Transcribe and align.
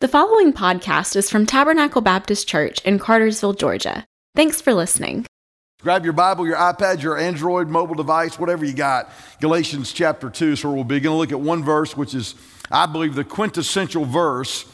The 0.00 0.08
following 0.08 0.54
podcast 0.54 1.14
is 1.14 1.28
from 1.28 1.44
Tabernacle 1.44 2.00
Baptist 2.00 2.48
Church 2.48 2.80
in 2.86 2.98
Cartersville, 2.98 3.52
Georgia. 3.52 4.06
Thanks 4.34 4.58
for 4.58 4.72
listening. 4.72 5.26
Grab 5.82 6.04
your 6.04 6.14
Bible, 6.14 6.46
your 6.46 6.56
iPad, 6.56 7.02
your 7.02 7.18
Android 7.18 7.68
mobile 7.68 7.96
device, 7.96 8.38
whatever 8.38 8.64
you 8.64 8.72
got. 8.72 9.12
Galatians 9.42 9.92
chapter 9.92 10.30
2. 10.30 10.56
So 10.56 10.72
we'll 10.72 10.84
begin 10.84 11.10
to 11.10 11.18
look 11.18 11.32
at 11.32 11.40
one 11.40 11.62
verse, 11.62 11.98
which 11.98 12.14
is, 12.14 12.34
I 12.70 12.86
believe, 12.86 13.14
the 13.14 13.24
quintessential 13.24 14.06
verse 14.06 14.64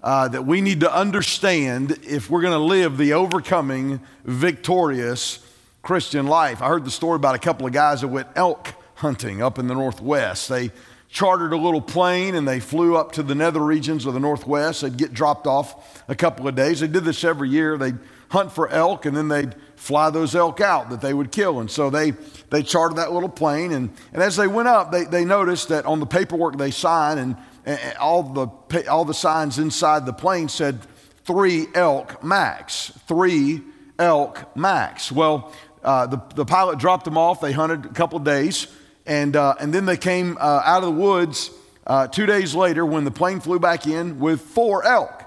uh, 0.00 0.28
that 0.28 0.46
we 0.46 0.60
need 0.60 0.78
to 0.78 0.94
understand 0.94 1.98
if 2.04 2.30
we're 2.30 2.42
going 2.42 2.52
to 2.52 2.64
live 2.64 2.98
the 2.98 3.14
overcoming, 3.14 4.00
victorious 4.22 5.44
Christian 5.82 6.28
life. 6.28 6.62
I 6.62 6.68
heard 6.68 6.84
the 6.84 6.92
story 6.92 7.16
about 7.16 7.34
a 7.34 7.40
couple 7.40 7.66
of 7.66 7.72
guys 7.72 8.02
that 8.02 8.08
went 8.08 8.28
elk 8.36 8.74
hunting 8.94 9.42
up 9.42 9.58
in 9.58 9.66
the 9.66 9.74
Northwest. 9.74 10.48
They 10.48 10.70
chartered 11.08 11.52
a 11.52 11.56
little 11.56 11.80
plane 11.80 12.34
and 12.34 12.46
they 12.46 12.60
flew 12.60 12.96
up 12.96 13.12
to 13.12 13.22
the 13.22 13.34
nether 13.34 13.60
regions 13.60 14.04
of 14.06 14.14
the 14.14 14.20
Northwest. 14.20 14.82
They'd 14.82 14.96
get 14.96 15.14
dropped 15.14 15.46
off 15.46 16.02
a 16.06 16.14
couple 16.14 16.46
of 16.46 16.54
days. 16.54 16.80
They 16.80 16.86
did 16.86 17.04
this 17.04 17.24
every 17.24 17.48
year. 17.48 17.78
They'd 17.78 17.98
hunt 18.30 18.52
for 18.52 18.68
elk 18.68 19.06
and 19.06 19.16
then 19.16 19.28
they'd 19.28 19.54
fly 19.74 20.10
those 20.10 20.34
elk 20.34 20.60
out 20.60 20.90
that 20.90 21.00
they 21.00 21.14
would 21.14 21.32
kill. 21.32 21.60
And 21.60 21.70
so 21.70 21.88
they, 21.88 22.12
they 22.50 22.62
chartered 22.62 22.98
that 22.98 23.12
little 23.12 23.28
plane. 23.28 23.72
And, 23.72 23.90
and 24.12 24.22
as 24.22 24.36
they 24.36 24.46
went 24.46 24.68
up, 24.68 24.92
they, 24.92 25.04
they 25.04 25.24
noticed 25.24 25.70
that 25.70 25.86
on 25.86 25.98
the 25.98 26.06
paperwork 26.06 26.58
they 26.58 26.70
signed 26.70 27.18
and, 27.18 27.36
and 27.64 27.96
all, 27.96 28.22
the, 28.22 28.86
all 28.88 29.06
the 29.06 29.14
signs 29.14 29.58
inside 29.58 30.04
the 30.04 30.12
plane 30.12 30.48
said 30.48 30.78
three 31.24 31.68
elk 31.74 32.22
max, 32.22 32.92
three 33.06 33.62
elk 33.98 34.54
max. 34.54 35.10
Well, 35.10 35.52
uh, 35.82 36.06
the, 36.06 36.22
the 36.34 36.44
pilot 36.44 36.78
dropped 36.78 37.06
them 37.06 37.16
off. 37.16 37.40
They 37.40 37.52
hunted 37.52 37.86
a 37.86 37.94
couple 37.94 38.18
days. 38.18 38.66
And, 39.08 39.36
uh, 39.36 39.54
and 39.58 39.72
then 39.72 39.86
they 39.86 39.96
came 39.96 40.36
uh, 40.38 40.62
out 40.64 40.84
of 40.84 40.94
the 40.94 41.00
woods 41.00 41.50
uh, 41.86 42.06
two 42.08 42.26
days 42.26 42.54
later 42.54 42.84
when 42.84 43.04
the 43.04 43.10
plane 43.10 43.40
flew 43.40 43.58
back 43.58 43.86
in 43.86 44.20
with 44.20 44.42
four 44.42 44.84
elk. 44.84 45.24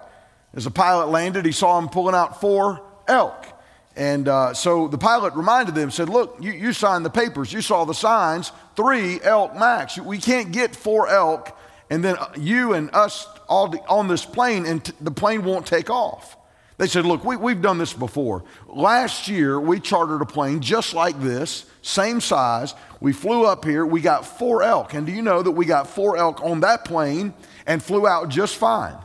As 0.53 0.65
the 0.65 0.71
pilot 0.71 1.07
landed, 1.09 1.45
he 1.45 1.51
saw 1.51 1.79
them 1.79 1.89
pulling 1.89 2.13
out 2.13 2.39
four 2.39 2.85
elk. 3.07 3.47
And 3.95 4.27
uh, 4.27 4.53
so 4.53 4.87
the 4.87 4.99
pilot 4.99 5.33
reminded 5.33 5.73
them, 5.73 5.89
said, 5.89 6.09
Look, 6.09 6.37
you, 6.39 6.51
you 6.51 6.73
signed 6.73 7.03
the 7.03 7.09
papers, 7.09 7.51
you 7.51 7.61
saw 7.61 7.83
the 7.85 7.93
signs, 7.93 8.51
three 8.75 9.19
elk 9.21 9.55
max. 9.55 9.97
We 9.97 10.19
can't 10.19 10.51
get 10.51 10.75
four 10.75 11.09
elk, 11.09 11.57
and 11.89 12.03
then 12.03 12.17
uh, 12.17 12.31
you 12.37 12.73
and 12.73 12.93
us 12.93 13.27
all 13.49 13.73
on 13.89 14.07
this 14.07 14.25
plane, 14.25 14.67
and 14.67 14.85
t- 14.85 14.93
the 15.01 15.11
plane 15.11 15.43
won't 15.43 15.65
take 15.65 15.89
off. 15.89 16.37
They 16.77 16.87
said, 16.87 17.05
Look, 17.05 17.25
we, 17.25 17.35
we've 17.35 17.61
done 17.61 17.79
this 17.79 17.93
before. 17.93 18.43
Last 18.67 19.27
year, 19.27 19.59
we 19.59 19.79
chartered 19.79 20.21
a 20.21 20.25
plane 20.25 20.61
just 20.61 20.93
like 20.93 21.19
this, 21.19 21.65
same 21.81 22.21
size. 22.21 22.75
We 23.01 23.13
flew 23.13 23.45
up 23.45 23.65
here, 23.65 23.83
we 23.83 23.99
got 23.99 24.25
four 24.25 24.61
elk. 24.61 24.93
And 24.93 25.07
do 25.07 25.11
you 25.11 25.23
know 25.23 25.41
that 25.41 25.51
we 25.51 25.65
got 25.65 25.87
four 25.87 26.17
elk 26.17 26.39
on 26.41 26.61
that 26.61 26.85
plane 26.85 27.33
and 27.65 27.83
flew 27.83 28.07
out 28.07 28.29
just 28.29 28.55
fine? 28.55 28.95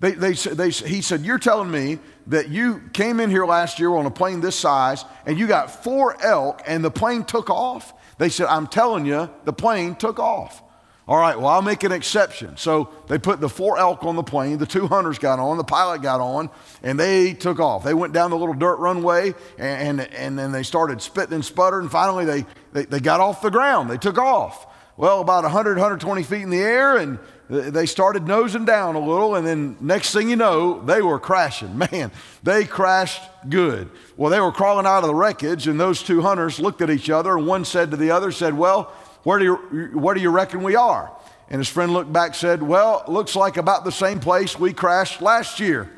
They, 0.00 0.12
they, 0.12 0.32
they, 0.32 0.70
he 0.70 1.00
said, 1.00 1.20
You're 1.20 1.38
telling 1.38 1.70
me 1.70 2.00
that 2.26 2.48
you 2.48 2.82
came 2.92 3.20
in 3.20 3.30
here 3.30 3.46
last 3.46 3.78
year 3.78 3.90
on 3.90 4.04
a 4.04 4.10
plane 4.10 4.40
this 4.40 4.56
size 4.56 5.04
and 5.26 5.38
you 5.38 5.46
got 5.46 5.84
four 5.84 6.20
elk 6.22 6.62
and 6.66 6.84
the 6.84 6.90
plane 6.90 7.24
took 7.24 7.48
off? 7.48 7.94
They 8.18 8.30
said, 8.30 8.46
I'm 8.46 8.66
telling 8.66 9.06
you, 9.06 9.30
the 9.44 9.52
plane 9.52 9.94
took 9.94 10.18
off. 10.18 10.62
All 11.08 11.16
right, 11.16 11.36
well, 11.36 11.48
I'll 11.48 11.62
make 11.62 11.82
an 11.82 11.92
exception. 11.92 12.56
So 12.56 12.90
they 13.08 13.18
put 13.18 13.40
the 13.40 13.48
four 13.48 13.78
elk 13.78 14.04
on 14.04 14.14
the 14.14 14.22
plane, 14.22 14.58
the 14.58 14.66
two 14.66 14.86
hunters 14.86 15.18
got 15.18 15.38
on, 15.38 15.56
the 15.56 15.64
pilot 15.64 16.02
got 16.02 16.20
on, 16.20 16.50
and 16.82 16.98
they 16.98 17.34
took 17.34 17.58
off. 17.58 17.82
They 17.82 17.94
went 17.94 18.12
down 18.12 18.30
the 18.30 18.36
little 18.36 18.54
dirt 18.54 18.76
runway, 18.76 19.34
and, 19.58 20.00
and, 20.00 20.14
and 20.14 20.38
then 20.38 20.52
they 20.52 20.62
started 20.62 21.02
spitting 21.02 21.34
and 21.34 21.44
sputtering. 21.44 21.88
Finally, 21.88 22.26
they, 22.26 22.46
they, 22.72 22.84
they 22.84 23.00
got 23.00 23.18
off 23.18 23.42
the 23.42 23.50
ground. 23.50 23.90
They 23.90 23.98
took 23.98 24.18
off. 24.18 24.66
Well, 24.96 25.20
about 25.20 25.44
100, 25.44 25.78
120 25.78 26.22
feet 26.22 26.42
in 26.42 26.50
the 26.50 26.60
air, 26.60 26.98
and 26.98 27.18
they 27.48 27.86
started 27.86 28.28
nosing 28.28 28.64
down 28.64 28.94
a 28.94 29.00
little, 29.00 29.34
and 29.34 29.44
then 29.44 29.76
next 29.80 30.12
thing 30.12 30.30
you 30.30 30.36
know, 30.36 30.80
they 30.84 31.02
were 31.02 31.18
crashing. 31.18 31.76
Man, 31.90 32.12
they 32.42 32.64
crashed 32.64 33.22
good. 33.48 33.90
Well, 34.16 34.30
they 34.30 34.40
were 34.40 34.52
crawling 34.52 34.86
out 34.86 35.02
of 35.02 35.08
the 35.08 35.14
wreckage, 35.14 35.66
and 35.66 35.80
those 35.80 36.02
two 36.02 36.22
hunters 36.22 36.60
looked 36.60 36.82
at 36.82 36.90
each 36.90 37.10
other, 37.10 37.36
and 37.36 37.46
one 37.46 37.64
said 37.64 37.90
to 37.90 37.96
the 37.96 38.12
other, 38.12 38.30
said, 38.30 38.54
Well, 38.56 38.92
where 39.22 39.38
do 39.38 39.44
you, 39.44 39.54
where 39.98 40.14
do 40.14 40.20
you 40.20 40.30
reckon 40.30 40.62
we 40.62 40.76
are? 40.76 41.12
And 41.48 41.58
his 41.58 41.68
friend 41.68 41.92
looked 41.92 42.12
back 42.12 42.34
said, 42.34 42.62
Well, 42.62 43.04
looks 43.08 43.34
like 43.34 43.56
about 43.56 43.84
the 43.84 43.92
same 43.92 44.20
place 44.20 44.58
we 44.58 44.72
crashed 44.72 45.20
last 45.20 45.58
year. 45.60 45.90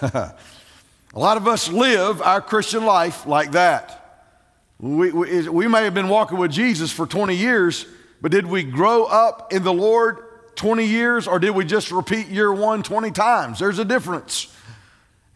a 0.02 0.34
lot 1.14 1.36
of 1.36 1.48
us 1.48 1.68
live 1.68 2.22
our 2.22 2.40
Christian 2.40 2.84
life 2.84 3.26
like 3.26 3.52
that. 3.52 3.94
We, 4.78 5.10
we, 5.10 5.48
we 5.48 5.66
may 5.66 5.84
have 5.84 5.94
been 5.94 6.08
walking 6.08 6.38
with 6.38 6.52
Jesus 6.52 6.92
for 6.92 7.06
20 7.06 7.34
years, 7.34 7.86
but 8.20 8.30
did 8.30 8.46
we 8.46 8.62
grow 8.62 9.04
up 9.04 9.52
in 9.52 9.64
the 9.64 9.72
Lord 9.72 10.18
20 10.54 10.84
years 10.84 11.26
or 11.26 11.38
did 11.38 11.50
we 11.50 11.64
just 11.64 11.90
repeat 11.90 12.28
year 12.28 12.52
one 12.52 12.84
20 12.84 13.10
times? 13.10 13.58
There's 13.58 13.80
a 13.80 13.84
difference. 13.84 14.54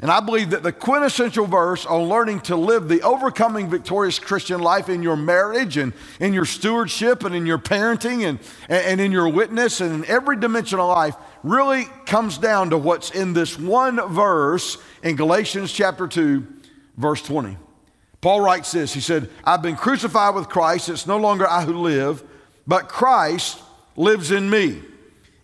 And 0.03 0.11
I 0.11 0.19
believe 0.19 0.51
that 0.51 0.65
the 0.65 0.73
quintessential 0.73 1.47
verse 1.47 1.87
on 1.87 2.09
learning 2.09 2.41
to 2.43 2.57
live 2.57 2.89
the 2.89 3.03
overcoming 3.03 3.71
victorious 3.71 4.19
Christian 4.19 4.61
life 4.61 4.89
in 4.89 5.01
your 5.01 5.15
marriage 5.15 5.77
and 5.77 5.93
in 6.19 6.33
your 6.33 6.45
stewardship 6.45 7.23
and 7.23 7.33
in 7.37 7.47
your 7.47 7.59
parenting 7.59 8.25
and, 8.25 8.41
and 8.69 9.01
in 9.01 9.13
your 9.13 9.29
witness 9.29 9.81
and 9.81 9.95
in 9.95 10.11
every 10.11 10.37
dimension 10.37 10.81
of 10.81 10.89
life 10.89 11.15
really 11.45 11.85
comes 12.05 12.37
down 12.37 12.71
to 12.71 12.79
what's 12.79 13.13
in 13.13 13.33
this 13.33 13.57
one 13.57 14.01
verse 14.13 14.77
in 15.05 15.15
Galatians 15.15 15.73
chapter 15.73 16.09
2, 16.09 16.45
verse 16.97 17.23
20. 17.23 17.57
Paul 18.21 18.41
writes 18.41 18.73
this 18.73 18.93
He 18.93 19.01
said, 19.01 19.31
I've 19.45 19.63
been 19.63 19.77
crucified 19.77 20.35
with 20.35 20.49
Christ. 20.49 20.89
It's 20.89 21.07
no 21.07 21.19
longer 21.19 21.49
I 21.49 21.63
who 21.63 21.75
live, 21.75 22.25
but 22.67 22.89
Christ 22.89 23.61
lives 23.95 24.33
in 24.33 24.51
me. 24.51 24.83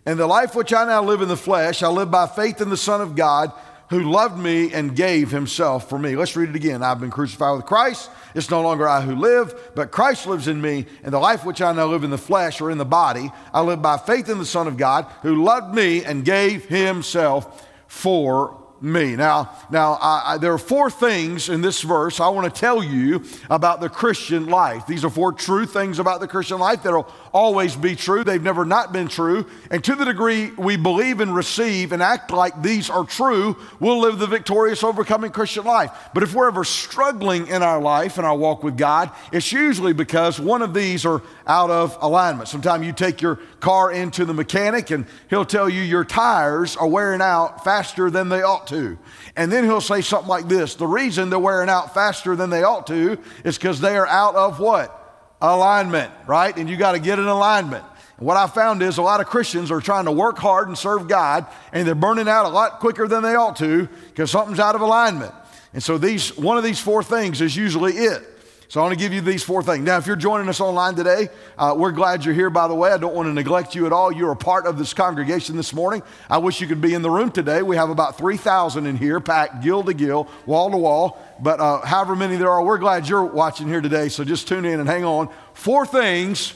And 0.05 0.19
the 0.19 0.27
life 0.27 0.53
which 0.53 0.73
I 0.73 0.83
now 0.85 1.03
live 1.03 1.21
in 1.21 1.29
the 1.29 1.37
flesh, 1.37 1.81
I 1.81 1.87
live 1.87 2.11
by 2.11 2.27
faith 2.27 2.59
in 2.59 2.69
the 2.69 2.75
Son 2.75 2.99
of 2.99 3.15
God 3.15 3.53
who 3.89 4.11
loved 4.11 4.37
me 4.37 4.71
and 4.71 4.95
gave 4.95 5.31
himself 5.31 5.89
for 5.89 5.97
me. 5.97 6.15
Let's 6.15 6.35
read 6.35 6.49
it 6.49 6.55
again. 6.55 6.83
I've 6.83 6.99
been 6.99 7.09
crucified 7.09 7.57
with 7.57 7.65
Christ. 7.65 8.09
It's 8.35 8.51
no 8.51 8.61
longer 8.61 8.87
I 8.87 9.01
who 9.01 9.15
live, 9.15 9.71
but 9.75 9.91
Christ 9.91 10.27
lives 10.27 10.47
in 10.47 10.61
me. 10.61 10.85
And 11.03 11.11
the 11.11 11.19
life 11.19 11.43
which 11.43 11.61
I 11.61 11.71
now 11.73 11.87
live 11.87 12.03
in 12.03 12.11
the 12.11 12.17
flesh 12.17 12.61
or 12.61 12.69
in 12.69 12.77
the 12.77 12.85
body, 12.85 13.31
I 13.53 13.61
live 13.61 13.81
by 13.81 13.97
faith 13.97 14.29
in 14.29 14.37
the 14.37 14.45
Son 14.45 14.67
of 14.67 14.77
God 14.77 15.05
who 15.23 15.43
loved 15.43 15.73
me 15.73 16.03
and 16.03 16.23
gave 16.23 16.65
himself 16.65 17.67
for 17.87 18.59
me. 18.81 19.15
Now, 19.15 19.51
now 19.71 19.93
I, 20.01 20.33
I, 20.33 20.37
there 20.37 20.53
are 20.53 20.59
four 20.59 20.89
things 20.89 21.49
in 21.49 21.61
this 21.61 21.81
verse 21.81 22.19
I 22.19 22.29
want 22.29 22.53
to 22.53 22.59
tell 22.59 22.83
you 22.83 23.23
about 23.49 23.81
the 23.81 23.89
Christian 23.89 24.47
life. 24.47 24.85
These 24.87 25.03
are 25.03 25.09
four 25.09 25.33
true 25.33 25.65
things 25.65 25.99
about 25.99 26.19
the 26.19 26.27
Christian 26.27 26.59
life 26.59 26.83
that'll 26.83 27.11
always 27.33 27.75
be 27.75 27.95
true. 27.95 28.23
They've 28.23 28.41
never 28.41 28.65
not 28.65 28.91
been 28.91 29.07
true. 29.07 29.45
And 29.71 29.83
to 29.83 29.95
the 29.95 30.05
degree 30.05 30.51
we 30.51 30.77
believe 30.77 31.19
and 31.19 31.33
receive 31.35 31.91
and 31.91 32.01
act 32.01 32.31
like 32.31 32.61
these 32.61 32.89
are 32.89 33.03
true, 33.03 33.57
we'll 33.79 33.99
live 33.99 34.19
the 34.19 34.27
victorious, 34.27 34.83
overcoming 34.83 35.31
Christian 35.31 35.65
life. 35.65 35.91
But 36.13 36.23
if 36.23 36.33
we're 36.33 36.47
ever 36.47 36.63
struggling 36.63 37.47
in 37.47 37.63
our 37.63 37.81
life 37.81 38.17
and 38.17 38.25
our 38.25 38.35
walk 38.35 38.63
with 38.63 38.77
God, 38.77 39.11
it's 39.31 39.51
usually 39.51 39.93
because 39.93 40.39
one 40.39 40.61
of 40.61 40.73
these 40.73 41.05
are 41.05 41.21
out 41.47 41.69
of 41.69 41.97
alignment. 42.01 42.49
Sometimes 42.49 42.85
you 42.85 42.93
take 42.93 43.21
your 43.21 43.35
car 43.59 43.91
into 43.91 44.25
the 44.25 44.33
mechanic 44.33 44.91
and 44.91 45.05
he'll 45.29 45.45
tell 45.45 45.69
you 45.69 45.81
your 45.81 46.05
tires 46.05 46.75
are 46.75 46.87
wearing 46.87 47.21
out 47.21 47.63
faster 47.63 48.09
than 48.09 48.29
they 48.29 48.41
ought 48.41 48.67
to. 48.67 48.97
And 49.35 49.51
then 49.51 49.63
he'll 49.63 49.81
say 49.81 50.01
something 50.01 50.29
like 50.29 50.47
this 50.47 50.75
The 50.75 50.87
reason 50.87 51.29
they're 51.29 51.39
wearing 51.39 51.69
out 51.69 51.93
faster 51.93 52.35
than 52.35 52.49
they 52.49 52.63
ought 52.63 52.87
to 52.87 53.17
is 53.43 53.57
because 53.57 53.79
they 53.79 53.97
are 53.97 54.07
out 54.07 54.35
of 54.35 54.59
what? 54.59 54.98
Alignment, 55.41 56.11
right? 56.27 56.55
And 56.55 56.69
you 56.69 56.77
got 56.77 56.93
to 56.93 56.99
get 56.99 57.19
an 57.19 57.27
alignment. 57.27 57.85
And 58.17 58.27
what 58.27 58.37
I 58.37 58.47
found 58.47 58.81
is 58.81 58.97
a 58.97 59.01
lot 59.01 59.21
of 59.21 59.27
Christians 59.27 59.71
are 59.71 59.79
trying 59.79 60.05
to 60.05 60.11
work 60.11 60.37
hard 60.37 60.67
and 60.67 60.77
serve 60.77 61.07
God, 61.07 61.45
and 61.71 61.87
they're 61.87 61.95
burning 61.95 62.27
out 62.27 62.45
a 62.45 62.49
lot 62.49 62.79
quicker 62.79 63.07
than 63.07 63.23
they 63.23 63.35
ought 63.35 63.55
to 63.57 63.87
because 64.07 64.29
something's 64.29 64.59
out 64.59 64.75
of 64.75 64.81
alignment. 64.81 65.33
And 65.73 65.81
so 65.81 65.97
these 65.97 66.35
one 66.37 66.57
of 66.57 66.63
these 66.63 66.79
four 66.79 67.03
things 67.03 67.41
is 67.41 67.55
usually 67.55 67.93
it. 67.93 68.38
So 68.69 68.79
I 68.79 68.83
want 68.83 68.93
to 68.93 69.03
give 69.03 69.13
you 69.13 69.21
these 69.21 69.41
four 69.41 69.63
things. 69.63 69.83
Now, 69.83 69.97
if 69.97 70.05
you're 70.05 70.15
joining 70.15 70.47
us 70.47 70.61
online 70.61 70.93
today, 70.93 71.29
uh, 71.57 71.73
we're 71.75 71.91
glad 71.91 72.23
you're 72.23 72.35
here, 72.35 72.51
by 72.51 72.67
the 72.67 72.75
way. 72.75 72.91
I 72.91 72.97
don't 72.97 73.15
want 73.15 73.25
to 73.27 73.33
neglect 73.33 73.73
you 73.73 73.87
at 73.87 73.91
all. 73.91 74.11
You're 74.11 74.29
a 74.29 74.35
part 74.35 74.67
of 74.67 74.77
this 74.77 74.93
congregation 74.93 75.57
this 75.57 75.73
morning. 75.73 76.03
I 76.29 76.37
wish 76.37 76.61
you 76.61 76.67
could 76.67 76.79
be 76.79 76.93
in 76.93 77.01
the 77.01 77.09
room 77.09 77.31
today. 77.31 77.63
We 77.63 77.77
have 77.77 77.89
about 77.89 78.19
3,000 78.19 78.85
in 78.85 78.95
here, 78.95 79.19
packed 79.19 79.63
gill 79.63 79.81
to 79.85 79.93
gill, 79.95 80.29
wall 80.45 80.69
to 80.69 80.77
wall. 80.77 81.17
But 81.39 81.59
uh, 81.59 81.83
however 81.83 82.15
many 82.15 82.35
there 82.35 82.51
are, 82.51 82.63
we're 82.63 82.77
glad 82.77 83.09
you're 83.09 83.23
watching 83.23 83.67
here 83.67 83.81
today. 83.81 84.07
So 84.07 84.23
just 84.23 84.47
tune 84.47 84.65
in 84.65 84.79
and 84.79 84.87
hang 84.87 85.03
on. 85.03 85.29
Four 85.55 85.87
things 85.87 86.53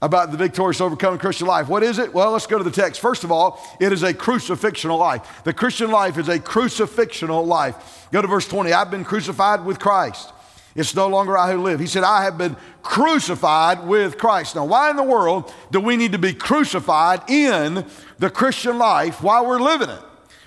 about 0.00 0.30
the 0.30 0.38
victorious 0.38 0.80
overcoming 0.80 1.18
Christian 1.18 1.46
life. 1.46 1.68
What 1.68 1.82
is 1.82 1.98
it? 1.98 2.14
Well, 2.14 2.30
let's 2.30 2.46
go 2.46 2.56
to 2.56 2.64
the 2.64 2.70
text. 2.70 3.02
First 3.02 3.22
of 3.22 3.30
all, 3.30 3.62
it 3.78 3.92
is 3.92 4.02
a 4.02 4.14
crucifixional 4.14 4.98
life. 4.98 5.42
The 5.44 5.52
Christian 5.52 5.90
life 5.90 6.16
is 6.16 6.30
a 6.30 6.38
crucifixional 6.38 7.46
life. 7.46 8.08
Go 8.12 8.22
to 8.22 8.28
verse 8.28 8.48
20. 8.48 8.72
I've 8.72 8.90
been 8.90 9.04
crucified 9.04 9.66
with 9.66 9.78
Christ. 9.78 10.32
It's 10.80 10.94
no 10.94 11.08
longer 11.08 11.36
I 11.36 11.52
who 11.52 11.62
live. 11.62 11.78
He 11.78 11.86
said, 11.86 12.02
I 12.02 12.24
have 12.24 12.38
been 12.38 12.56
crucified 12.82 13.86
with 13.86 14.16
Christ. 14.16 14.56
Now, 14.56 14.64
why 14.64 14.90
in 14.90 14.96
the 14.96 15.02
world 15.02 15.52
do 15.70 15.78
we 15.78 15.96
need 15.96 16.12
to 16.12 16.18
be 16.18 16.32
crucified 16.32 17.28
in 17.28 17.84
the 18.18 18.30
Christian 18.30 18.78
life 18.78 19.22
while 19.22 19.46
we're 19.46 19.60
living 19.60 19.90
it? 19.90 20.00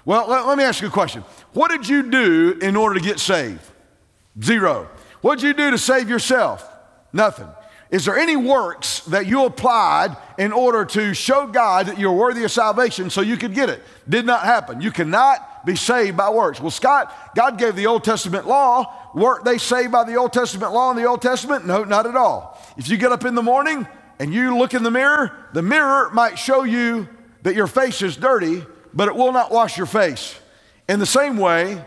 Well, 0.05 0.27
let, 0.27 0.47
let 0.47 0.57
me 0.57 0.63
ask 0.63 0.81
you 0.81 0.87
a 0.87 0.91
question. 0.91 1.23
What 1.53 1.69
did 1.69 1.87
you 1.87 2.09
do 2.09 2.57
in 2.61 2.75
order 2.75 2.99
to 2.99 3.05
get 3.05 3.19
saved? 3.19 3.61
Zero. 4.41 4.89
What 5.21 5.39
did 5.39 5.45
you 5.45 5.53
do 5.53 5.71
to 5.71 5.77
save 5.77 6.09
yourself? 6.09 6.67
Nothing. 7.13 7.47
is 7.91 8.05
there 8.05 8.17
any 8.17 8.35
works 8.35 9.01
that 9.01 9.27
you 9.27 9.45
applied 9.45 10.17
in 10.39 10.51
order 10.51 10.83
to 10.83 11.13
show 11.13 11.45
God 11.45 11.85
that 11.85 11.99
you're 11.99 12.11
worthy 12.11 12.43
of 12.43 12.51
salvation 12.51 13.11
so 13.11 13.21
you 13.21 13.37
could 13.37 13.53
get 13.53 13.69
it? 13.69 13.83
Did 14.09 14.25
not 14.25 14.43
happen. 14.43 14.81
You 14.81 14.89
cannot 14.89 15.47
be 15.65 15.75
saved 15.75 16.17
by 16.17 16.29
works. 16.29 16.59
Well, 16.59 16.71
Scott, 16.71 17.13
God 17.35 17.57
gave 17.57 17.75
the 17.75 17.87
Old 17.87 18.03
Testament 18.03 18.47
law. 18.47 19.11
Weren't 19.13 19.45
they 19.45 19.57
saved 19.57 19.91
by 19.91 20.03
the 20.03 20.15
Old 20.15 20.33
Testament 20.33 20.73
law 20.73 20.91
in 20.91 20.97
the 20.97 21.05
Old 21.05 21.21
Testament? 21.21 21.65
No, 21.65 21.83
not 21.83 22.05
at 22.05 22.15
all. 22.15 22.59
If 22.77 22.89
you 22.89 22.97
get 22.97 23.11
up 23.11 23.25
in 23.25 23.35
the 23.35 23.41
morning 23.41 23.87
and 24.19 24.33
you 24.33 24.57
look 24.57 24.73
in 24.73 24.83
the 24.83 24.91
mirror, 24.91 25.47
the 25.53 25.61
mirror 25.61 26.09
might 26.11 26.37
show 26.37 26.63
you 26.63 27.07
that 27.43 27.55
your 27.55 27.67
face 27.67 28.01
is 28.01 28.17
dirty, 28.17 28.63
but 28.93 29.07
it 29.07 29.15
will 29.15 29.31
not 29.31 29.51
wash 29.51 29.77
your 29.77 29.87
face. 29.87 30.39
In 30.89 30.99
the 30.99 31.05
same 31.05 31.37
way, 31.37 31.83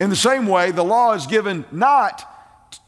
in 0.00 0.10
the 0.10 0.16
same 0.16 0.46
way, 0.46 0.70
the 0.70 0.84
law 0.84 1.12
is 1.12 1.26
given 1.26 1.64
not 1.70 2.24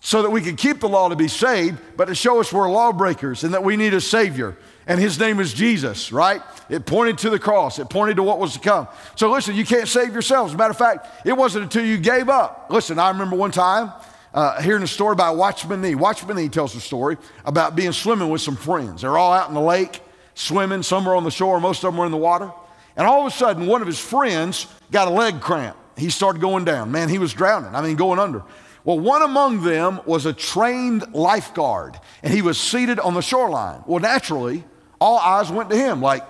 so 0.01 0.23
that 0.23 0.31
we 0.31 0.41
can 0.41 0.57
keep 0.57 0.81
the 0.81 0.89
law 0.89 1.09
to 1.09 1.17
be 1.17 1.29
saved, 1.29 1.79
but 1.97 2.07
to 2.07 2.15
show 2.15 2.41
us 2.41 2.53
we're 2.53 2.71
lawbreakers 2.71 3.45
and 3.45 3.53
that 3.55 3.63
we 3.63 3.77
need 3.77 3.95
a 3.95 4.01
Savior. 4.01 4.57
And 4.87 5.01
His 5.01 5.19
name 5.19 5.41
is 5.41 5.53
Jesus, 5.53 6.13
right? 6.13 6.43
It 6.69 6.87
pointed 6.87 7.19
to 7.19 7.31
the 7.31 7.39
cross, 7.39 7.79
it 7.79 7.89
pointed 7.89 8.17
to 8.17 8.23
what 8.23 8.39
was 8.39 8.55
to 8.55 8.61
come. 8.61 8.89
So 9.17 9.31
listen, 9.31 9.55
you 9.55 9.65
can't 9.65 9.89
save 9.89 10.13
yourselves. 10.13 10.53
As 10.53 10.55
a 10.55 10.59
matter 10.59 10.71
of 10.71 10.79
fact, 10.79 11.27
it 11.27 11.33
wasn't 11.33 11.65
until 11.65 11.85
you 11.85 11.99
gave 11.99 12.29
up. 12.29 12.67
Listen, 12.71 12.99
I 12.99 13.11
remember 13.11 13.37
one 13.37 13.51
time 13.51 13.93
uh, 14.33 14.61
hearing 14.63 14.83
a 14.83 14.89
story 14.89 15.13
about 15.13 15.37
Watchman 15.37 15.81
Nee. 15.83 15.95
Watchman 15.95 16.37
Nee 16.37 16.49
tells 16.49 16.75
a 16.75 16.81
story 16.81 17.17
about 17.45 17.77
being 17.77 17.93
swimming 17.93 18.31
with 18.31 18.41
some 18.41 18.57
friends. 18.57 19.03
They're 19.03 19.19
all 19.19 19.33
out 19.33 19.49
in 19.49 19.55
the 19.55 19.61
lake 19.61 20.01
swimming, 20.35 20.83
some 20.83 21.07
are 21.07 21.15
on 21.15 21.25
the 21.25 21.31
shore, 21.31 21.61
most 21.61 21.85
of 21.85 21.93
them 21.93 21.99
were 21.99 22.07
in 22.07 22.13
the 22.13 22.19
water. 22.19 22.51
And 22.97 23.07
all 23.07 23.21
of 23.21 23.33
a 23.33 23.37
sudden, 23.37 23.67
one 23.67 23.81
of 23.81 23.87
his 23.87 23.99
friends 23.99 24.67
got 24.91 25.09
a 25.09 25.11
leg 25.11 25.41
cramp. 25.41 25.77
He 25.97 26.11
started 26.11 26.41
going 26.41 26.65
down. 26.65 26.91
Man, 26.91 27.09
he 27.09 27.19
was 27.19 27.33
drowning, 27.33 27.75
I 27.75 27.83
mean, 27.83 27.97
going 27.97 28.19
under. 28.19 28.43
Well, 28.85 28.99
one 28.99 29.23
among 29.23 29.63
them 29.63 30.01
was 30.07 30.27
a 30.27 30.33
trained 30.33 31.15
lifeguard, 31.15 31.99
and 32.23 32.33
he 32.33 32.43
was 32.43 32.59
seated 32.59 32.99
on 32.99 33.15
the 33.15 33.21
shoreline. 33.21 33.83
Well, 33.87 34.01
naturally, 34.01 34.65
all 35.01 35.19
eyes 35.19 35.51
went 35.51 35.71
to 35.71 35.77
him, 35.77 36.01
like, 36.01 36.27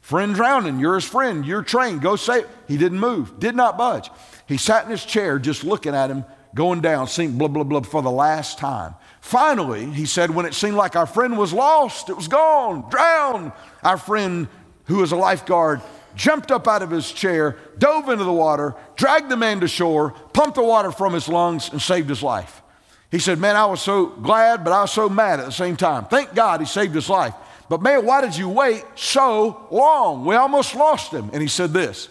friend 0.00 0.34
drowning, 0.34 0.78
you're 0.78 0.96
his 0.96 1.04
friend, 1.04 1.46
you're 1.46 1.62
trained, 1.62 2.02
go 2.02 2.16
save. 2.16 2.46
He 2.68 2.76
didn't 2.76 3.00
move, 3.00 3.40
did 3.40 3.56
not 3.56 3.78
budge. 3.78 4.10
He 4.46 4.58
sat 4.58 4.84
in 4.84 4.90
his 4.90 5.04
chair 5.04 5.38
just 5.38 5.64
looking 5.64 5.94
at 5.94 6.10
him 6.10 6.24
going 6.54 6.82
down, 6.82 7.08
seeing 7.08 7.38
blah, 7.38 7.48
blah, 7.48 7.64
blah 7.64 7.80
for 7.80 8.02
the 8.02 8.10
last 8.10 8.58
time. 8.58 8.94
Finally, 9.20 9.86
he 9.86 10.04
said, 10.04 10.30
when 10.30 10.44
it 10.44 10.54
seemed 10.54 10.76
like 10.76 10.96
our 10.96 11.06
friend 11.06 11.38
was 11.38 11.52
lost, 11.52 12.10
it 12.10 12.16
was 12.16 12.28
gone, 12.28 12.88
drowned, 12.90 13.52
our 13.82 13.96
friend 13.96 14.48
who 14.84 14.98
was 14.98 15.12
a 15.12 15.16
lifeguard 15.16 15.80
jumped 16.14 16.50
up 16.50 16.68
out 16.68 16.82
of 16.82 16.90
his 16.90 17.10
chair, 17.10 17.56
dove 17.78 18.08
into 18.08 18.24
the 18.24 18.32
water, 18.32 18.74
dragged 18.96 19.30
the 19.30 19.36
man 19.36 19.60
to 19.60 19.68
shore, 19.68 20.12
pumped 20.32 20.56
the 20.56 20.62
water 20.62 20.90
from 20.90 21.12
his 21.12 21.28
lungs, 21.28 21.70
and 21.70 21.80
saved 21.80 22.08
his 22.08 22.22
life. 22.22 22.62
He 23.10 23.18
said, 23.18 23.38
Man, 23.38 23.56
I 23.56 23.66
was 23.66 23.80
so 23.80 24.06
glad, 24.06 24.64
but 24.64 24.72
I 24.72 24.82
was 24.82 24.92
so 24.92 25.08
mad 25.08 25.40
at 25.40 25.46
the 25.46 25.52
same 25.52 25.76
time. 25.76 26.06
Thank 26.06 26.34
God 26.34 26.60
he 26.60 26.66
saved 26.66 26.94
his 26.94 27.08
life. 27.08 27.34
But 27.68 27.80
man, 27.80 28.04
why 28.04 28.20
did 28.20 28.36
you 28.36 28.48
wait 28.48 28.84
so 28.94 29.66
long? 29.70 30.24
We 30.24 30.34
almost 30.34 30.74
lost 30.74 31.12
him. 31.12 31.30
And 31.32 31.40
he 31.40 31.48
said 31.48 31.72
this 31.72 32.08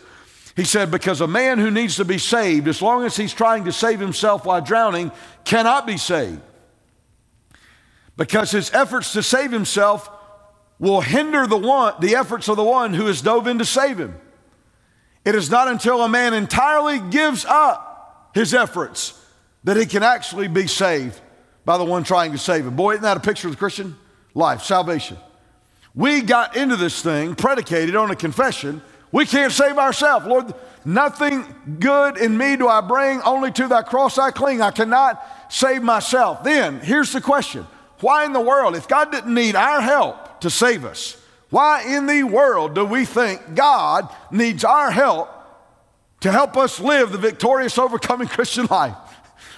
He 0.56 0.64
said, 0.64 0.92
Because 0.92 1.22
a 1.22 1.28
man 1.28 1.60
who 1.60 1.72
needs 1.72 1.98
to 1.98 2.06
be 2.06 2.18
saved, 2.18 2.68
as 2.68 2.82
long 2.82 3.06
as 3.06 3.16
he's 3.16 3.34
trying 3.34 3.66
to 3.66 3.72
save 3.72 4.00
himself 4.00 4.46
while 4.46 4.62
drowning, 4.62 5.12
cannot 5.44 5.86
be 5.86 5.98
saved. 5.98 6.42
Because 8.16 8.52
his 8.52 8.72
efforts 8.74 9.14
to 9.14 9.24
save 9.24 9.52
himself 9.52 10.10
will 10.80 11.02
hinder 11.02 11.48
the 11.48 11.58
one, 11.58 11.94
the 12.00 12.16
efforts 12.16 12.48
of 12.48 12.58
the 12.58 12.64
one 12.64 12.94
who 12.94 13.06
has 13.06 13.22
dove 13.22 13.48
in 13.48 13.60
to 13.60 13.66
save 13.66 14.00
him. 14.00 14.16
It 15.25 15.36
is 15.36 15.50
not 15.50 15.68
until 15.68 16.02
a 16.02 16.10
man 16.10 16.34
entirely 16.34 17.00
gives 17.00 17.46
up 17.46 18.31
his 18.34 18.54
efforts 18.54 19.20
that 19.64 19.78
he 19.78 19.86
can 19.86 20.04
actually 20.04 20.48
be 20.48 20.68
saved 20.68 21.20
by 21.66 21.78
the 21.78 21.86
one 21.86 22.04
trying 22.04 22.34
to 22.34 22.38
save 22.38 22.66
him. 22.66 22.75
Boy, 22.75 22.94
isn't 22.94 23.04
that 23.04 23.18
a 23.18 23.22
picture 23.22 23.48
of 23.48 23.54
the 23.54 23.58
Christian 23.58 23.96
life, 24.34 24.64
salvation? 24.64 25.18
We 25.96 26.22
got 26.22 26.56
into 26.56 26.76
this 26.76 27.02
thing 27.02 27.36
predicated 27.36 27.96
on 27.96 28.12
a 28.12 28.16
confession. 28.16 28.81
We 29.12 29.26
can't 29.26 29.54
save 29.54 29.78
ourselves. 29.78 30.26
Lord, 30.26 30.54
nothing 30.84 31.46
good 31.80 32.18
in 32.18 32.38
me 32.38 32.56
do 32.58 32.68
I 32.68 32.81
bring, 32.81 33.22
only 33.22 33.52
to 33.52 33.68
thy 33.68 33.84
cross 33.84 34.18
I 34.18 34.31
cling. 34.31 34.62
I 34.62 34.72
cannot 34.72 35.24
save 35.50 35.84
myself. 35.84 36.44
Then, 36.44 36.80
here's 36.80 37.14
the 37.14 37.22
question 37.22 37.66
Why 38.00 38.26
in 38.26 38.34
the 38.34 38.42
world, 38.42 38.76
if 38.76 38.88
God 38.88 39.12
didn't 39.12 39.34
need 39.34 39.56
our 39.56 39.81
help, 39.81 40.32
to 40.44 40.50
save 40.50 40.86
us. 40.86 41.18
Why 41.50 41.84
in 41.84 42.07
the 42.07 42.24
world 42.24 42.75
do 42.75 42.86
we 42.86 43.06
think 43.06 43.56
God 43.56 44.07
needs 44.31 44.63
our 44.63 44.92
help 44.92 45.30
to 46.22 46.31
help 46.31 46.56
us 46.56 46.80
live 46.80 47.12
the 47.12 47.18
victorious, 47.18 47.78
overcoming 47.78 48.28
Christian 48.28 48.66
life? 48.69 48.95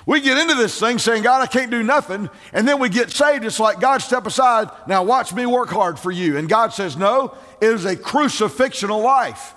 We 0.06 0.22
get 0.22 0.38
into 0.38 0.54
this 0.54 0.80
thing 0.80 1.00
saying, 1.00 1.24
God, 1.24 1.42
I 1.42 1.48
can't 1.48 1.72
do 1.72 1.82
nothing. 1.82 2.30
And 2.54 2.68
then 2.68 2.80
we 2.80 2.90
get 2.90 3.10
saved. 3.10 3.44
It's 3.44 3.60
like, 3.60 3.80
God, 3.80 4.02
step 4.04 4.28
aside. 4.28 4.70
Now 4.88 5.04
watch 5.04 5.34
me 5.34 5.46
work 5.46 5.70
hard 5.70 5.98
for 5.98 6.12
you. 6.12 6.38
And 6.38 6.48
God 6.48 6.74
says, 6.74 6.96
No, 6.96 7.36
it 7.60 7.68
is 7.68 7.86
a 7.86 7.96
crucifixional 7.96 9.04
life. 9.04 9.54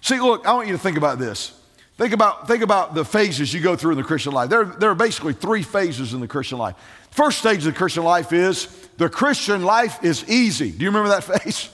See, 0.00 0.20
look, 0.20 0.46
I 0.46 0.54
want 0.54 0.68
you 0.68 0.74
to 0.74 0.78
think 0.78 0.96
about 0.96 1.18
this. 1.18 1.58
Think 1.98 2.12
about, 2.12 2.48
think 2.48 2.62
about 2.62 2.94
the 2.94 3.04
phases 3.04 3.52
you 3.52 3.60
go 3.60 3.76
through 3.76 3.92
in 3.92 3.98
the 3.98 4.04
Christian 4.04 4.32
life. 4.32 4.50
There, 4.50 4.64
there 4.64 4.90
are 4.90 4.94
basically 4.94 5.34
three 5.34 5.62
phases 5.62 6.14
in 6.14 6.20
the 6.20 6.28
Christian 6.28 6.58
life. 6.58 6.74
First 7.12 7.38
stage 7.38 7.58
of 7.58 7.64
the 7.64 7.72
Christian 7.72 8.04
life 8.04 8.32
is 8.32 8.68
the 8.96 9.10
Christian 9.10 9.62
life 9.62 10.02
is 10.02 10.28
easy. 10.30 10.70
Do 10.70 10.82
you 10.82 10.90
remember 10.90 11.10
that 11.10 11.24
phase? 11.42 11.68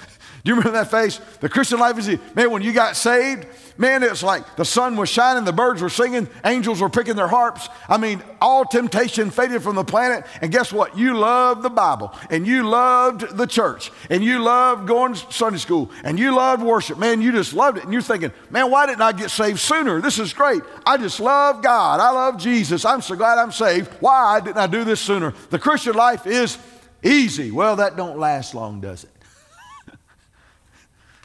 Do 0.49 0.55
you 0.55 0.61
remember 0.61 0.79
that 0.79 0.91
face? 0.91 1.21
The 1.41 1.49
Christian 1.50 1.79
life 1.79 1.99
is 1.99 2.09
easy. 2.09 2.19
Man, 2.35 2.50
when 2.50 2.62
you 2.62 2.73
got 2.73 2.97
saved, 2.97 3.47
man, 3.77 4.03
it's 4.03 4.23
like 4.23 4.56
the 4.56 4.65
sun 4.65 4.97
was 4.97 5.11
shining, 5.11 5.45
the 5.45 5.53
birds 5.53 5.83
were 5.83 5.91
singing, 5.91 6.27
angels 6.43 6.81
were 6.81 6.89
picking 6.89 7.17
their 7.17 7.29
harps. 7.29 7.69
I 7.87 7.99
mean, 7.99 8.23
all 8.41 8.65
temptation 8.65 9.29
faded 9.29 9.62
from 9.62 9.77
the 9.77 9.85
planet. 9.85 10.25
And 10.41 10.50
guess 10.50 10.73
what? 10.73 10.97
You 10.97 11.19
loved 11.19 11.62
the 11.62 11.69
Bible, 11.69 12.15
and 12.31 12.47
you 12.47 12.67
loved 12.67 13.37
the 13.37 13.47
church, 13.47 13.93
and 14.09 14.25
you 14.25 14.39
loved 14.39 14.89
going 14.89 15.12
to 15.12 15.31
Sunday 15.31 15.59
school, 15.59 15.91
and 16.03 16.19
you 16.19 16.35
loved 16.35 16.62
worship. 16.62 16.97
Man, 16.97 17.21
you 17.21 17.31
just 17.31 17.53
loved 17.53 17.77
it. 17.77 17.85
And 17.85 17.93
you're 17.93 18.00
thinking, 18.00 18.33
man, 18.49 18.71
why 18.71 18.87
didn't 18.87 19.03
I 19.03 19.12
get 19.12 19.31
saved 19.31 19.59
sooner? 19.59 20.00
This 20.00 20.19
is 20.19 20.33
great. 20.33 20.62
I 20.87 20.97
just 20.97 21.21
love 21.21 21.62
God. 21.62 22.00
I 22.00 22.11
love 22.11 22.39
Jesus. 22.39 22.87
I'm 22.87 23.03
so 23.03 23.17
glad 23.17 23.37
I'm 23.37 23.53
saved. 23.53 23.93
Why 24.00 24.41
didn't 24.41 24.56
I 24.56 24.67
do 24.67 24.83
this 24.85 25.00
sooner? 25.03 25.35
The 25.50 25.59
Christian 25.59 25.95
life 25.95 26.27
is 26.27 26.56
Easy. 27.03 27.50
Well, 27.50 27.77
that 27.77 27.97
don't 27.97 28.19
last 28.19 28.55
long, 28.55 28.81
does 28.81 29.05
it? 29.05 29.11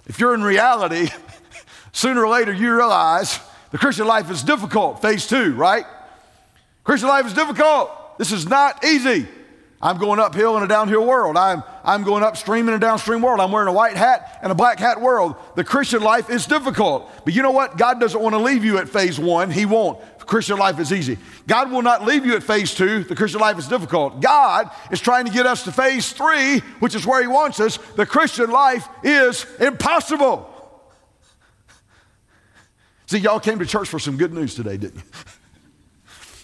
If 0.07 0.19
you're 0.19 0.33
in 0.33 0.43
reality, 0.43 1.09
sooner 1.91 2.25
or 2.25 2.29
later 2.29 2.53
you 2.53 2.75
realize 2.75 3.39
the 3.71 3.77
Christian 3.77 4.07
life 4.07 4.29
is 4.29 4.43
difficult. 4.43 5.01
Phase 5.01 5.27
two, 5.27 5.53
right? 5.53 5.85
Christian 6.83 7.09
life 7.09 7.25
is 7.25 7.33
difficult. 7.33 8.17
This 8.17 8.31
is 8.31 8.47
not 8.47 8.83
easy. 8.85 9.27
I'm 9.83 9.97
going 9.97 10.17
uphill 10.17 10.55
in 10.55 10.63
a 10.63 10.67
downhill 10.67 11.05
world. 11.05 11.35
I'm, 11.35 11.61
I'm 11.83 12.03
going 12.03 12.23
upstream 12.23 12.69
in 12.69 12.73
a 12.73 12.79
downstream 12.79 13.21
world. 13.21 13.41
I'm 13.41 13.51
wearing 13.51 13.67
a 13.67 13.73
white 13.73 13.97
hat 13.97 14.39
and 14.41 14.49
a 14.49 14.55
black 14.55 14.79
hat 14.79 15.01
world. 15.01 15.35
The 15.55 15.65
Christian 15.65 16.01
life 16.01 16.29
is 16.29 16.45
difficult. 16.45 17.11
But 17.25 17.33
you 17.33 17.41
know 17.41 17.51
what? 17.51 17.77
God 17.77 17.99
doesn't 17.99 18.19
want 18.19 18.33
to 18.33 18.39
leave 18.39 18.63
you 18.63 18.77
at 18.77 18.87
phase 18.87 19.19
one. 19.19 19.51
He 19.51 19.65
won't. 19.65 19.99
Christian 20.25 20.57
life 20.57 20.79
is 20.79 20.93
easy. 20.93 21.17
God 21.47 21.69
will 21.69 21.81
not 21.81 22.05
leave 22.05 22.25
you 22.25 22.33
at 22.37 22.43
phase 22.43 22.73
two. 22.73 23.03
The 23.03 23.13
Christian 23.13 23.41
life 23.41 23.57
is 23.59 23.67
difficult. 23.67 24.21
God 24.21 24.71
is 24.89 25.01
trying 25.01 25.25
to 25.25 25.31
get 25.31 25.45
us 25.45 25.63
to 25.63 25.71
phase 25.73 26.13
three, 26.13 26.59
which 26.79 26.95
is 26.95 27.05
where 27.05 27.21
He 27.21 27.27
wants 27.27 27.59
us. 27.59 27.75
The 27.97 28.05
Christian 28.05 28.51
life 28.51 28.87
is 29.03 29.45
impossible. 29.59 30.49
See, 33.07 33.17
y'all 33.17 33.41
came 33.41 33.59
to 33.59 33.65
church 33.65 33.89
for 33.89 33.99
some 33.99 34.15
good 34.15 34.33
news 34.33 34.55
today, 34.55 34.77
didn't 34.77 34.95
you? 34.95 35.01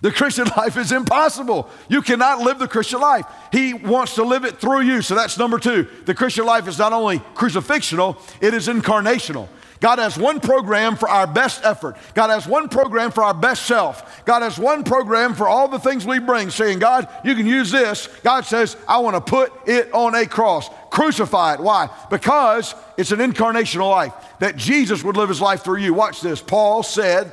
The 0.02 0.12
Christian 0.12 0.48
life 0.58 0.78
is 0.78 0.92
impossible. 0.92 1.70
You 1.88 2.02
cannot 2.02 2.40
live 2.40 2.60
the 2.60 2.68
Christian 2.68 3.02
life. 3.02 3.26
He 3.52 3.74
wants 3.74 4.16
to 4.16 4.24
live 4.24 4.46
it 4.46 4.60
through 4.60 4.82
you. 4.82 5.02
So 5.02 5.16
that's 5.16 5.38
number 5.38 5.60
two. 5.60 5.88
The 6.06 6.16
Christian 6.16 6.46
life 6.46 6.68
is 6.68 6.80
not 6.80 6.94
only 6.94 7.20
crucifixional, 7.20 8.18
it 8.42 8.54
is 8.54 8.68
incarnational. 8.68 9.48
God 9.80 10.00
has 10.00 10.18
one 10.18 10.42
program 10.42 10.98
for 10.98 11.08
our 11.08 11.26
best 11.26 11.64
effort. 11.64 11.96
God 12.14 12.30
has 12.30 12.46
one 12.46 12.68
program 12.68 13.12
for 13.12 13.24
our 13.24 13.34
best 13.34 13.66
self. 13.66 14.26
God 14.26 14.42
has 14.42 14.60
one 14.60 14.84
program 14.84 15.34
for 15.34 15.48
all 15.48 15.70
the 15.70 15.80
things 15.80 16.06
we 16.06 16.20
bring, 16.20 16.50
saying, 16.50 16.80
God, 16.80 17.08
you 17.24 17.34
can 17.34 17.48
use 17.48 17.72
this. 17.72 18.08
God 18.24 18.46
says, 18.46 18.76
I 18.88 18.98
want 18.98 19.16
to 19.16 19.22
put 19.22 19.54
it 19.68 19.92
on 19.94 20.16
a 20.16 20.26
cross. 20.26 20.70
Crucify 20.90 21.54
it. 21.54 21.60
Why? 21.62 21.90
Because 22.10 22.76
it's 22.98 23.12
an 23.12 23.20
incarnational 23.20 23.90
life, 23.90 24.14
that 24.40 24.58
Jesus 24.58 25.02
would 25.04 25.16
live 25.16 25.30
his 25.30 25.40
life 25.40 25.64
through 25.64 25.80
you. 25.80 25.94
Watch 25.94 26.20
this. 26.20 26.42
Paul 26.42 26.84
said, 26.84 27.32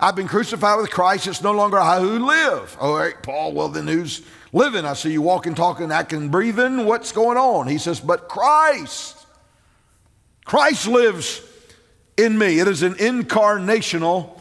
I've 0.00 0.16
been 0.16 0.28
crucified 0.28 0.80
with 0.80 0.90
Christ. 0.90 1.26
It's 1.26 1.42
no 1.42 1.52
longer 1.52 1.78
I 1.78 2.00
who 2.00 2.26
live. 2.26 2.76
Oh, 2.80 2.92
All 2.92 2.98
right, 2.98 3.22
Paul, 3.22 3.52
well, 3.52 3.68
then 3.68 3.86
who's 3.86 4.22
living? 4.52 4.86
I 4.86 4.94
see 4.94 5.12
you 5.12 5.20
walking, 5.20 5.54
talking, 5.54 5.92
acting, 5.92 6.30
breathing. 6.30 6.86
What's 6.86 7.12
going 7.12 7.36
on? 7.36 7.68
He 7.68 7.76
says, 7.76 8.00
But 8.00 8.28
Christ. 8.28 9.18
Christ 10.46 10.88
lives 10.88 11.42
in 12.16 12.36
me. 12.36 12.58
It 12.58 12.66
is 12.66 12.82
an 12.82 12.94
incarnational 12.94 14.40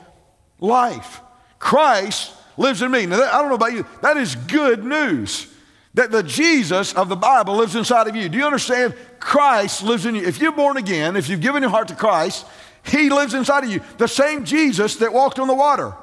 life. 0.60 1.22
Christ 1.60 2.34
lives 2.58 2.82
in 2.82 2.90
me. 2.90 3.06
Now, 3.06 3.22
I 3.22 3.42
don't 3.42 3.50
know 3.50 3.56
about 3.56 3.74
you, 3.74 3.86
that 4.02 4.18
is 4.18 4.36
good 4.36 4.84
news. 4.84 5.48
That 5.96 6.12
the 6.12 6.24
Jesus 6.24 6.94
of 6.94 7.10
the 7.10 7.16
Bible 7.16 7.58
lives 7.58 7.76
inside 7.76 8.08
of 8.08 8.16
you. 8.16 8.30
Do 8.30 8.38
you 8.38 8.46
understand? 8.46 8.96
Christ 9.20 9.84
lives 9.84 10.06
in 10.06 10.16
you. 10.16 10.22
If 10.22 10.40
you're 10.40 10.52
born 10.52 10.78
again, 10.78 11.16
if 11.16 11.28
you've 11.28 11.42
given 11.42 11.64
your 11.64 11.72
heart 11.72 11.90
to 11.90 11.96
Christ, 11.96 12.46
He 12.84 13.10
lives 13.10 13.34
inside 13.34 13.64
of 13.64 13.70
you. 13.70 13.82
The 13.98 14.08
same 14.08 14.46
Jesus 14.46 14.98
that 14.98 15.14
walked 15.14 15.40
on 15.40 15.48
the 15.48 15.56
water. 15.56 15.94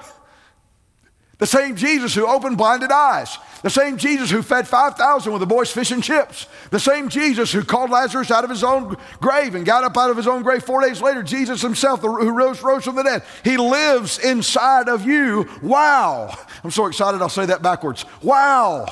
The 1.39 1.47
same 1.47 1.77
Jesus 1.77 2.15
who 2.15 2.27
opened 2.27 2.57
blinded 2.57 2.91
eyes. 2.91 3.37
The 3.63 3.69
same 3.69 3.99
Jesus 3.99 4.31
who 4.31 4.43
fed 4.43 4.67
5,000 4.67 5.33
with 5.33 5.41
the 5.41 5.47
boys 5.47 5.71
fish 5.71 5.91
and 5.91 6.03
chips. 6.03 6.47
The 6.71 6.81
same 6.81 7.09
Jesus 7.09 7.53
who 7.53 7.63
called 7.63 7.91
Lazarus 7.91 8.31
out 8.31 8.45
of 8.45 8.51
his 8.51 8.65
own 8.65 8.97
grave 9.21 9.55
and 9.55 9.67
got 9.67 9.85
up 9.85 9.97
out 9.99 10.11
of 10.11 10.17
his 10.17 10.27
own 10.27 10.43
grave 10.43 10.63
four 10.63 10.81
days 10.81 11.03
later. 11.03 11.23
Jesus 11.23 11.61
himself, 11.61 12.01
who 12.01 12.31
rose, 12.31 12.63
rose 12.63 12.85
from 12.85 12.97
the 12.97 13.03
dead. 13.03 13.23
He 13.45 13.57
lives 13.57 14.19
inside 14.19 14.89
of 14.89 15.05
you. 15.05 15.49
Wow. 15.63 16.35
I'm 16.65 16.71
so 16.71 16.87
excited 16.87 17.21
I'll 17.21 17.29
say 17.29 17.47
that 17.47 17.63
backwards. 17.63 18.07
Wow. 18.23 18.87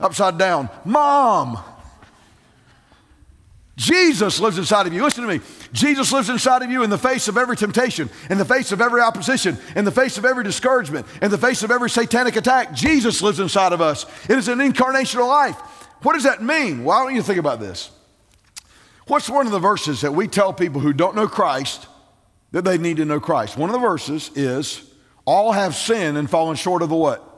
Upside 0.00 0.38
down. 0.38 0.68
Mom. 0.84 1.62
Jesus 3.76 4.38
lives 4.38 4.56
inside 4.56 4.86
of 4.86 4.92
you. 4.92 5.02
Listen 5.02 5.26
to 5.26 5.38
me. 5.38 5.44
Jesus 5.72 6.12
lives 6.12 6.30
inside 6.30 6.62
of 6.62 6.70
you 6.70 6.84
in 6.84 6.90
the 6.90 6.98
face 6.98 7.26
of 7.26 7.36
every 7.36 7.56
temptation, 7.56 8.08
in 8.30 8.38
the 8.38 8.44
face 8.44 8.70
of 8.70 8.80
every 8.80 9.00
opposition, 9.00 9.58
in 9.74 9.84
the 9.84 9.90
face 9.90 10.16
of 10.16 10.24
every 10.24 10.44
discouragement, 10.44 11.06
in 11.20 11.30
the 11.30 11.38
face 11.38 11.62
of 11.64 11.72
every 11.72 11.90
satanic 11.90 12.36
attack. 12.36 12.72
Jesus 12.72 13.20
lives 13.20 13.40
inside 13.40 13.72
of 13.72 13.80
us. 13.80 14.06
It 14.30 14.38
is 14.38 14.46
an 14.46 14.60
incarnational 14.60 15.28
life. 15.28 15.56
What 16.02 16.12
does 16.12 16.22
that 16.22 16.42
mean? 16.42 16.84
Why 16.84 17.02
don't 17.02 17.14
you 17.14 17.20
to 17.20 17.26
think 17.26 17.40
about 17.40 17.58
this? 17.58 17.90
What's 19.06 19.28
one 19.28 19.46
of 19.46 19.52
the 19.52 19.58
verses 19.58 20.02
that 20.02 20.12
we 20.12 20.28
tell 20.28 20.52
people 20.52 20.80
who 20.80 20.92
don't 20.92 21.16
know 21.16 21.28
Christ 21.28 21.88
that 22.52 22.64
they 22.64 22.78
need 22.78 22.98
to 22.98 23.04
know 23.04 23.20
Christ? 23.20 23.56
One 23.56 23.70
of 23.70 23.74
the 23.74 23.80
verses 23.80 24.30
is, 24.36 24.88
All 25.24 25.52
have 25.52 25.74
sinned 25.74 26.16
and 26.16 26.30
fallen 26.30 26.56
short 26.56 26.82
of 26.82 26.90
the 26.90 26.94
what? 26.94 27.33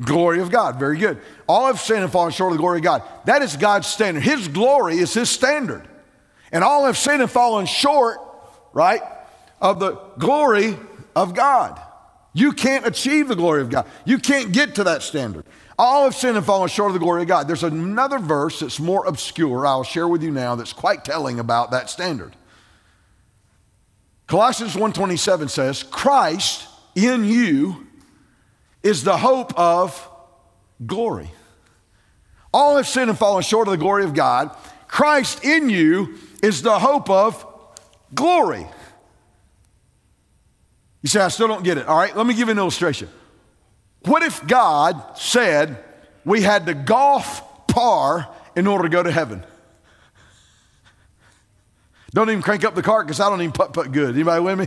Glory 0.00 0.40
of 0.40 0.50
God. 0.50 0.78
Very 0.78 0.96
good. 0.96 1.20
All 1.48 1.66
have 1.66 1.80
sinned 1.80 2.04
and 2.04 2.12
fallen 2.12 2.30
short 2.30 2.52
of 2.52 2.58
the 2.58 2.62
glory 2.62 2.78
of 2.78 2.84
God. 2.84 3.02
That 3.24 3.42
is 3.42 3.56
God's 3.56 3.88
standard. 3.88 4.22
His 4.22 4.46
glory 4.46 4.98
is 4.98 5.12
His 5.12 5.28
standard. 5.28 5.88
And 6.52 6.62
all 6.62 6.86
have 6.86 6.96
sinned 6.96 7.20
and 7.20 7.30
fallen 7.30 7.66
short, 7.66 8.18
right, 8.72 9.02
of 9.60 9.80
the 9.80 9.92
glory 10.18 10.76
of 11.16 11.34
God. 11.34 11.80
You 12.32 12.52
can't 12.52 12.86
achieve 12.86 13.26
the 13.26 13.34
glory 13.34 13.60
of 13.60 13.70
God. 13.70 13.86
You 14.04 14.18
can't 14.18 14.52
get 14.52 14.76
to 14.76 14.84
that 14.84 15.02
standard. 15.02 15.44
All 15.76 16.04
have 16.04 16.14
sinned 16.14 16.36
and 16.36 16.46
fallen 16.46 16.68
short 16.68 16.90
of 16.90 16.94
the 16.94 17.00
glory 17.00 17.22
of 17.22 17.28
God. 17.28 17.48
There's 17.48 17.64
another 17.64 18.18
verse 18.18 18.60
that's 18.60 18.78
more 18.78 19.04
obscure 19.06 19.66
I'll 19.66 19.82
share 19.82 20.06
with 20.06 20.22
you 20.22 20.30
now 20.30 20.54
that's 20.54 20.72
quite 20.72 21.04
telling 21.04 21.40
about 21.40 21.72
that 21.72 21.90
standard. 21.90 22.36
Colossians 24.28 24.76
1:27 24.76 25.48
says, 25.48 25.82
"Christ 25.82 26.66
in 26.94 27.24
you 27.24 27.87
is 28.82 29.04
the 29.04 29.16
hope 29.16 29.58
of 29.58 30.08
glory. 30.86 31.30
All 32.52 32.76
have 32.76 32.86
sinned 32.86 33.10
and 33.10 33.18
fallen 33.18 33.42
short 33.42 33.68
of 33.68 33.72
the 33.72 33.78
glory 33.78 34.04
of 34.04 34.14
God. 34.14 34.56
Christ 34.86 35.44
in 35.44 35.68
you 35.68 36.18
is 36.42 36.62
the 36.62 36.78
hope 36.78 37.10
of 37.10 37.44
glory. 38.14 38.66
You 41.02 41.08
say, 41.08 41.20
I 41.20 41.28
still 41.28 41.48
don't 41.48 41.62
get 41.62 41.78
it. 41.78 41.86
All 41.86 41.96
right, 41.96 42.16
let 42.16 42.26
me 42.26 42.34
give 42.34 42.48
you 42.48 42.52
an 42.52 42.58
illustration. 42.58 43.08
What 44.04 44.22
if 44.22 44.46
God 44.46 45.18
said 45.18 45.82
we 46.24 46.42
had 46.42 46.66
to 46.66 46.74
golf 46.74 47.66
par 47.66 48.28
in 48.56 48.66
order 48.66 48.84
to 48.84 48.88
go 48.88 49.02
to 49.02 49.10
heaven? 49.10 49.44
Don't 52.12 52.30
even 52.30 52.42
crank 52.42 52.64
up 52.64 52.74
the 52.74 52.82
cart 52.82 53.06
because 53.06 53.20
I 53.20 53.28
don't 53.28 53.40
even 53.42 53.52
putt 53.52 53.72
putt 53.72 53.92
good. 53.92 54.14
Anybody 54.14 54.42
with 54.42 54.58
me? 54.58 54.66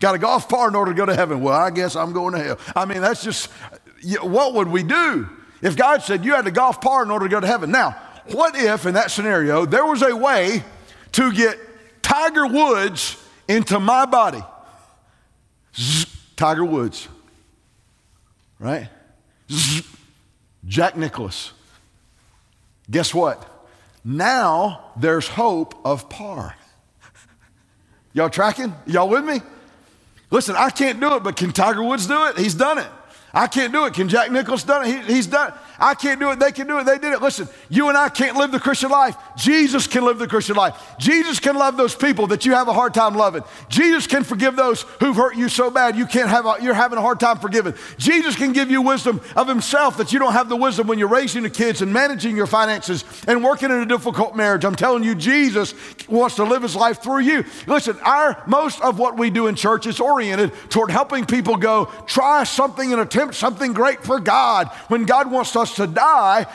Got 0.00 0.14
a 0.14 0.18
golf 0.18 0.48
par 0.48 0.68
in 0.68 0.74
order 0.74 0.92
to 0.92 0.96
go 0.96 1.06
to 1.06 1.14
heaven. 1.14 1.40
Well, 1.40 1.54
I 1.54 1.70
guess 1.70 1.96
I'm 1.96 2.12
going 2.12 2.34
to 2.34 2.42
hell. 2.42 2.58
I 2.74 2.84
mean, 2.84 3.00
that's 3.00 3.22
just, 3.22 3.46
what 4.20 4.54
would 4.54 4.68
we 4.68 4.82
do 4.82 5.28
if 5.62 5.76
God 5.76 6.02
said 6.02 6.24
you 6.24 6.34
had 6.34 6.44
to 6.44 6.50
golf 6.50 6.80
par 6.80 7.02
in 7.02 7.10
order 7.10 7.26
to 7.26 7.30
go 7.30 7.40
to 7.40 7.46
heaven? 7.46 7.70
Now, 7.70 7.92
what 8.32 8.56
if 8.56 8.86
in 8.86 8.94
that 8.94 9.10
scenario 9.10 9.66
there 9.66 9.86
was 9.86 10.02
a 10.02 10.14
way 10.14 10.62
to 11.12 11.32
get 11.32 11.58
Tiger 12.02 12.46
Woods 12.46 13.16
into 13.48 13.78
my 13.78 14.04
body? 14.06 14.42
Zzz, 15.76 16.06
Tiger 16.36 16.64
Woods, 16.64 17.08
right? 18.58 18.88
Zzz, 19.50 19.82
Jack 20.66 20.96
Nicklaus. 20.96 21.52
Guess 22.90 23.14
what? 23.14 23.50
Now 24.04 24.92
there's 24.96 25.28
hope 25.28 25.74
of 25.84 26.08
par. 26.08 26.54
Y'all 28.12 28.30
tracking? 28.30 28.74
Y'all 28.86 29.08
with 29.08 29.24
me? 29.24 29.40
Listen, 30.30 30.56
I 30.56 30.70
can't 30.70 31.00
do 31.00 31.14
it, 31.16 31.22
but 31.22 31.36
can 31.36 31.52
Tiger 31.52 31.82
Woods 31.82 32.06
do 32.06 32.26
it? 32.26 32.38
He's 32.38 32.54
done 32.54 32.78
it. 32.78 32.88
I 33.32 33.46
can't 33.46 33.72
do 33.72 33.84
it. 33.84 33.94
Can 33.94 34.08
Jack 34.08 34.30
Nicklaus 34.30 34.62
done 34.62 34.86
it? 34.86 35.06
He, 35.06 35.14
he's 35.14 35.26
done 35.26 35.48
it. 35.48 35.54
I 35.84 35.94
can't 35.94 36.18
do 36.18 36.30
it. 36.30 36.38
They 36.38 36.50
can 36.50 36.66
do 36.66 36.78
it. 36.78 36.84
They 36.84 36.96
did 36.96 37.12
it. 37.12 37.20
Listen, 37.20 37.46
you 37.68 37.90
and 37.90 37.98
I 37.98 38.08
can't 38.08 38.38
live 38.38 38.50
the 38.50 38.58
Christian 38.58 38.88
life. 38.88 39.18
Jesus 39.36 39.86
can 39.86 40.02
live 40.02 40.18
the 40.18 40.26
Christian 40.26 40.56
life. 40.56 40.82
Jesus 40.98 41.38
can 41.38 41.56
love 41.56 41.76
those 41.76 41.94
people 41.94 42.26
that 42.28 42.46
you 42.46 42.54
have 42.54 42.68
a 42.68 42.72
hard 42.72 42.94
time 42.94 43.14
loving. 43.14 43.42
Jesus 43.68 44.06
can 44.06 44.24
forgive 44.24 44.56
those 44.56 44.80
who've 44.98 45.14
hurt 45.14 45.36
you 45.36 45.50
so 45.50 45.70
bad 45.70 45.94
you 45.94 46.06
can't 46.06 46.30
have 46.30 46.46
a, 46.46 46.56
you're 46.62 46.72
having 46.72 46.96
a 46.96 47.02
hard 47.02 47.20
time 47.20 47.38
forgiving. 47.38 47.74
Jesus 47.98 48.34
can 48.34 48.54
give 48.54 48.70
you 48.70 48.80
wisdom 48.80 49.20
of 49.36 49.46
himself 49.46 49.98
that 49.98 50.10
you 50.10 50.18
don't 50.18 50.32
have 50.32 50.48
the 50.48 50.56
wisdom 50.56 50.86
when 50.86 50.98
you're 50.98 51.06
raising 51.06 51.42
the 51.42 51.50
kids 51.50 51.82
and 51.82 51.92
managing 51.92 52.34
your 52.34 52.46
finances 52.46 53.04
and 53.26 53.44
working 53.44 53.70
in 53.70 53.80
a 53.80 53.86
difficult 53.86 54.34
marriage. 54.34 54.64
I'm 54.64 54.76
telling 54.76 55.04
you, 55.04 55.14
Jesus 55.14 55.74
wants 56.08 56.36
to 56.36 56.44
live 56.44 56.62
his 56.62 56.74
life 56.74 57.02
through 57.02 57.20
you. 57.20 57.44
Listen, 57.66 57.98
our 58.04 58.42
most 58.46 58.80
of 58.80 58.98
what 58.98 59.18
we 59.18 59.28
do 59.28 59.48
in 59.48 59.54
church 59.54 59.86
is 59.86 60.00
oriented 60.00 60.50
toward 60.70 60.90
helping 60.90 61.26
people 61.26 61.58
go 61.58 61.90
try 62.06 62.44
something 62.44 62.90
and 62.90 63.02
attempt 63.02 63.34
something 63.34 63.74
great 63.74 64.02
for 64.02 64.18
God 64.18 64.68
when 64.88 65.04
God 65.04 65.30
wants 65.30 65.54
us 65.54 65.73
to 65.74 65.86
die 65.86 66.46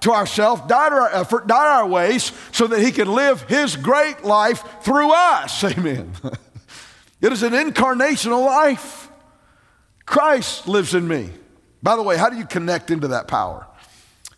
to 0.00 0.12
ourselves, 0.12 0.62
die 0.68 0.88
to 0.88 0.94
our 0.94 1.12
effort, 1.12 1.46
die 1.46 1.64
to 1.64 1.70
our 1.70 1.86
ways, 1.86 2.32
so 2.52 2.66
that 2.66 2.80
He 2.80 2.92
can 2.92 3.12
live 3.12 3.42
His 3.42 3.76
great 3.76 4.24
life 4.24 4.64
through 4.82 5.10
us. 5.12 5.64
Amen. 5.78 6.12
it 7.20 7.32
is 7.32 7.42
an 7.42 7.52
incarnational 7.52 8.44
life. 8.44 9.08
Christ 10.06 10.68
lives 10.68 10.94
in 10.94 11.06
me. 11.06 11.30
By 11.82 11.96
the 11.96 12.02
way, 12.02 12.16
how 12.16 12.30
do 12.30 12.36
you 12.36 12.46
connect 12.46 12.90
into 12.90 13.08
that 13.08 13.28
power? 13.28 13.66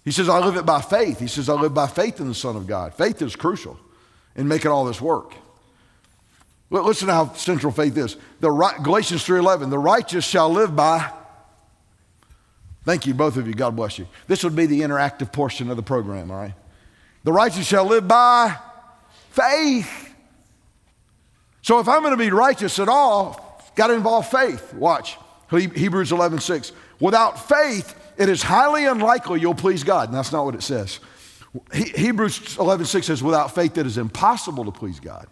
He 0.04 0.10
says, 0.10 0.28
I 0.28 0.38
live 0.44 0.56
it 0.56 0.66
by 0.66 0.80
faith. 0.80 1.18
He 1.18 1.28
says, 1.28 1.48
I 1.48 1.54
live 1.54 1.74
by 1.74 1.86
faith 1.86 2.20
in 2.20 2.28
the 2.28 2.34
Son 2.34 2.56
of 2.56 2.66
God. 2.66 2.94
Faith 2.94 3.22
is 3.22 3.36
crucial 3.36 3.78
in 4.34 4.48
making 4.48 4.70
all 4.70 4.84
this 4.84 5.00
work. 5.00 5.34
Listen 6.70 7.08
to 7.08 7.14
how 7.14 7.32
central 7.34 7.72
faith 7.72 7.96
is. 7.96 8.16
The 8.40 8.48
Galatians 8.82 9.24
3.11, 9.26 9.70
the 9.70 9.78
righteous 9.78 10.24
shall 10.24 10.50
live 10.50 10.74
by 10.74 11.12
Thank 12.90 13.06
you, 13.06 13.14
both 13.14 13.36
of 13.36 13.46
you. 13.46 13.54
God 13.54 13.76
bless 13.76 14.00
you. 14.00 14.08
This 14.26 14.42
would 14.42 14.56
be 14.56 14.66
the 14.66 14.80
interactive 14.80 15.30
portion 15.30 15.70
of 15.70 15.76
the 15.76 15.82
program, 15.82 16.28
all 16.28 16.38
right? 16.38 16.54
The 17.22 17.32
righteous 17.32 17.64
shall 17.64 17.84
live 17.84 18.08
by 18.08 18.56
faith. 19.30 20.12
So 21.62 21.78
if 21.78 21.86
I'm 21.86 22.00
going 22.00 22.14
to 22.14 22.16
be 22.16 22.32
righteous 22.32 22.80
at 22.80 22.88
all, 22.88 23.62
got 23.76 23.86
to 23.86 23.94
involve 23.94 24.28
faith. 24.28 24.74
Watch. 24.74 25.16
Hebrews 25.52 26.10
11, 26.10 26.40
6. 26.40 26.72
Without 26.98 27.48
faith, 27.48 27.94
it 28.16 28.28
is 28.28 28.42
highly 28.42 28.86
unlikely 28.86 29.40
you'll 29.40 29.54
please 29.54 29.84
God. 29.84 30.08
And 30.08 30.18
that's 30.18 30.32
not 30.32 30.44
what 30.44 30.56
it 30.56 30.62
says. 30.64 30.98
Hebrews 31.72 32.56
11, 32.58 32.86
6 32.86 33.06
says, 33.06 33.22
without 33.22 33.54
faith, 33.54 33.78
it 33.78 33.86
is 33.86 33.98
impossible 33.98 34.64
to 34.64 34.72
please 34.72 34.98
God. 34.98 35.28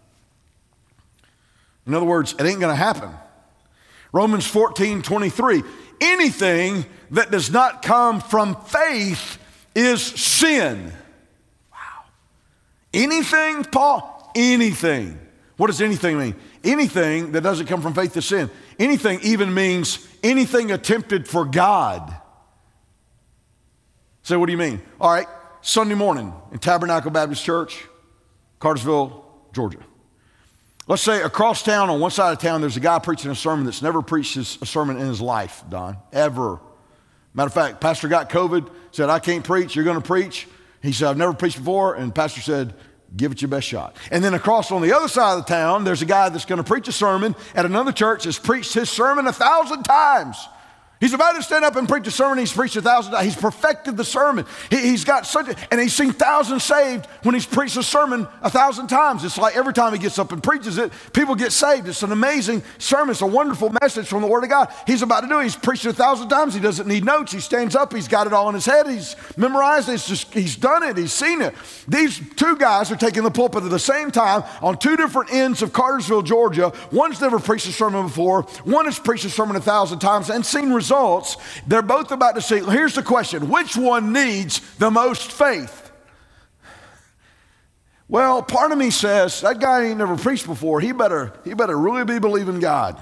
In 1.88 1.94
other 1.94 2.06
words, 2.06 2.36
it 2.38 2.44
ain't 2.44 2.60
going 2.60 2.72
to 2.72 2.76
happen. 2.76 3.10
Romans 4.12 4.46
14, 4.46 5.02
23. 5.02 5.64
Anything 6.00 6.84
that 7.10 7.30
does 7.30 7.50
not 7.50 7.82
come 7.82 8.20
from 8.20 8.54
faith 8.62 9.38
is 9.74 10.02
sin. 10.02 10.92
Wow. 11.72 12.04
Anything, 12.92 13.64
Paul? 13.64 14.32
Anything. 14.34 15.18
What 15.56 15.68
does 15.68 15.80
anything 15.80 16.18
mean? 16.18 16.34
Anything 16.62 17.32
that 17.32 17.40
doesn't 17.40 17.66
come 17.66 17.82
from 17.82 17.94
faith 17.94 18.16
is 18.16 18.26
sin. 18.26 18.50
Anything 18.78 19.18
even 19.22 19.52
means 19.52 20.06
anything 20.22 20.70
attempted 20.70 21.26
for 21.26 21.44
God. 21.44 22.14
So, 24.22 24.38
what 24.38 24.46
do 24.46 24.52
you 24.52 24.58
mean? 24.58 24.80
All 25.00 25.10
right, 25.10 25.26
Sunday 25.62 25.94
morning 25.94 26.32
in 26.52 26.58
Tabernacle 26.58 27.10
Baptist 27.10 27.44
Church, 27.44 27.84
Cartersville, 28.60 29.24
Georgia. 29.52 29.80
Let's 30.88 31.02
say 31.02 31.20
across 31.20 31.62
town, 31.62 31.90
on 31.90 32.00
one 32.00 32.10
side 32.10 32.32
of 32.32 32.38
town, 32.38 32.62
there's 32.62 32.78
a 32.78 32.80
guy 32.80 32.98
preaching 32.98 33.30
a 33.30 33.34
sermon 33.34 33.66
that's 33.66 33.82
never 33.82 34.00
preached 34.00 34.38
a 34.38 34.44
sermon 34.44 34.96
in 34.96 35.06
his 35.06 35.20
life, 35.20 35.62
Don, 35.68 35.98
ever. 36.14 36.60
Matter 37.34 37.48
of 37.48 37.52
fact, 37.52 37.78
pastor 37.82 38.08
got 38.08 38.30
COVID, 38.30 38.70
said, 38.90 39.10
I 39.10 39.18
can't 39.18 39.44
preach, 39.44 39.76
you're 39.76 39.84
going 39.84 40.00
to 40.00 40.06
preach. 40.06 40.48
He 40.82 40.92
said, 40.92 41.08
I've 41.08 41.18
never 41.18 41.34
preached 41.34 41.58
before. 41.58 41.94
And 41.94 42.14
pastor 42.14 42.40
said, 42.40 42.72
give 43.14 43.32
it 43.32 43.42
your 43.42 43.50
best 43.50 43.66
shot. 43.66 43.96
And 44.10 44.24
then 44.24 44.32
across 44.32 44.72
on 44.72 44.80
the 44.80 44.94
other 44.94 45.08
side 45.08 45.38
of 45.38 45.44
the 45.44 45.48
town, 45.52 45.84
there's 45.84 46.00
a 46.00 46.06
guy 46.06 46.30
that's 46.30 46.46
going 46.46 46.56
to 46.56 46.64
preach 46.64 46.88
a 46.88 46.92
sermon 46.92 47.36
at 47.54 47.66
another 47.66 47.92
church 47.92 48.24
that's 48.24 48.38
preached 48.38 48.72
his 48.72 48.88
sermon 48.88 49.26
a 49.26 49.32
thousand 49.32 49.82
times. 49.82 50.38
He's 51.00 51.14
about 51.14 51.36
to 51.36 51.42
stand 51.44 51.64
up 51.64 51.76
and 51.76 51.88
preach 51.88 52.06
a 52.08 52.10
sermon. 52.10 52.38
He's 52.38 52.52
preached 52.52 52.74
a 52.74 52.82
thousand 52.82 53.12
times. 53.12 53.24
He's 53.24 53.36
perfected 53.36 53.96
the 53.96 54.04
sermon. 54.04 54.46
He, 54.68 54.90
has 54.90 55.04
got 55.04 55.26
such, 55.26 55.56
and 55.70 55.80
he's 55.80 55.94
seen 55.94 56.12
thousands 56.12 56.64
saved 56.64 57.06
when 57.22 57.36
he's 57.36 57.46
preached 57.46 57.76
a 57.76 57.84
sermon 57.84 58.26
a 58.42 58.50
thousand 58.50 58.88
times. 58.88 59.22
It's 59.22 59.38
like 59.38 59.56
every 59.56 59.72
time 59.72 59.92
he 59.92 60.00
gets 60.00 60.18
up 60.18 60.32
and 60.32 60.42
preaches 60.42 60.76
it, 60.76 60.90
people 61.12 61.36
get 61.36 61.52
saved. 61.52 61.86
It's 61.86 62.02
an 62.02 62.10
amazing 62.10 62.64
sermon. 62.78 63.10
It's 63.10 63.20
a 63.20 63.26
wonderful 63.26 63.72
message 63.80 64.08
from 64.08 64.22
the 64.22 64.28
Word 64.28 64.42
of 64.42 64.50
God. 64.50 64.72
He's 64.88 65.02
about 65.02 65.20
to 65.20 65.28
do 65.28 65.38
it. 65.38 65.44
He's 65.44 65.54
preached 65.54 65.84
it 65.84 65.90
a 65.90 65.92
thousand 65.92 66.30
times. 66.30 66.52
He 66.52 66.60
doesn't 66.60 66.88
need 66.88 67.04
notes. 67.04 67.30
He 67.30 67.40
stands 67.40 67.76
up. 67.76 67.92
He's 67.92 68.08
got 68.08 68.26
it 68.26 68.32
all 68.32 68.48
in 68.48 68.56
his 68.56 68.66
head. 68.66 68.88
He's 68.88 69.14
memorized 69.36 69.88
it. 69.88 69.92
It's 69.92 70.08
just, 70.08 70.34
he's 70.34 70.56
done 70.56 70.82
it. 70.82 70.96
He's 70.96 71.12
seen 71.12 71.42
it. 71.42 71.54
These 71.86 72.20
two 72.34 72.56
guys 72.56 72.90
are 72.90 72.96
taking 72.96 73.22
the 73.22 73.30
pulpit 73.30 73.62
at 73.62 73.70
the 73.70 73.78
same 73.78 74.10
time 74.10 74.42
on 74.62 74.76
two 74.78 74.96
different 74.96 75.32
ends 75.32 75.62
of 75.62 75.72
Cartersville, 75.72 76.22
Georgia. 76.22 76.72
One's 76.90 77.20
never 77.20 77.38
preached 77.38 77.68
a 77.68 77.72
sermon 77.72 78.02
before. 78.02 78.42
One 78.64 78.86
has 78.86 78.98
preached 78.98 79.24
a 79.26 79.30
sermon 79.30 79.54
a 79.54 79.60
thousand 79.60 80.00
times 80.00 80.28
and 80.28 80.44
seen 80.44 80.72
results 80.72 80.87
results. 80.88 81.36
They're 81.66 81.82
both 81.82 82.10
about 82.10 82.34
to 82.36 82.42
see. 82.42 82.60
Here's 82.60 82.94
the 82.94 83.02
question 83.02 83.50
which 83.50 83.76
one 83.76 84.12
needs 84.12 84.60
the 84.76 84.90
most 84.90 85.32
faith? 85.32 85.90
Well, 88.08 88.42
part 88.42 88.72
of 88.72 88.78
me 88.78 88.90
says 88.90 89.42
that 89.42 89.60
guy 89.60 89.84
ain't 89.84 89.98
never 89.98 90.16
preached 90.16 90.46
before. 90.46 90.80
He 90.80 90.92
better, 90.92 91.32
he 91.44 91.52
better 91.52 91.78
really 91.78 92.04
be 92.04 92.18
believing 92.18 92.58
God. 92.58 92.98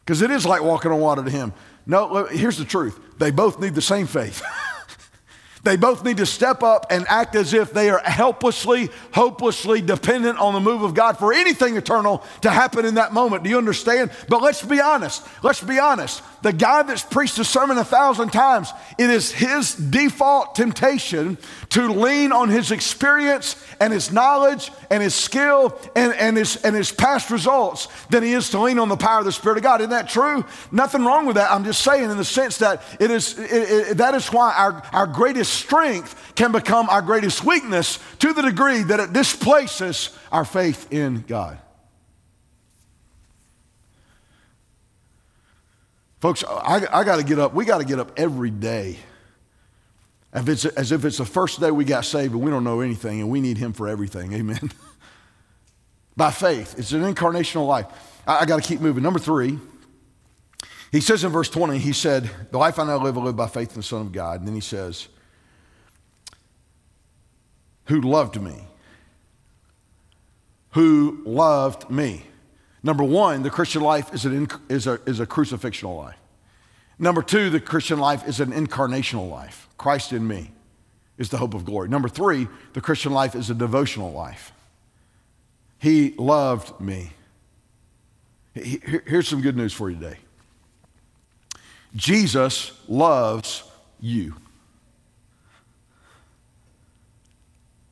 Because 0.00 0.22
it 0.22 0.32
is 0.32 0.44
like 0.44 0.62
walking 0.62 0.90
on 0.90 0.98
water 0.98 1.22
to 1.22 1.30
him. 1.30 1.52
No, 1.86 2.26
here's 2.26 2.58
the 2.58 2.64
truth 2.64 2.98
they 3.18 3.30
both 3.30 3.60
need 3.60 3.74
the 3.74 3.82
same 3.82 4.06
faith. 4.06 4.42
They 5.62 5.76
both 5.76 6.04
need 6.04 6.16
to 6.18 6.26
step 6.26 6.62
up 6.62 6.86
and 6.90 7.04
act 7.08 7.34
as 7.34 7.52
if 7.52 7.72
they 7.72 7.90
are 7.90 7.98
helplessly, 7.98 8.88
hopelessly 9.12 9.82
dependent 9.82 10.38
on 10.38 10.54
the 10.54 10.60
move 10.60 10.82
of 10.82 10.94
God 10.94 11.18
for 11.18 11.34
anything 11.34 11.76
eternal 11.76 12.24
to 12.40 12.50
happen 12.50 12.86
in 12.86 12.94
that 12.94 13.12
moment. 13.12 13.44
Do 13.44 13.50
you 13.50 13.58
understand? 13.58 14.10
But 14.28 14.40
let's 14.40 14.62
be 14.62 14.80
honest. 14.80 15.26
Let's 15.42 15.62
be 15.62 15.78
honest. 15.78 16.22
The 16.42 16.54
guy 16.54 16.82
that's 16.82 17.02
preached 17.02 17.38
a 17.38 17.44
sermon 17.44 17.76
a 17.76 17.84
thousand 17.84 18.30
times, 18.30 18.72
it 18.96 19.10
is 19.10 19.30
his 19.30 19.74
default 19.74 20.54
temptation 20.54 21.36
to 21.70 21.92
lean 21.92 22.32
on 22.32 22.48
his 22.48 22.70
experience 22.70 23.62
and 23.78 23.92
his 23.92 24.10
knowledge 24.10 24.72
and 24.88 25.02
his 25.02 25.14
skill 25.14 25.78
and, 25.94 26.14
and, 26.14 26.38
his, 26.38 26.56
and 26.56 26.74
his 26.74 26.90
past 26.90 27.30
results 27.30 27.88
than 28.08 28.22
he 28.22 28.32
is 28.32 28.48
to 28.50 28.58
lean 28.58 28.78
on 28.78 28.88
the 28.88 28.96
power 28.96 29.18
of 29.18 29.26
the 29.26 29.32
Spirit 29.32 29.58
of 29.58 29.64
God. 29.64 29.82
Isn't 29.82 29.90
that 29.90 30.08
true? 30.08 30.42
Nothing 30.72 31.04
wrong 31.04 31.26
with 31.26 31.36
that. 31.36 31.50
I'm 31.52 31.64
just 31.64 31.82
saying 31.82 32.10
in 32.10 32.16
the 32.16 32.24
sense 32.24 32.56
that 32.58 32.82
it 32.98 33.10
is, 33.10 33.38
it, 33.38 33.50
it, 33.50 33.96
that 33.98 34.14
is 34.14 34.32
why 34.32 34.54
our, 34.54 34.82
our 34.94 35.06
greatest 35.06 35.49
strength 35.50 36.32
can 36.34 36.52
become 36.52 36.88
our 36.88 37.02
greatest 37.02 37.44
weakness 37.44 37.98
to 38.18 38.32
the 38.32 38.42
degree 38.42 38.82
that 38.84 39.00
it 39.00 39.12
displaces 39.12 40.16
our 40.32 40.44
faith 40.44 40.92
in 40.92 41.22
God. 41.26 41.58
Folks, 46.20 46.44
I, 46.44 46.86
I 46.92 47.04
got 47.04 47.16
to 47.16 47.24
get 47.24 47.38
up. 47.38 47.54
We 47.54 47.64
got 47.64 47.78
to 47.78 47.84
get 47.84 47.98
up 47.98 48.12
every 48.18 48.50
day 48.50 48.98
as 50.32 50.42
if, 50.42 50.48
it's, 50.48 50.64
as 50.64 50.92
if 50.92 51.04
it's 51.04 51.18
the 51.18 51.24
first 51.24 51.60
day 51.60 51.70
we 51.70 51.84
got 51.84 52.04
saved 52.04 52.34
and 52.34 52.42
we 52.42 52.50
don't 52.50 52.62
know 52.62 52.80
anything 52.80 53.20
and 53.20 53.30
we 53.30 53.40
need 53.40 53.58
Him 53.58 53.72
for 53.72 53.88
everything. 53.88 54.32
Amen. 54.32 54.70
by 56.16 56.30
faith. 56.30 56.78
It's 56.78 56.92
an 56.92 57.02
incarnational 57.02 57.66
life. 57.66 57.86
I, 58.26 58.40
I 58.40 58.44
got 58.44 58.62
to 58.62 58.68
keep 58.68 58.80
moving. 58.80 59.02
Number 59.02 59.18
three, 59.18 59.58
he 60.92 61.00
says 61.00 61.24
in 61.24 61.30
verse 61.30 61.48
20, 61.48 61.78
he 61.78 61.92
said, 61.92 62.30
The 62.50 62.58
life 62.58 62.78
I 62.78 62.84
now 62.84 63.02
live, 63.02 63.16
I 63.16 63.22
live 63.22 63.36
by 63.36 63.46
faith 63.46 63.70
in 63.70 63.76
the 63.76 63.82
Son 63.82 64.02
of 64.02 64.12
God. 64.12 64.40
And 64.40 64.48
then 64.48 64.54
he 64.54 64.60
says, 64.60 65.08
Who 67.90 68.00
loved 68.02 68.40
me. 68.40 68.54
Who 70.74 71.22
loved 71.24 71.90
me. 71.90 72.22
Number 72.84 73.02
one, 73.02 73.42
the 73.42 73.50
Christian 73.50 73.82
life 73.82 74.14
is, 74.14 74.24
an, 74.24 74.46
is, 74.68 74.86
a, 74.86 75.00
is 75.06 75.18
a 75.18 75.26
crucifixional 75.26 75.96
life. 75.96 76.16
Number 77.00 77.20
two, 77.20 77.50
the 77.50 77.58
Christian 77.58 77.98
life 77.98 78.28
is 78.28 78.38
an 78.38 78.52
incarnational 78.52 79.28
life. 79.28 79.68
Christ 79.76 80.12
in 80.12 80.28
me 80.28 80.52
is 81.18 81.30
the 81.30 81.38
hope 81.38 81.52
of 81.52 81.64
glory. 81.64 81.88
Number 81.88 82.08
three, 82.08 82.46
the 82.74 82.80
Christian 82.80 83.10
life 83.10 83.34
is 83.34 83.50
a 83.50 83.54
devotional 83.54 84.12
life. 84.12 84.52
He 85.80 86.14
loved 86.16 86.80
me. 86.80 87.10
Here's 88.54 89.26
some 89.26 89.40
good 89.40 89.56
news 89.56 89.72
for 89.72 89.90
you 89.90 89.96
today 89.96 90.18
Jesus 91.96 92.70
loves 92.86 93.64
you. 93.98 94.36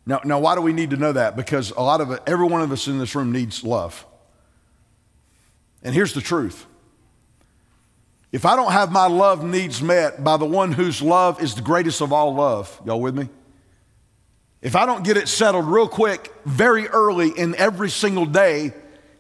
Now, 0.09 0.23
now, 0.25 0.39
why 0.39 0.55
do 0.55 0.63
we 0.63 0.73
need 0.73 0.89
to 0.91 0.97
know 0.97 1.13
that? 1.13 1.37
Because 1.37 1.71
a 1.71 1.83
lot 1.83 2.01
of 2.01 2.19
every 2.27 2.47
one 2.47 2.63
of 2.63 2.73
us 2.73 2.89
in 2.89 2.99
this 2.99 3.15
room 3.15 3.31
needs 3.31 3.63
love. 3.63 4.07
And 5.83 5.95
here's 5.95 6.15
the 6.15 6.23
truth 6.23 6.67
if 8.33 8.47
I 8.47 8.57
don't 8.57 8.73
have 8.73 8.91
my 8.91 9.07
love 9.07 9.45
needs 9.45 9.83
met 9.83 10.25
by 10.25 10.39
the 10.39 10.47
one 10.47 10.73
whose 10.73 11.03
love 11.03 11.43
is 11.43 11.55
the 11.55 11.61
greatest 11.61 12.01
of 12.01 12.11
all 12.11 12.35
love, 12.35 12.81
y'all 12.87 13.03
with 13.03 13.15
me? 13.15 13.29
If 14.63 14.77
I 14.77 14.87
don't 14.87 15.05
get 15.05 15.19
it 15.19 15.29
settled 15.29 15.67
real 15.67 15.87
quick, 15.87 16.33
very 16.47 16.89
early 16.89 17.29
in 17.29 17.55
every 17.57 17.91
single 17.91 18.27
day, 18.27 18.73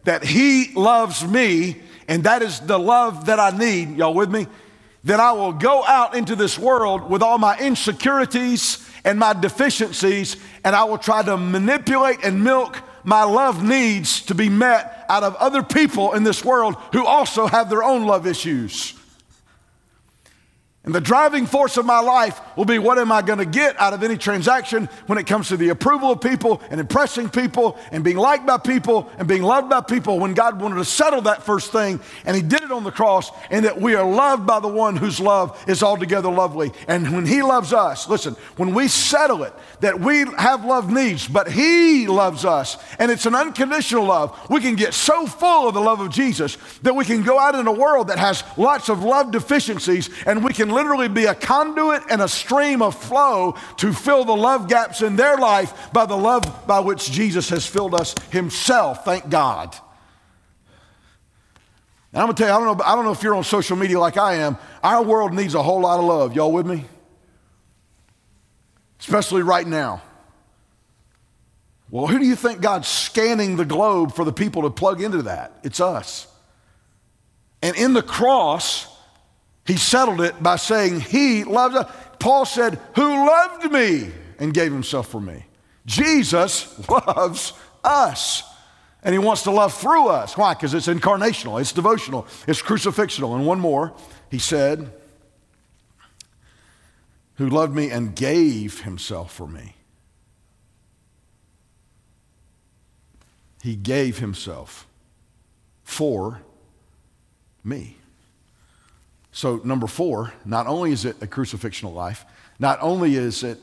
that 0.04 0.24
He 0.24 0.72
loves 0.74 1.22
me 1.22 1.82
and 2.08 2.24
that 2.24 2.40
is 2.40 2.60
the 2.60 2.78
love 2.78 3.26
that 3.26 3.38
I 3.38 3.50
need, 3.50 3.98
y'all 3.98 4.14
with 4.14 4.30
me? 4.30 4.46
Then 5.04 5.20
I 5.20 5.32
will 5.32 5.52
go 5.52 5.84
out 5.84 6.16
into 6.16 6.34
this 6.34 6.58
world 6.58 7.10
with 7.10 7.22
all 7.22 7.36
my 7.36 7.58
insecurities 7.58 8.87
and 9.04 9.18
my 9.18 9.32
deficiencies, 9.32 10.36
and 10.64 10.74
I 10.74 10.84
will 10.84 10.98
try 10.98 11.22
to 11.22 11.36
manipulate 11.36 12.24
and 12.24 12.42
milk 12.42 12.82
my 13.04 13.22
love 13.22 13.62
needs 13.62 14.22
to 14.26 14.34
be 14.34 14.48
met 14.48 15.06
out 15.08 15.22
of 15.22 15.34
other 15.36 15.62
people 15.62 16.12
in 16.12 16.24
this 16.24 16.44
world 16.44 16.76
who 16.92 17.06
also 17.06 17.46
have 17.46 17.70
their 17.70 17.82
own 17.82 18.06
love 18.06 18.26
issues. 18.26 18.97
And 20.88 20.94
the 20.94 21.02
driving 21.02 21.44
force 21.44 21.76
of 21.76 21.84
my 21.84 22.00
life 22.00 22.40
will 22.56 22.64
be 22.64 22.78
what 22.78 22.96
am 22.96 23.12
I 23.12 23.20
going 23.20 23.40
to 23.40 23.44
get 23.44 23.78
out 23.78 23.92
of 23.92 24.02
any 24.02 24.16
transaction 24.16 24.88
when 25.06 25.18
it 25.18 25.26
comes 25.26 25.48
to 25.48 25.58
the 25.58 25.68
approval 25.68 26.12
of 26.12 26.22
people 26.22 26.62
and 26.70 26.80
impressing 26.80 27.28
people 27.28 27.76
and 27.92 28.02
being 28.02 28.16
liked 28.16 28.46
by 28.46 28.56
people 28.56 29.10
and 29.18 29.28
being 29.28 29.42
loved 29.42 29.68
by 29.68 29.82
people 29.82 30.18
when 30.18 30.32
God 30.32 30.58
wanted 30.58 30.76
to 30.76 30.86
settle 30.86 31.20
that 31.20 31.42
first 31.42 31.72
thing 31.72 32.00
and 32.24 32.34
He 32.34 32.40
did 32.40 32.62
it 32.62 32.72
on 32.72 32.84
the 32.84 32.90
cross 32.90 33.30
and 33.50 33.66
that 33.66 33.78
we 33.78 33.96
are 33.96 34.10
loved 34.10 34.46
by 34.46 34.60
the 34.60 34.68
one 34.68 34.96
whose 34.96 35.20
love 35.20 35.62
is 35.68 35.82
altogether 35.82 36.30
lovely. 36.30 36.72
And 36.88 37.12
when 37.12 37.26
He 37.26 37.42
loves 37.42 37.74
us, 37.74 38.08
listen, 38.08 38.34
when 38.56 38.72
we 38.72 38.88
settle 38.88 39.42
it 39.42 39.52
that 39.80 40.00
we 40.00 40.24
have 40.38 40.64
love 40.64 40.90
needs, 40.90 41.28
but 41.28 41.52
He 41.52 42.06
loves 42.06 42.46
us 42.46 42.78
and 42.98 43.10
it's 43.10 43.26
an 43.26 43.34
unconditional 43.34 44.04
love, 44.04 44.34
we 44.48 44.62
can 44.62 44.74
get 44.74 44.94
so 44.94 45.26
full 45.26 45.68
of 45.68 45.74
the 45.74 45.82
love 45.82 46.00
of 46.00 46.08
Jesus 46.08 46.56
that 46.80 46.94
we 46.94 47.04
can 47.04 47.24
go 47.24 47.38
out 47.38 47.54
in 47.54 47.66
a 47.66 47.72
world 47.72 48.08
that 48.08 48.18
has 48.18 48.42
lots 48.56 48.88
of 48.88 49.04
love 49.04 49.32
deficiencies 49.32 50.08
and 50.24 50.42
we 50.42 50.54
can 50.54 50.77
literally 50.78 51.08
be 51.08 51.24
a 51.24 51.34
conduit 51.34 52.04
and 52.08 52.22
a 52.22 52.28
stream 52.28 52.82
of 52.82 52.94
flow 52.94 53.56
to 53.78 53.92
fill 53.92 54.24
the 54.24 54.36
love 54.36 54.68
gaps 54.68 55.02
in 55.02 55.16
their 55.16 55.36
life 55.36 55.92
by 55.92 56.06
the 56.06 56.16
love 56.16 56.66
by 56.68 56.78
which 56.78 57.10
Jesus 57.10 57.48
has 57.48 57.66
filled 57.66 57.94
us 57.94 58.14
himself. 58.30 59.04
Thank 59.04 59.28
God. 59.28 59.76
And 62.12 62.22
I'm 62.22 62.28
gonna 62.28 62.34
tell 62.34 62.48
you, 62.48 62.54
I 62.54 62.64
don't 62.64 62.78
know, 62.78 62.84
I 62.84 62.94
don't 62.94 63.04
know 63.04 63.10
if 63.10 63.22
you're 63.24 63.34
on 63.34 63.42
social 63.42 63.76
media 63.76 63.98
like 63.98 64.16
I 64.16 64.36
am. 64.36 64.56
Our 64.84 65.02
world 65.02 65.34
needs 65.34 65.54
a 65.54 65.62
whole 65.62 65.80
lot 65.80 65.98
of 65.98 66.04
love. 66.04 66.36
Y'all 66.36 66.52
with 66.52 66.66
me? 66.66 66.84
Especially 69.00 69.42
right 69.42 69.66
now. 69.66 70.00
Well, 71.90 72.06
who 72.06 72.20
do 72.20 72.24
you 72.24 72.36
think 72.36 72.60
God's 72.60 72.86
scanning 72.86 73.56
the 73.56 73.64
globe 73.64 74.14
for 74.14 74.24
the 74.24 74.32
people 74.32 74.62
to 74.62 74.70
plug 74.70 75.02
into 75.02 75.22
that? 75.22 75.58
It's 75.64 75.80
us. 75.80 76.28
And 77.62 77.76
in 77.76 77.94
the 77.94 78.02
cross, 78.02 78.86
he 79.68 79.76
settled 79.76 80.22
it 80.22 80.42
by 80.42 80.56
saying, 80.56 81.00
He 81.00 81.44
loves 81.44 81.76
us. 81.76 81.92
Paul 82.18 82.46
said, 82.46 82.80
Who 82.94 83.26
loved 83.26 83.70
me 83.70 84.10
and 84.38 84.54
gave 84.54 84.72
himself 84.72 85.08
for 85.08 85.20
me. 85.20 85.44
Jesus 85.84 86.88
loves 86.88 87.52
us. 87.84 88.44
And 89.02 89.12
he 89.12 89.18
wants 89.18 89.42
to 89.42 89.50
love 89.50 89.74
through 89.74 90.08
us. 90.08 90.38
Why? 90.38 90.54
Because 90.54 90.72
it's 90.72 90.86
incarnational, 90.86 91.60
it's 91.60 91.72
devotional, 91.72 92.26
it's 92.46 92.62
crucifixional. 92.62 93.36
And 93.36 93.46
one 93.46 93.60
more, 93.60 93.92
he 94.30 94.38
said, 94.38 94.90
Who 97.34 97.50
loved 97.50 97.74
me 97.74 97.90
and 97.90 98.16
gave 98.16 98.80
himself 98.80 99.34
for 99.34 99.46
me. 99.46 99.74
He 103.62 103.76
gave 103.76 104.18
himself 104.18 104.86
for 105.84 106.40
me. 107.62 107.98
So, 109.38 109.60
number 109.62 109.86
four, 109.86 110.32
not 110.44 110.66
only 110.66 110.90
is 110.90 111.04
it 111.04 111.22
a 111.22 111.26
crucifixional 111.28 111.94
life, 111.94 112.26
not 112.58 112.80
only 112.82 113.14
is 113.14 113.44
it 113.44 113.60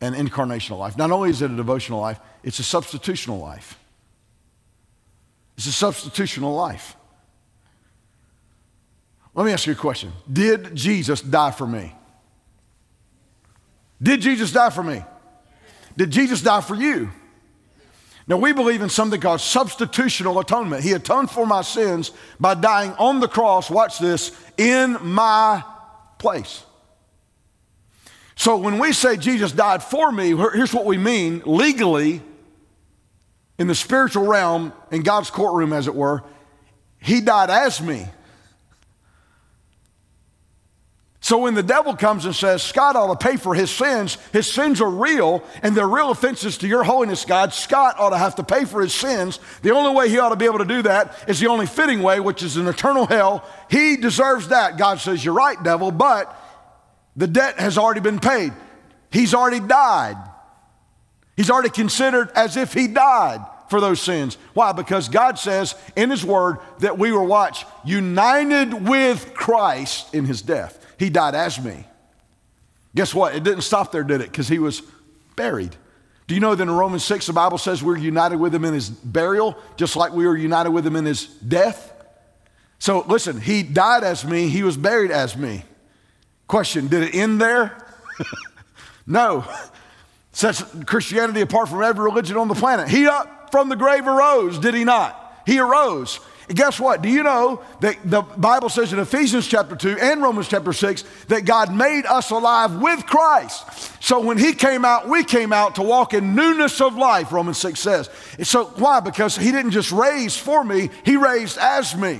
an 0.00 0.14
incarnational 0.14 0.78
life, 0.78 0.96
not 0.96 1.10
only 1.10 1.28
is 1.28 1.42
it 1.42 1.50
a 1.50 1.56
devotional 1.56 2.00
life, 2.00 2.18
it's 2.42 2.58
a 2.58 2.62
substitutional 2.62 3.38
life. 3.38 3.78
It's 5.58 5.66
a 5.66 5.84
substitutional 5.84 6.56
life. 6.56 6.96
Let 9.34 9.44
me 9.44 9.52
ask 9.52 9.66
you 9.66 9.74
a 9.74 9.76
question 9.76 10.10
Did 10.32 10.74
Jesus 10.74 11.20
die 11.20 11.50
for 11.50 11.66
me? 11.66 11.94
Did 14.02 14.22
Jesus 14.22 14.52
die 14.52 14.70
for 14.70 14.82
me? 14.82 15.04
Did 15.98 16.10
Jesus 16.10 16.40
die 16.40 16.62
for 16.62 16.76
you? 16.76 17.10
Now, 18.30 18.36
we 18.36 18.52
believe 18.52 18.80
in 18.80 18.88
something 18.88 19.20
called 19.20 19.40
substitutional 19.40 20.40
atonement. 20.40 20.84
He 20.84 20.92
atoned 20.92 21.32
for 21.32 21.44
my 21.44 21.62
sins 21.62 22.12
by 22.38 22.54
dying 22.54 22.92
on 22.92 23.18
the 23.18 23.26
cross, 23.26 23.68
watch 23.68 23.98
this, 23.98 24.30
in 24.56 24.96
my 25.02 25.64
place. 26.16 26.62
So 28.36 28.56
when 28.56 28.78
we 28.78 28.92
say 28.92 29.16
Jesus 29.16 29.50
died 29.50 29.82
for 29.82 30.12
me, 30.12 30.28
here's 30.28 30.72
what 30.72 30.86
we 30.86 30.96
mean 30.96 31.42
legally, 31.44 32.22
in 33.58 33.66
the 33.66 33.74
spiritual 33.74 34.28
realm, 34.28 34.72
in 34.92 35.02
God's 35.02 35.28
courtroom, 35.28 35.72
as 35.72 35.88
it 35.88 35.94
were, 35.96 36.22
He 37.00 37.20
died 37.20 37.50
as 37.50 37.80
me. 37.80 38.06
So 41.30 41.38
when 41.38 41.54
the 41.54 41.62
devil 41.62 41.94
comes 41.94 42.24
and 42.24 42.34
says, 42.34 42.60
Scott 42.60 42.96
ought 42.96 43.16
to 43.16 43.24
pay 43.24 43.36
for 43.36 43.54
his 43.54 43.70
sins, 43.70 44.18
his 44.32 44.52
sins 44.52 44.80
are 44.80 44.90
real 44.90 45.44
and 45.62 45.76
they're 45.76 45.86
real 45.86 46.10
offenses 46.10 46.58
to 46.58 46.66
your 46.66 46.82
holiness, 46.82 47.24
God. 47.24 47.54
Scott 47.54 47.94
ought 48.00 48.10
to 48.10 48.18
have 48.18 48.34
to 48.34 48.42
pay 48.42 48.64
for 48.64 48.80
his 48.80 48.92
sins. 48.92 49.38
The 49.62 49.70
only 49.70 49.94
way 49.94 50.08
he 50.08 50.18
ought 50.18 50.30
to 50.30 50.36
be 50.36 50.46
able 50.46 50.58
to 50.58 50.64
do 50.64 50.82
that 50.82 51.28
is 51.28 51.38
the 51.38 51.46
only 51.46 51.66
fitting 51.66 52.02
way, 52.02 52.18
which 52.18 52.42
is 52.42 52.56
an 52.56 52.66
eternal 52.66 53.06
hell. 53.06 53.48
He 53.70 53.96
deserves 53.96 54.48
that. 54.48 54.76
God 54.76 54.98
says, 54.98 55.24
You're 55.24 55.34
right, 55.34 55.62
devil, 55.62 55.92
but 55.92 56.36
the 57.14 57.28
debt 57.28 57.60
has 57.60 57.78
already 57.78 58.00
been 58.00 58.18
paid. 58.18 58.52
He's 59.12 59.32
already 59.32 59.60
died. 59.60 60.16
He's 61.36 61.48
already 61.48 61.70
considered 61.70 62.32
as 62.34 62.56
if 62.56 62.72
he 62.72 62.88
died 62.88 63.38
for 63.68 63.80
those 63.80 64.02
sins. 64.02 64.36
Why? 64.52 64.72
Because 64.72 65.08
God 65.08 65.38
says 65.38 65.76
in 65.94 66.10
His 66.10 66.24
Word 66.24 66.58
that 66.80 66.98
we 66.98 67.12
were, 67.12 67.22
watch, 67.22 67.64
united 67.84 68.88
with 68.88 69.32
Christ 69.32 70.12
in 70.12 70.24
His 70.24 70.42
death. 70.42 70.79
He 71.00 71.08
died 71.08 71.34
as 71.34 71.58
me. 71.58 71.86
Guess 72.94 73.14
what? 73.14 73.34
It 73.34 73.42
didn't 73.42 73.62
stop 73.62 73.90
there, 73.90 74.04
did 74.04 74.20
it? 74.20 74.30
Because 74.30 74.48
He 74.48 74.58
was 74.58 74.82
buried. 75.34 75.74
Do 76.26 76.34
you 76.34 76.40
know 76.40 76.54
that 76.54 76.62
in 76.62 76.70
Romans 76.70 77.04
6, 77.04 77.26
the 77.26 77.32
Bible 77.32 77.56
says 77.56 77.82
we're 77.82 77.96
united 77.96 78.36
with 78.36 78.54
Him 78.54 78.66
in 78.66 78.74
His 78.74 78.90
burial, 78.90 79.56
just 79.78 79.96
like 79.96 80.12
we 80.12 80.26
were 80.26 80.36
united 80.36 80.72
with 80.72 80.86
Him 80.86 80.96
in 80.96 81.06
His 81.06 81.24
death? 81.24 81.90
So 82.78 83.00
listen, 83.08 83.40
He 83.40 83.62
died 83.62 84.04
as 84.04 84.26
me, 84.26 84.50
He 84.50 84.62
was 84.62 84.76
buried 84.76 85.10
as 85.10 85.38
me. 85.38 85.64
Question 86.46 86.88
Did 86.88 87.04
it 87.04 87.14
end 87.14 87.40
there? 87.40 87.82
no. 89.06 89.46
Sets 90.32 90.62
Christianity 90.84 91.40
apart 91.40 91.70
from 91.70 91.82
every 91.82 92.04
religion 92.04 92.36
on 92.36 92.48
the 92.48 92.54
planet. 92.54 92.90
He 92.90 93.06
up 93.06 93.52
from 93.52 93.70
the 93.70 93.76
grave 93.76 94.06
arose, 94.06 94.58
did 94.58 94.74
he 94.74 94.84
not? 94.84 95.42
He 95.46 95.58
arose. 95.58 96.20
And 96.50 96.58
guess 96.58 96.80
what? 96.80 97.00
Do 97.00 97.08
you 97.08 97.22
know 97.22 97.62
that 97.78 97.96
the 98.04 98.22
Bible 98.22 98.70
says 98.70 98.92
in 98.92 98.98
Ephesians 98.98 99.46
chapter 99.46 99.76
2 99.76 99.98
and 100.00 100.20
Romans 100.20 100.48
chapter 100.48 100.72
6 100.72 101.04
that 101.28 101.44
God 101.44 101.72
made 101.72 102.06
us 102.06 102.32
alive 102.32 102.82
with 102.82 103.06
Christ? 103.06 104.02
So 104.02 104.18
when 104.18 104.36
he 104.36 104.52
came 104.52 104.84
out, 104.84 105.08
we 105.08 105.22
came 105.22 105.52
out 105.52 105.76
to 105.76 105.82
walk 105.82 106.12
in 106.12 106.34
newness 106.34 106.80
of 106.80 106.96
life, 106.96 107.30
Romans 107.30 107.58
6 107.58 107.78
says. 107.78 108.10
And 108.36 108.44
so 108.44 108.64
why? 108.64 108.98
Because 108.98 109.36
he 109.36 109.52
didn't 109.52 109.70
just 109.70 109.92
raise 109.92 110.36
for 110.36 110.64
me, 110.64 110.90
he 111.04 111.16
raised 111.16 111.56
as 111.56 111.94
me. 111.94 112.18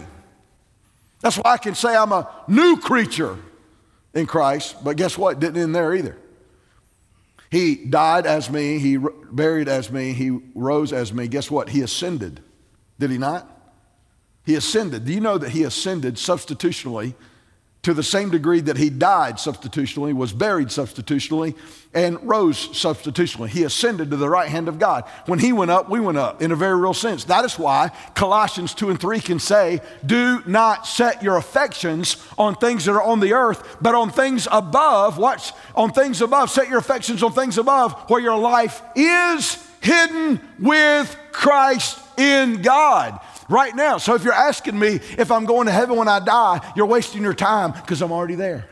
That's 1.22 1.36
why 1.36 1.54
I 1.54 1.58
can 1.58 1.74
say 1.74 1.96
I'm 1.96 2.12
a 2.12 2.30
new 2.46 2.76
creature 2.76 3.36
in 4.14 4.26
Christ, 4.26 4.76
but 4.84 4.96
guess 4.96 5.18
what? 5.18 5.40
Didn't 5.40 5.60
end 5.60 5.74
there 5.74 5.92
either. 5.92 6.16
He 7.50 7.74
died 7.74 8.26
as 8.26 8.48
me, 8.48 8.78
he 8.78 8.96
buried 8.96 9.68
as 9.68 9.90
me, 9.90 10.12
he 10.12 10.30
rose 10.54 10.92
as 10.92 11.12
me. 11.12 11.26
Guess 11.26 11.50
what? 11.50 11.70
He 11.70 11.80
ascended. 11.80 12.40
Did 13.00 13.10
he 13.10 13.18
not? 13.18 13.56
He 14.50 14.56
ascended. 14.56 15.04
Do 15.04 15.12
you 15.12 15.20
know 15.20 15.38
that 15.38 15.50
he 15.50 15.62
ascended 15.62 16.18
substitutionally 16.18 17.14
to 17.82 17.94
the 17.94 18.02
same 18.02 18.30
degree 18.30 18.58
that 18.62 18.76
he 18.76 18.90
died 18.90 19.38
substitutionally, 19.38 20.12
was 20.12 20.32
buried 20.32 20.72
substitutionally, 20.72 21.54
and 21.94 22.18
rose 22.28 22.76
substitutionally. 22.76 23.48
He 23.48 23.62
ascended 23.62 24.10
to 24.10 24.16
the 24.16 24.28
right 24.28 24.48
hand 24.48 24.66
of 24.66 24.80
God. 24.80 25.04
When 25.26 25.38
he 25.38 25.52
went 25.52 25.70
up, 25.70 25.88
we 25.88 26.00
went 26.00 26.18
up 26.18 26.42
in 26.42 26.50
a 26.50 26.56
very 26.56 26.76
real 26.76 26.94
sense. 26.94 27.22
That 27.24 27.44
is 27.44 27.60
why 27.60 27.92
Colossians 28.16 28.74
2 28.74 28.90
and 28.90 29.00
3 29.00 29.20
can 29.20 29.38
say, 29.38 29.82
Do 30.04 30.42
not 30.46 30.84
set 30.84 31.22
your 31.22 31.36
affections 31.36 32.16
on 32.36 32.56
things 32.56 32.86
that 32.86 32.92
are 32.92 33.02
on 33.02 33.20
the 33.20 33.34
earth, 33.34 33.78
but 33.80 33.94
on 33.94 34.10
things 34.10 34.48
above. 34.50 35.16
Watch, 35.16 35.52
on 35.76 35.92
things 35.92 36.20
above. 36.20 36.50
Set 36.50 36.68
your 36.68 36.78
affections 36.78 37.22
on 37.22 37.34
things 37.34 37.56
above 37.56 38.10
where 38.10 38.20
your 38.20 38.36
life 38.36 38.82
is 38.96 39.64
hidden 39.80 40.40
with 40.58 41.16
Christ 41.30 42.00
in 42.18 42.62
God 42.62 43.20
right 43.50 43.74
now. 43.74 43.98
So 43.98 44.14
if 44.14 44.24
you're 44.24 44.32
asking 44.32 44.78
me 44.78 45.00
if 45.18 45.30
I'm 45.30 45.44
going 45.44 45.66
to 45.66 45.72
heaven 45.72 45.96
when 45.96 46.08
I 46.08 46.20
die, 46.20 46.72
you're 46.76 46.86
wasting 46.86 47.22
your 47.22 47.34
time 47.34 47.72
because 47.72 48.00
I'm 48.00 48.12
already 48.12 48.36
there. 48.36 48.68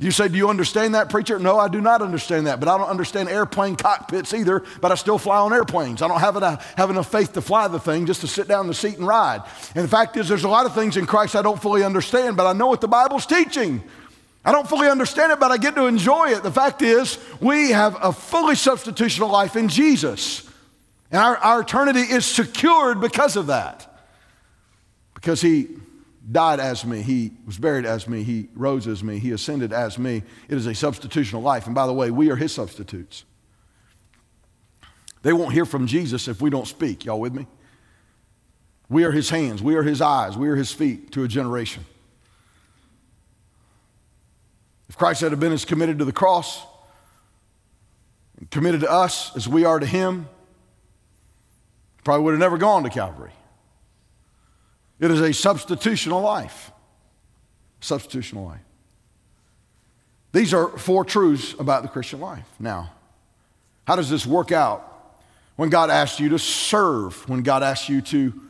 You 0.00 0.10
say, 0.10 0.28
Do 0.28 0.36
you 0.36 0.50
understand 0.50 0.94
that, 0.94 1.08
preacher? 1.08 1.38
No, 1.38 1.58
I 1.58 1.68
do 1.68 1.80
not 1.80 2.02
understand 2.02 2.46
that. 2.46 2.58
But 2.58 2.68
I 2.68 2.76
don't 2.76 2.88
understand 2.88 3.28
airplane 3.28 3.76
cockpits 3.76 4.34
either, 4.34 4.62
but 4.80 4.90
I 4.90 4.96
still 4.96 5.18
fly 5.18 5.38
on 5.38 5.52
airplanes. 5.52 6.02
I 6.02 6.08
don't 6.08 6.20
have 6.20 6.36
enough, 6.36 6.74
have 6.74 6.90
enough 6.90 7.10
faith 7.10 7.32
to 7.34 7.40
fly 7.40 7.68
the 7.68 7.78
thing 7.78 8.04
just 8.06 8.20
to 8.22 8.26
sit 8.26 8.48
down 8.48 8.62
in 8.62 8.66
the 8.66 8.74
seat 8.74 8.98
and 8.98 9.06
ride. 9.06 9.42
And 9.74 9.84
the 9.84 9.88
fact 9.88 10.16
is, 10.16 10.28
there's 10.28 10.44
a 10.44 10.48
lot 10.48 10.66
of 10.66 10.74
things 10.74 10.96
in 10.96 11.06
Christ 11.06 11.36
I 11.36 11.42
don't 11.42 11.60
fully 11.60 11.84
understand, 11.84 12.36
but 12.36 12.46
I 12.46 12.52
know 12.52 12.66
what 12.66 12.80
the 12.80 12.88
Bible's 12.88 13.24
teaching. 13.24 13.82
I 14.44 14.52
don't 14.52 14.68
fully 14.68 14.88
understand 14.88 15.32
it, 15.32 15.40
but 15.40 15.50
I 15.50 15.56
get 15.56 15.74
to 15.76 15.86
enjoy 15.86 16.32
it. 16.32 16.42
The 16.42 16.52
fact 16.52 16.82
is, 16.82 17.18
we 17.40 17.70
have 17.70 17.96
a 18.02 18.12
fully 18.12 18.56
substitutional 18.56 19.30
life 19.30 19.56
in 19.56 19.68
Jesus. 19.68 20.43
And 21.14 21.22
our, 21.22 21.36
our 21.36 21.60
eternity 21.60 22.00
is 22.00 22.26
secured 22.26 23.00
because 23.00 23.36
of 23.36 23.46
that. 23.46 23.86
Because 25.14 25.40
he 25.40 25.68
died 26.32 26.58
as 26.58 26.84
me, 26.84 27.02
he 27.02 27.30
was 27.46 27.56
buried 27.56 27.86
as 27.86 28.08
me, 28.08 28.24
he 28.24 28.48
rose 28.56 28.88
as 28.88 29.04
me, 29.04 29.20
he 29.20 29.30
ascended 29.30 29.72
as 29.72 29.96
me. 29.96 30.24
It 30.48 30.56
is 30.56 30.66
a 30.66 30.72
substitutional 30.72 31.40
life. 31.40 31.66
And 31.66 31.74
by 31.74 31.86
the 31.86 31.92
way, 31.92 32.10
we 32.10 32.32
are 32.32 32.36
his 32.36 32.52
substitutes. 32.52 33.24
They 35.22 35.32
won't 35.32 35.52
hear 35.52 35.64
from 35.64 35.86
Jesus 35.86 36.26
if 36.26 36.42
we 36.42 36.50
don't 36.50 36.66
speak. 36.66 37.04
Y'all 37.04 37.20
with 37.20 37.32
me? 37.32 37.46
We 38.88 39.04
are 39.04 39.12
his 39.12 39.30
hands, 39.30 39.62
we 39.62 39.76
are 39.76 39.84
his 39.84 40.00
eyes, 40.00 40.36
we 40.36 40.48
are 40.48 40.56
his 40.56 40.72
feet 40.72 41.12
to 41.12 41.22
a 41.22 41.28
generation. 41.28 41.84
If 44.88 44.98
Christ 44.98 45.20
had 45.20 45.38
been 45.38 45.52
as 45.52 45.64
committed 45.64 46.00
to 46.00 46.04
the 46.04 46.12
cross, 46.12 46.60
committed 48.50 48.80
to 48.80 48.90
us 48.90 49.30
as 49.36 49.46
we 49.46 49.64
are 49.64 49.78
to 49.78 49.86
him, 49.86 50.28
Probably 52.04 52.24
would 52.24 52.32
have 52.32 52.40
never 52.40 52.58
gone 52.58 52.84
to 52.84 52.90
Calvary. 52.90 53.32
It 55.00 55.10
is 55.10 55.20
a 55.20 55.30
substitutional 55.30 56.22
life. 56.22 56.70
Substitutional 57.80 58.44
life. 58.46 58.60
These 60.32 60.52
are 60.52 60.68
four 60.78 61.04
truths 61.04 61.54
about 61.58 61.82
the 61.82 61.88
Christian 61.88 62.20
life. 62.20 62.46
Now, 62.58 62.92
how 63.86 63.96
does 63.96 64.10
this 64.10 64.26
work 64.26 64.52
out 64.52 64.90
when 65.56 65.70
God 65.70 65.90
asks 65.90 66.20
you 66.20 66.30
to 66.30 66.38
serve, 66.38 67.28
when 67.28 67.42
God 67.42 67.62
asks 67.62 67.88
you 67.88 68.02
to 68.02 68.40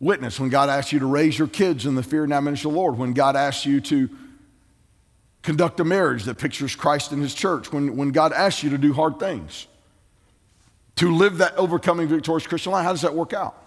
witness, 0.00 0.40
when 0.40 0.50
God 0.50 0.68
asks 0.68 0.92
you 0.92 0.98
to 0.98 1.06
raise 1.06 1.38
your 1.38 1.48
kids 1.48 1.86
in 1.86 1.94
the 1.94 2.02
fear 2.02 2.24
and 2.24 2.32
admonition 2.32 2.68
of 2.68 2.74
the 2.74 2.78
Lord, 2.78 2.98
when 2.98 3.12
God 3.12 3.36
asks 3.36 3.64
you 3.64 3.80
to 3.82 4.10
conduct 5.42 5.78
a 5.80 5.84
marriage 5.84 6.24
that 6.24 6.38
pictures 6.38 6.74
Christ 6.74 7.12
and 7.12 7.22
his 7.22 7.34
church, 7.34 7.72
when, 7.72 7.96
when 7.96 8.10
God 8.10 8.32
asks 8.32 8.62
you 8.62 8.70
to 8.70 8.78
do 8.78 8.92
hard 8.92 9.20
things? 9.20 9.68
To 10.96 11.14
live 11.14 11.38
that 11.38 11.56
overcoming 11.56 12.08
victorious 12.08 12.46
Christian 12.46 12.72
life. 12.72 12.84
How 12.84 12.92
does 12.92 13.02
that 13.02 13.14
work 13.14 13.32
out? 13.32 13.60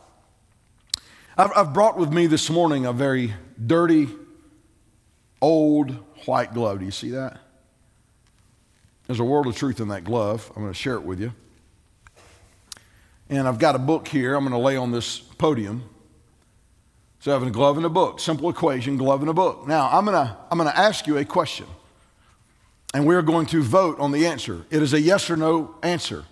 I've, 1.38 1.52
I've 1.56 1.74
brought 1.74 1.98
with 1.98 2.12
me 2.12 2.28
this 2.28 2.50
morning 2.50 2.86
a 2.86 2.94
very 2.94 3.34
dirty, 3.64 4.10
old 5.42 5.92
white 6.26 6.54
glove. 6.54 6.80
Do 6.80 6.86
you 6.86 6.92
see 6.92 7.12
that? 7.12 7.40
There's 9.06 9.20
a 9.20 9.24
world 9.24 9.48
of 9.48 9.56
truth 9.56 9.80
in 9.80 9.90
that 9.90 10.04
glove. 10.04 10.52
I'm 10.56 10.64
going 10.64 10.74
to 10.74 10.80
share 10.80 10.96
it 10.96 11.04
with 11.04 11.20
you. 11.20 11.34
And 13.30 13.48
I've 13.48 13.60
got 13.60 13.76
a 13.76 13.80
book 13.80 14.08
here 14.08 14.36
I'm 14.36 14.44
going 14.44 14.54
to 14.54 14.58
lay 14.58 14.78
on 14.78 14.92
this 14.92 15.20
podium. 15.20 15.84
So 17.20 17.32
I 17.32 17.34
have 17.34 17.44
a 17.44 17.52
glove 17.52 17.78
and 17.78 17.86
a 17.86 17.90
book. 17.90 18.20
Simple 18.20 18.50
equation, 18.50 18.98
glove 18.98 19.22
and 19.22 19.30
a 19.30 19.34
book. 19.34 19.68
Now, 19.68 19.90
I'm 19.92 20.06
going 20.06 20.16
to, 20.16 20.38
I'm 20.50 20.58
going 20.58 20.70
to 20.70 20.78
ask 20.78 21.08
you 21.08 21.18
a 21.18 21.26
question. 21.26 21.66
And 22.94 23.06
we're 23.06 23.22
going 23.22 23.48
to 23.48 23.62
vote 23.62 24.00
on 24.00 24.12
the 24.12 24.28
answer. 24.28 24.66
It 24.70 24.82
is 24.82 24.94
a 24.94 25.02
yes 25.02 25.30
or 25.30 25.36
no 25.36 25.76
answer. 25.84 26.26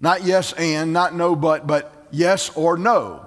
Not 0.00 0.24
yes 0.24 0.52
and, 0.54 0.92
not 0.92 1.14
no 1.14 1.36
but, 1.36 1.66
but 1.66 2.06
yes 2.10 2.50
or 2.56 2.76
no. 2.76 3.26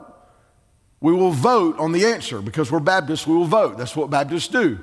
We 0.99 1.13
will 1.13 1.31
vote 1.31 1.77
on 1.79 1.91
the 1.91 2.05
answer 2.05 2.41
because 2.41 2.71
we're 2.71 2.79
Baptists, 2.79 3.27
we 3.27 3.35
will 3.35 3.45
vote. 3.45 3.77
That's 3.77 3.95
what 3.95 4.09
Baptists 4.09 4.47
do. 4.47 4.79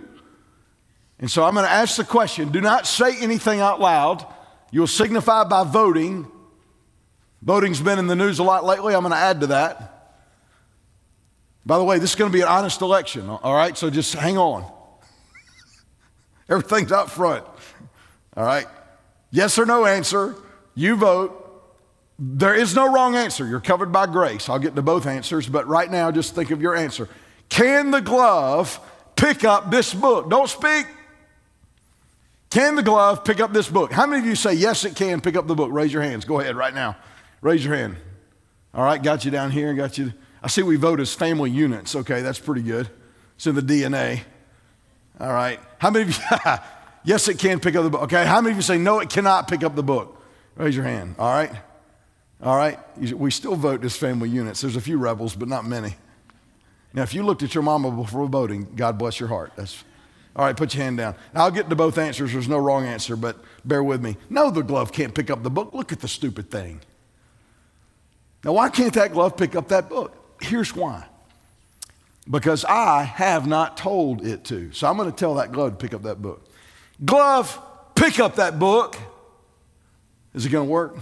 And 1.19 1.31
so 1.31 1.45
I'm 1.45 1.55
going 1.55 1.67
to 1.67 1.73
ask 1.73 1.97
the 1.97 2.05
question 2.05 2.51
do 2.51 2.61
not 2.61 2.87
say 2.87 3.19
anything 3.21 3.61
out 3.61 3.81
loud. 3.81 4.27
You'll 4.71 4.87
signify 4.87 5.45
by 5.45 5.65
voting. 5.65 6.31
Voting's 7.43 7.81
been 7.81 7.99
in 7.99 8.07
the 8.07 8.15
news 8.15 8.39
a 8.39 8.43
lot 8.43 8.65
lately. 8.65 8.95
I'm 8.95 9.01
going 9.01 9.13
to 9.13 9.19
add 9.19 9.41
to 9.41 9.47
that. 9.49 9.91
By 11.67 11.79
the 11.79 11.85
way, 11.85 11.99
this 11.99 12.11
is 12.11 12.17
going 12.17 12.31
to 12.31 12.37
be 12.37 12.43
an 12.43 12.49
honest 12.49 12.81
election, 12.81 13.29
all 13.29 13.55
right? 13.55 13.77
So 13.77 13.91
just 13.91 14.15
hang 14.15 14.39
on. 14.39 14.71
Everything's 16.49 16.93
up 16.93 17.11
front, 17.11 17.45
all 18.37 18.45
right? 18.45 18.67
Yes 19.31 19.59
or 19.59 19.67
no 19.67 19.87
answer. 19.87 20.37
You 20.75 20.97
vote. 20.97 21.50
There 22.23 22.55
is 22.55 22.75
no 22.75 22.93
wrong 22.93 23.17
answer. 23.17 23.47
You're 23.47 23.61
covered 23.61 23.93
by 23.93 24.05
grace. 24.05 24.51
I'll 24.51 24.59
get 24.59 24.77
to 24.77 24.83
both 24.83 25.07
answers, 25.07 25.49
but 25.49 25.67
right 25.67 25.91
now, 25.91 26.11
just 26.11 26.35
think 26.35 26.51
of 26.51 26.61
your 26.61 26.77
answer. 26.77 27.09
Can 27.49 27.91
the 27.91 28.03
glove 28.03 28.79
pick 29.17 29.43
up 29.43 29.71
this 29.71 29.95
book? 29.95 30.29
Don't 30.29 30.49
speak. 30.49 30.87
Can 32.51 32.75
the 32.75 32.83
glove 32.83 33.25
pick 33.25 33.41
up 33.41 33.55
this 33.55 33.71
book? 33.71 33.91
How 33.91 34.07
many 34.07 34.21
of 34.21 34.27
you 34.27 34.35
say, 34.35 34.53
yes, 34.53 34.85
it 34.85 34.97
can 34.97 35.23
pick 35.23 35.35
up 35.35 35.47
the 35.47 35.55
book? 35.55 35.71
Raise 35.73 35.93
your 35.95 36.03
hands. 36.03 36.27
Go 36.27 36.41
ahead 36.41 36.57
right 36.57 36.75
now. 36.75 36.95
Raise 37.41 37.65
your 37.65 37.75
hand. 37.75 37.97
All 38.75 38.85
right, 38.85 39.03
got 39.03 39.25
you 39.25 39.31
down 39.31 39.51
here. 39.51 39.73
Got 39.73 39.97
you. 39.97 40.13
I 40.43 40.49
see 40.49 40.63
we 40.63 40.77
vote 40.77 41.01
as 41.01 41.15
family 41.15 41.51
units. 41.51 41.97
Okay, 41.97 42.21
that's 42.21 42.39
pretty 42.39 42.63
good. 42.63 42.91
It's 43.37 43.47
in 43.47 43.55
the 43.55 43.63
DNA. 43.63 44.21
All 45.19 45.33
right. 45.33 45.59
How 45.79 45.91
many 45.91 46.11
of 46.11 46.19
you, 46.19 46.55
yes, 47.05 47.29
it 47.29 47.39
can 47.39 47.61
pick 47.61 47.77
up 47.77 47.85
the 47.85 47.91
book? 47.91 48.03
Okay, 48.03 48.27
how 48.27 48.43
many 48.43 48.51
of 48.51 48.57
you 48.57 48.63
say, 48.63 48.77
no, 48.77 48.99
it 48.99 49.09
cannot 49.09 49.49
pick 49.49 49.63
up 49.65 49.75
the 49.75 49.83
book? 49.83 50.23
Raise 50.57 50.77
your 50.77 50.85
hand. 50.85 51.15
All 51.19 51.33
right. 51.33 51.51
All 52.43 52.57
right? 52.57 52.79
We 52.99 53.31
still 53.31 53.57
vote 53.57 53.85
as 53.85 53.97
family 53.97 54.29
units. 54.29 54.61
There's 54.61 54.77
a 54.77 54.81
few 54.81 54.99
rebels, 54.99 55.35
but 55.35 55.49
not 55.49 55.65
many. 55.65 55.97
Now, 56.93 57.03
if 57.03 57.15
you 57.15 57.23
looked 57.23 57.43
at 57.43 57.55
your 57.55 57.63
mama 57.63 57.91
before 57.91 58.27
voting, 58.27 58.67
God 58.75 58.99
bless 58.99 59.21
your 59.21 59.29
heart. 59.29 59.53
That's 59.57 59.85
all 60.35 60.45
right, 60.45 60.57
put 60.57 60.75
your 60.75 60.85
hand 60.85 60.97
down. 60.97 61.17
I'll 61.35 61.51
get 61.51 61.69
to 61.69 61.77
both 61.77 61.99
answers. 61.99 62.33
There's 62.33 62.49
no 62.49 62.59
wrong 62.59 62.85
answer, 62.85 63.17
but 63.17 63.37
bear 63.65 63.83
with 63.83 64.03
me. 64.03 64.17
No, 64.29 64.51
the 64.51 64.63
glove 64.63 64.93
can't 64.93 65.15
pick 65.15 65.29
up 65.29 65.43
the 65.43 65.51
book. 65.51 65.75
Look 65.75 65.93
at 65.93 66.01
the 66.01 66.09
stupid 66.09 66.51
thing. 66.51 66.81
Now, 68.45 68.53
why 68.53 68.69
can't 68.69 68.95
that 68.95 69.13
glove 69.13 69.37
pick 69.37 69.57
up 69.57 69.69
that 69.69 69.89
book? 69.89 70.17
Here's 70.41 70.75
why. 70.75 71.05
Because 72.31 72.65
I 72.65 73.03
have 73.03 73.47
not 73.47 73.77
told 73.77 74.25
it 74.25 74.45
to. 74.45 74.73
So 74.73 74.87
I'm 74.87 74.97
going 74.97 75.11
to 75.11 75.17
tell 75.17 75.35
that 75.35 75.53
glove 75.53 75.73
to 75.73 75.77
pick 75.77 75.95
up 75.95 76.03
that 76.03 76.23
book. 76.23 76.47
Glove, 77.05 77.61
pick 77.95 78.21
up 78.21 78.37
that 78.37 78.59
book. 78.59 78.97
Is 80.33 80.47
it 80.47 80.51
going 80.51 80.67
to 80.67 80.73
work? 80.73 80.97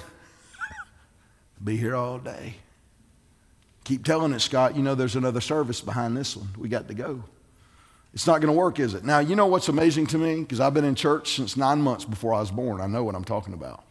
Be 1.62 1.76
here 1.76 1.96
all 1.96 2.18
day. 2.18 2.56
Keep 3.84 4.04
telling 4.04 4.32
it, 4.32 4.40
Scott. 4.40 4.76
You 4.76 4.82
know 4.82 4.94
there's 4.94 5.16
another 5.16 5.40
service 5.40 5.80
behind 5.80 6.14
this 6.14 6.36
one. 6.36 6.48
We 6.58 6.68
got 6.68 6.88
to 6.88 6.94
go. 6.94 7.24
It's 8.12 8.26
not 8.26 8.42
going 8.42 8.52
to 8.52 8.58
work, 8.58 8.80
is 8.80 8.92
it? 8.92 9.02
Now, 9.02 9.20
you 9.20 9.34
know 9.34 9.46
what's 9.46 9.68
amazing 9.68 10.08
to 10.08 10.18
me? 10.18 10.40
Because 10.40 10.60
I've 10.60 10.74
been 10.74 10.84
in 10.84 10.94
church 10.94 11.36
since 11.36 11.56
nine 11.56 11.80
months 11.80 12.04
before 12.04 12.34
I 12.34 12.40
was 12.40 12.50
born. 12.50 12.82
I 12.82 12.86
know 12.86 13.02
what 13.02 13.14
I'm 13.14 13.24
talking 13.24 13.54
about. 13.54 13.82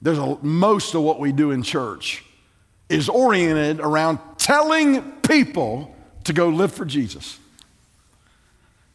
There's 0.00 0.18
a, 0.18 0.38
most 0.42 0.94
of 0.94 1.02
what 1.02 1.18
we 1.18 1.32
do 1.32 1.50
in 1.50 1.64
church 1.64 2.24
is 2.88 3.08
oriented 3.08 3.80
around 3.80 4.20
telling 4.38 5.02
people 5.22 5.92
to 6.24 6.32
go 6.32 6.50
live 6.50 6.72
for 6.72 6.84
Jesus. 6.84 7.39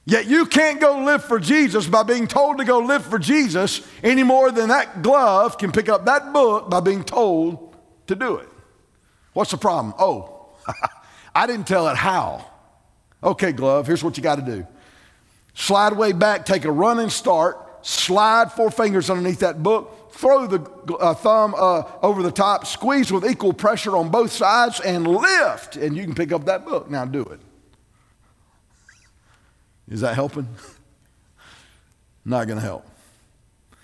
Yet 0.07 0.27
you 0.27 0.45
can't 0.45 0.79
go 0.79 0.99
live 0.99 1.23
for 1.23 1.39
Jesus 1.39 1.87
by 1.87 2.03
being 2.03 2.27
told 2.27 2.59
to 2.59 2.63
go 2.63 2.77
live 2.79 3.03
for 3.03 3.17
Jesus 3.17 3.85
any 4.03 4.21
more 4.21 4.51
than 4.51 4.69
that 4.69 5.01
glove 5.01 5.57
can 5.57 5.71
pick 5.71 5.89
up 5.89 6.05
that 6.05 6.31
book 6.31 6.69
by 6.69 6.79
being 6.79 7.03
told 7.03 7.75
to 8.05 8.15
do 8.15 8.37
it. 8.37 8.47
What's 9.33 9.51
the 9.51 9.57
problem? 9.57 9.95
Oh, 9.97 10.49
I 11.35 11.47
didn't 11.47 11.67
tell 11.67 11.87
it 11.87 11.97
how. 11.97 12.45
Okay, 13.23 13.51
glove, 13.51 13.87
here's 13.87 14.03
what 14.03 14.15
you 14.17 14.23
got 14.23 14.35
to 14.35 14.43
do 14.43 14.67
slide 15.55 15.93
way 15.93 16.11
back, 16.11 16.45
take 16.45 16.65
a 16.65 16.71
running 16.71 17.09
start, 17.09 17.57
slide 17.85 18.51
four 18.51 18.69
fingers 18.69 19.09
underneath 19.09 19.39
that 19.39 19.63
book, 19.63 20.11
throw 20.11 20.45
the 20.45 20.59
uh, 20.95 21.13
thumb 21.15 21.55
uh, 21.57 21.83
over 22.03 22.21
the 22.21 22.31
top, 22.31 22.67
squeeze 22.67 23.11
with 23.11 23.25
equal 23.25 23.53
pressure 23.53 23.97
on 23.97 24.09
both 24.09 24.31
sides, 24.31 24.79
and 24.81 25.07
lift, 25.07 25.77
and 25.77 25.97
you 25.97 26.03
can 26.03 26.13
pick 26.13 26.31
up 26.31 26.45
that 26.45 26.65
book. 26.65 26.89
Now 26.89 27.05
do 27.05 27.21
it. 27.23 27.39
Is 29.89 30.01
that 30.01 30.15
helping? 30.15 30.47
Not 32.25 32.47
going 32.47 32.59
to 32.59 32.65
help. 32.65 32.85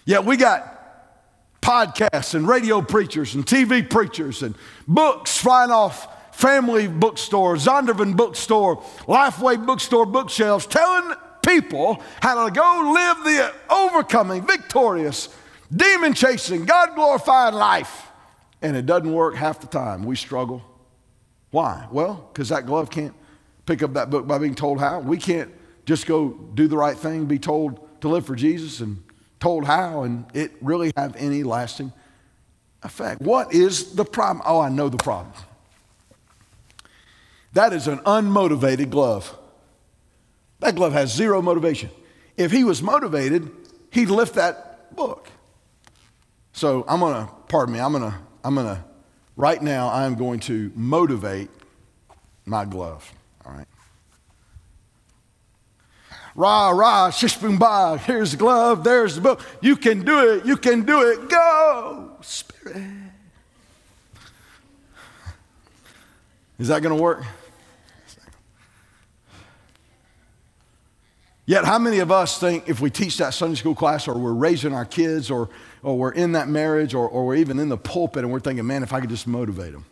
Yet 0.06 0.26
we 0.26 0.36
got 0.38 1.62
podcasts 1.62 2.34
and 2.34 2.48
radio 2.48 2.82
preachers 2.82 3.36
and 3.36 3.46
TV 3.46 3.88
preachers 3.88 4.42
and 4.42 4.56
books 4.88 5.38
flying 5.38 5.70
off 5.72 6.36
family 6.36 6.88
bookstore, 6.88 7.56
Zondervan 7.56 8.18
bookstore, 8.18 8.82
Lifeway 9.08 9.64
bookstore 9.64 10.08
bookshelves, 10.08 10.66
telling 10.66 11.14
people 11.46 12.02
how 12.22 12.46
to 12.46 12.52
go 12.52 12.92
live 12.94 13.24
the 13.24 13.54
overcoming, 13.70 14.46
victorious, 14.46 15.30
demon 15.76 16.14
chasing, 16.14 16.66
God 16.66 16.96
glorifying 16.96 17.54
life. 17.54 18.08
And 18.64 18.76
it 18.76 18.86
doesn't 18.86 19.12
work 19.12 19.36
half 19.36 19.60
the 19.60 19.68
time. 19.68 20.04
We 20.04 20.16
struggle. 20.16 20.64
Why? 21.52 21.88
Well, 21.92 22.30
because 22.32 22.50
that 22.50 22.66
glove 22.66 22.90
can't 22.90 23.14
pick 23.66 23.84
up 23.84 23.94
that 23.94 24.10
book 24.10 24.28
by 24.28 24.38
being 24.38 24.56
told 24.56 24.80
how. 24.80 25.00
We 25.00 25.18
can't 25.18 25.52
just 25.86 26.06
go 26.06 26.30
do 26.30 26.68
the 26.68 26.78
right 26.78 26.98
thing, 26.98 27.26
be 27.26 27.40
told 27.40 28.02
to 28.02 28.08
live 28.08 28.26
for 28.26 28.36
Jesus 28.36 28.80
and 28.80 29.04
told 29.40 29.66
how, 29.66 30.04
and 30.04 30.26
it 30.34 30.52
really 30.62 30.92
have 30.96 31.16
any 31.16 31.44
lasting 31.44 31.92
effect. 32.84 33.22
What 33.22 33.54
is 33.54 33.96
the 33.96 34.06
problem? 34.06 34.44
Oh, 34.46 34.60
I 34.60 34.70
know 34.70 34.90
the 34.90 34.98
problem. 34.98 35.34
That 37.54 37.74
is 37.74 37.88
an 37.88 38.00
unmotivated 38.00 38.90
glove. 38.90 39.38
That 40.60 40.76
glove 40.76 40.94
has 40.94 41.14
zero 41.14 41.42
motivation. 41.42 41.90
If 42.38 42.52
he 42.52 42.64
was 42.64 42.82
motivated, 42.82 43.52
he'd 43.92 44.10
lift 44.10 44.36
that 44.36 44.96
book. 44.96 45.30
So 46.54 46.86
I'm 46.88 47.00
gonna, 47.00 47.30
pardon 47.48 47.74
me, 47.74 47.80
I'm 47.80 47.92
gonna, 47.92 48.20
I'm 48.44 48.56
gonna, 48.56 48.86
right 49.36 49.62
now, 49.62 49.90
I'm 49.90 50.16
going 50.16 50.40
to 50.42 50.72
motivate 50.76 51.50
my 52.46 52.66
glove. 52.66 53.12
All 53.46 53.54
right. 53.54 53.68
Rah, 56.36 56.70
rah, 56.70 57.10
shish 57.10 57.38
boom 57.38 57.58
bah. 57.58 57.98
Here's 57.98 58.32
the 58.32 58.38
glove, 58.38 58.84
there's 58.84 59.16
the 59.16 59.22
book. 59.22 59.42
You 59.62 59.76
can 59.76 60.04
do 60.04 60.34
it, 60.34 60.46
you 60.46 60.58
can 60.58 60.84
do 60.84 61.02
it. 61.10 61.30
Go, 61.30 62.18
Spirit. 62.22 62.78
Is 66.58 66.68
that 66.68 66.82
gonna 66.82 66.96
work? 66.96 67.24
Yet, 71.46 71.66
how 71.66 71.80
many 71.80 72.00
of 72.00 72.12
us 72.12 72.40
think 72.40 72.70
if 72.70 72.80
we 72.80 72.90
teach 72.90 73.18
that 73.18 73.34
Sunday 73.34 73.56
school 73.56 73.76
class 73.76 74.08
or 74.08 74.18
we're 74.18 74.32
raising 74.32 74.74
our 74.74 74.86
kids 74.86 75.30
or, 75.30 75.50
or 75.84 75.98
we're 75.98 76.14
in 76.14 76.32
that 76.32 76.48
marriage 76.48 76.94
or, 76.94 77.10
or 77.10 77.26
we're 77.26 77.36
even 77.36 77.60
in 77.60 77.68
the 77.68 77.78
pulpit 77.78 78.24
and 78.24 78.32
we're 78.32 78.40
thinking, 78.40 78.66
man, 78.66 78.84
if 78.84 78.94
I 78.94 79.02
could 79.02 79.10
just 79.10 79.28
motivate 79.28 79.74
them? 79.74 79.86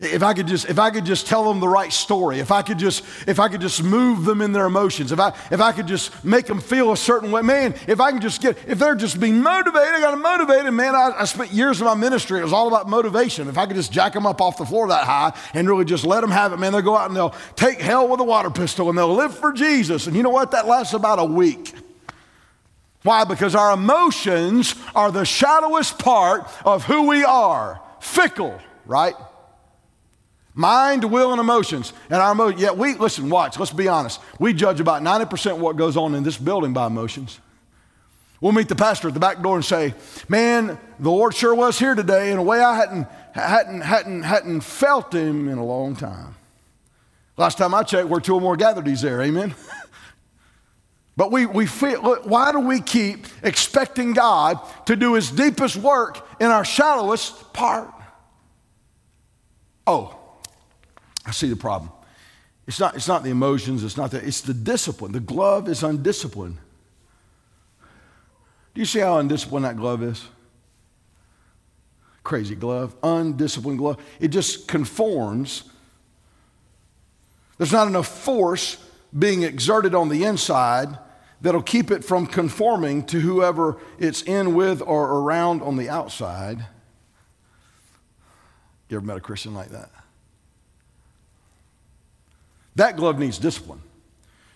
If 0.00 0.22
I 0.22 0.32
could 0.32 0.46
just, 0.46 0.70
if 0.70 0.78
I 0.78 0.90
could 0.90 1.04
just 1.04 1.26
tell 1.26 1.48
them 1.48 1.58
the 1.58 1.66
right 1.66 1.92
story, 1.92 2.38
if 2.38 2.52
I 2.52 2.62
could 2.62 2.78
just, 2.78 3.02
if 3.26 3.40
I 3.40 3.48
could 3.48 3.60
just 3.60 3.82
move 3.82 4.24
them 4.24 4.40
in 4.40 4.52
their 4.52 4.66
emotions, 4.66 5.10
if 5.10 5.18
I, 5.18 5.30
if 5.50 5.60
I 5.60 5.72
could 5.72 5.88
just 5.88 6.24
make 6.24 6.46
them 6.46 6.60
feel 6.60 6.92
a 6.92 6.96
certain 6.96 7.32
way, 7.32 7.42
man, 7.42 7.74
if 7.88 8.00
I 8.00 8.12
can 8.12 8.20
just 8.20 8.40
get, 8.40 8.56
if 8.68 8.78
they're 8.78 8.94
just 8.94 9.18
being 9.18 9.42
motivated, 9.42 9.94
I 9.94 10.00
got 10.00 10.12
to 10.12 10.16
motivate 10.16 10.62
them, 10.62 10.76
man. 10.76 10.94
I, 10.94 11.14
I 11.18 11.24
spent 11.24 11.52
years 11.52 11.80
of 11.80 11.86
my 11.86 11.96
ministry, 11.96 12.38
it 12.38 12.44
was 12.44 12.52
all 12.52 12.68
about 12.68 12.88
motivation. 12.88 13.48
If 13.48 13.58
I 13.58 13.66
could 13.66 13.74
just 13.74 13.90
jack 13.90 14.12
them 14.12 14.24
up 14.24 14.40
off 14.40 14.56
the 14.56 14.64
floor 14.64 14.86
that 14.86 15.02
high 15.02 15.36
and 15.52 15.68
really 15.68 15.84
just 15.84 16.06
let 16.06 16.20
them 16.20 16.30
have 16.30 16.52
it, 16.52 16.58
man, 16.58 16.70
they'll 16.72 16.82
go 16.82 16.96
out 16.96 17.08
and 17.08 17.16
they'll 17.16 17.34
take 17.56 17.80
hell 17.80 18.06
with 18.06 18.20
a 18.20 18.24
water 18.24 18.50
pistol 18.50 18.88
and 18.90 18.96
they'll 18.96 19.12
live 19.12 19.36
for 19.36 19.52
Jesus. 19.52 20.06
And 20.06 20.14
you 20.14 20.22
know 20.22 20.30
what? 20.30 20.52
That 20.52 20.68
lasts 20.68 20.94
about 20.94 21.18
a 21.18 21.24
week. 21.24 21.74
Why? 23.02 23.24
Because 23.24 23.56
our 23.56 23.72
emotions 23.72 24.76
are 24.94 25.10
the 25.10 25.24
shallowest 25.24 25.98
part 25.98 26.48
of 26.64 26.84
who 26.84 27.08
we 27.08 27.24
are. 27.24 27.80
Fickle, 27.98 28.60
right? 28.86 29.14
Mind, 30.58 31.04
will, 31.04 31.30
and 31.30 31.38
emotions. 31.38 31.92
And 32.10 32.20
our 32.20 32.32
emotions, 32.32 32.60
yeah, 32.60 32.72
we, 32.72 32.94
listen, 32.94 33.30
watch, 33.30 33.56
let's 33.60 33.72
be 33.72 33.86
honest. 33.86 34.20
We 34.40 34.52
judge 34.52 34.80
about 34.80 35.02
90% 35.02 35.52
of 35.52 35.60
what 35.60 35.76
goes 35.76 35.96
on 35.96 36.16
in 36.16 36.24
this 36.24 36.36
building 36.36 36.72
by 36.72 36.88
emotions. 36.88 37.38
We'll 38.40 38.50
meet 38.50 38.68
the 38.68 38.74
pastor 38.74 39.06
at 39.06 39.14
the 39.14 39.20
back 39.20 39.40
door 39.40 39.54
and 39.54 39.64
say, 39.64 39.94
Man, 40.28 40.76
the 40.98 41.10
Lord 41.12 41.36
sure 41.36 41.54
was 41.54 41.78
here 41.78 41.94
today 41.94 42.32
in 42.32 42.38
a 42.38 42.42
way 42.42 42.60
I 42.60 42.74
hadn't, 42.74 43.06
hadn't, 43.34 43.82
hadn't, 43.82 44.22
hadn't 44.24 44.62
felt 44.62 45.14
him 45.14 45.48
in 45.48 45.58
a 45.58 45.64
long 45.64 45.94
time. 45.94 46.34
Last 47.36 47.56
time 47.56 47.72
I 47.72 47.84
checked, 47.84 48.08
we're 48.08 48.18
two 48.18 48.34
or 48.34 48.40
more 48.40 48.56
gathered, 48.56 48.88
he's 48.88 49.02
there. 49.02 49.22
Amen. 49.22 49.54
but 51.16 51.30
we, 51.30 51.46
we 51.46 51.66
feel, 51.66 52.16
why 52.24 52.50
do 52.50 52.58
we 52.58 52.80
keep 52.80 53.28
expecting 53.44 54.12
God 54.12 54.58
to 54.86 54.96
do 54.96 55.14
his 55.14 55.30
deepest 55.30 55.76
work 55.76 56.26
in 56.40 56.48
our 56.48 56.64
shallowest 56.64 57.52
part? 57.52 57.92
Oh, 59.86 60.17
I 61.28 61.30
see 61.30 61.50
the 61.50 61.56
problem. 61.56 61.92
It's 62.66 62.80
not, 62.80 62.96
it's 62.96 63.06
not 63.06 63.22
the 63.22 63.28
emotions, 63.28 63.84
it's 63.84 63.98
not 63.98 64.10
the, 64.10 64.26
it's 64.26 64.40
the 64.40 64.54
discipline. 64.54 65.12
The 65.12 65.20
glove 65.20 65.68
is 65.68 65.82
undisciplined. 65.82 66.56
Do 68.74 68.80
you 68.80 68.86
see 68.86 69.00
how 69.00 69.18
undisciplined 69.18 69.66
that 69.66 69.76
glove 69.76 70.02
is? 70.02 70.26
Crazy 72.24 72.54
glove, 72.54 72.96
undisciplined 73.02 73.78
glove. 73.78 74.02
It 74.20 74.28
just 74.28 74.68
conforms. 74.68 75.64
There's 77.58 77.72
not 77.72 77.88
enough 77.88 78.08
force 78.08 78.78
being 79.16 79.42
exerted 79.42 79.94
on 79.94 80.08
the 80.08 80.24
inside 80.24 80.96
that'll 81.42 81.62
keep 81.62 81.90
it 81.90 82.04
from 82.04 82.26
conforming 82.26 83.04
to 83.06 83.20
whoever 83.20 83.76
it's 83.98 84.22
in 84.22 84.54
with 84.54 84.80
or 84.80 85.20
around 85.20 85.60
on 85.60 85.76
the 85.76 85.90
outside. 85.90 86.64
You 88.88 88.96
ever 88.96 89.04
met 89.04 89.18
a 89.18 89.20
Christian 89.20 89.52
like 89.52 89.68
that? 89.68 89.90
That 92.78 92.96
glove 92.96 93.18
needs 93.18 93.38
discipline. 93.38 93.80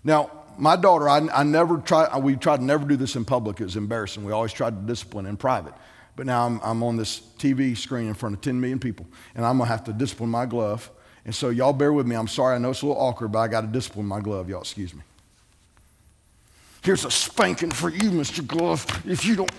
Now, 0.05 0.31
my 0.57 0.77
daughter, 0.77 1.09
I, 1.09 1.27
I 1.35 1.43
never 1.43 1.79
tried, 1.79 2.17
we 2.23 2.37
tried 2.37 2.59
to 2.59 2.65
never 2.65 2.87
do 2.87 2.97
this 2.97 3.17
in 3.17 3.25
public. 3.25 3.61
It 3.61 3.65
was 3.65 3.75
embarrassing. 3.75 4.25
We 4.25 4.31
always 4.31 4.53
tried 4.53 4.81
to 4.81 4.87
discipline 4.87 5.27
in 5.27 5.37
private. 5.37 5.75
But 6.15 6.27
now 6.27 6.47
I'm, 6.47 6.61
I'm 6.63 6.83
on 6.85 6.97
this 6.97 7.19
TV 7.39 7.77
screen 7.77 8.07
in 8.07 8.15
front 8.15 8.37
of 8.37 8.41
10 8.41 8.61
million 8.61 8.79
people, 8.79 9.07
and 9.35 9.45
I'm 9.45 9.57
going 9.59 9.67
to 9.67 9.73
have 9.73 9.83
to 9.85 9.93
discipline 9.93 10.31
my 10.31 10.47
glove. 10.47 10.89
And 11.25 11.35
so, 11.35 11.51
y'all 11.51 11.73
bear 11.73 11.93
with 11.93 12.07
me. 12.07 12.15
I'm 12.15 12.29
sorry. 12.29 12.55
I 12.55 12.59
know 12.59 12.71
it's 12.71 12.83
a 12.83 12.87
little 12.87 13.03
awkward, 13.03 13.33
but 13.33 13.41
I 13.41 13.49
got 13.49 13.63
to 13.63 13.67
discipline 13.67 14.07
my 14.07 14.21
glove. 14.21 14.49
Y'all, 14.49 14.61
excuse 14.61 14.95
me. 14.95 15.03
Here's 16.85 17.05
a 17.05 17.11
spanking 17.11 17.73
for 17.73 17.91
you, 17.91 18.13
Mr. 18.13 18.47
Glove. 18.47 18.87
If 19.05 19.25
you 19.25 19.35
don't 19.35 19.51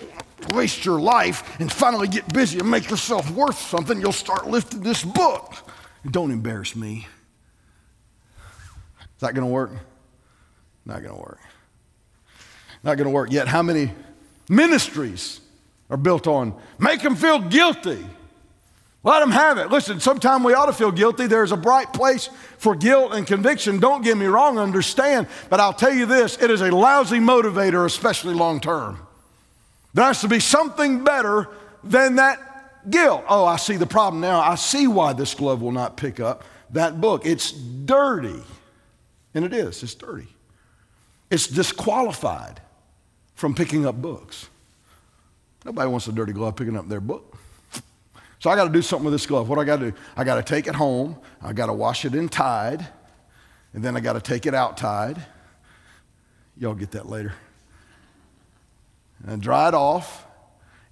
waste 0.54 0.86
your 0.86 1.00
life 1.00 1.60
and 1.60 1.70
finally 1.70 2.08
get 2.08 2.32
busy 2.32 2.60
and 2.60 2.70
make 2.70 2.88
yourself 2.88 3.30
worth 3.32 3.58
something, 3.58 4.00
you'll 4.00 4.12
start 4.12 4.46
lifting 4.46 4.80
this 4.80 5.04
book. 5.04 5.52
Don't 6.10 6.30
embarrass 6.30 6.74
me 6.74 7.08
that 9.24 9.34
going 9.34 9.46
to 9.46 9.52
work? 9.52 9.70
Not 10.86 11.02
going 11.02 11.14
to 11.14 11.20
work. 11.20 11.40
Not 12.82 12.96
going 12.96 13.06
to 13.06 13.10
work. 13.10 13.32
Yet, 13.32 13.48
how 13.48 13.62
many 13.62 13.92
ministries 14.48 15.40
are 15.90 15.96
built 15.96 16.26
on 16.26 16.54
make 16.78 17.02
them 17.02 17.16
feel 17.16 17.38
guilty? 17.40 18.04
Let 19.02 19.20
them 19.20 19.30
have 19.32 19.58
it. 19.58 19.70
Listen, 19.70 20.00
sometime 20.00 20.42
we 20.42 20.54
ought 20.54 20.66
to 20.66 20.72
feel 20.72 20.90
guilty. 20.90 21.26
There's 21.26 21.52
a 21.52 21.58
bright 21.58 21.92
place 21.92 22.30
for 22.56 22.74
guilt 22.74 23.12
and 23.12 23.26
conviction. 23.26 23.78
Don't 23.78 24.02
get 24.02 24.16
me 24.16 24.24
wrong, 24.24 24.58
understand. 24.58 25.26
But 25.50 25.60
I'll 25.60 25.74
tell 25.74 25.92
you 25.92 26.06
this 26.06 26.40
it 26.42 26.50
is 26.50 26.62
a 26.62 26.70
lousy 26.70 27.18
motivator, 27.18 27.84
especially 27.84 28.32
long 28.32 28.60
term. 28.60 28.98
There 29.92 30.04
has 30.04 30.22
to 30.22 30.28
be 30.28 30.40
something 30.40 31.04
better 31.04 31.48
than 31.82 32.16
that 32.16 32.90
guilt. 32.90 33.24
Oh, 33.28 33.44
I 33.44 33.56
see 33.56 33.76
the 33.76 33.86
problem 33.86 34.20
now. 34.22 34.40
I 34.40 34.54
see 34.54 34.86
why 34.86 35.12
this 35.12 35.34
glove 35.34 35.60
will 35.60 35.72
not 35.72 35.96
pick 35.96 36.18
up 36.18 36.44
that 36.70 37.00
book. 37.00 37.26
It's 37.26 37.52
dirty. 37.52 38.42
And 39.34 39.44
it 39.44 39.52
is, 39.52 39.82
it's 39.82 39.94
dirty. 39.94 40.28
It's 41.30 41.46
disqualified 41.46 42.60
from 43.34 43.54
picking 43.54 43.84
up 43.84 44.00
books. 44.00 44.48
Nobody 45.64 45.90
wants 45.90 46.06
a 46.06 46.12
dirty 46.12 46.32
glove 46.32 46.56
picking 46.56 46.76
up 46.76 46.88
their 46.88 47.00
book. 47.00 47.36
So 48.38 48.50
I 48.50 48.56
got 48.56 48.64
to 48.64 48.70
do 48.70 48.82
something 48.82 49.06
with 49.06 49.14
this 49.14 49.26
glove. 49.26 49.48
What 49.48 49.58
I 49.58 49.64
got 49.64 49.78
to 49.78 49.90
do? 49.90 49.96
I 50.16 50.24
got 50.24 50.34
to 50.36 50.42
take 50.42 50.66
it 50.66 50.74
home. 50.74 51.16
I 51.40 51.54
got 51.54 51.66
to 51.66 51.72
wash 51.72 52.04
it 52.04 52.14
in 52.14 52.28
Tide. 52.28 52.86
And 53.72 53.82
then 53.82 53.96
I 53.96 54.00
got 54.00 54.12
to 54.12 54.20
take 54.20 54.44
it 54.44 54.54
out 54.54 54.76
Tide. 54.76 55.24
Y'all 56.58 56.74
get 56.74 56.90
that 56.90 57.08
later. 57.08 57.32
And 59.26 59.40
dry 59.40 59.68
it 59.68 59.74
off 59.74 60.26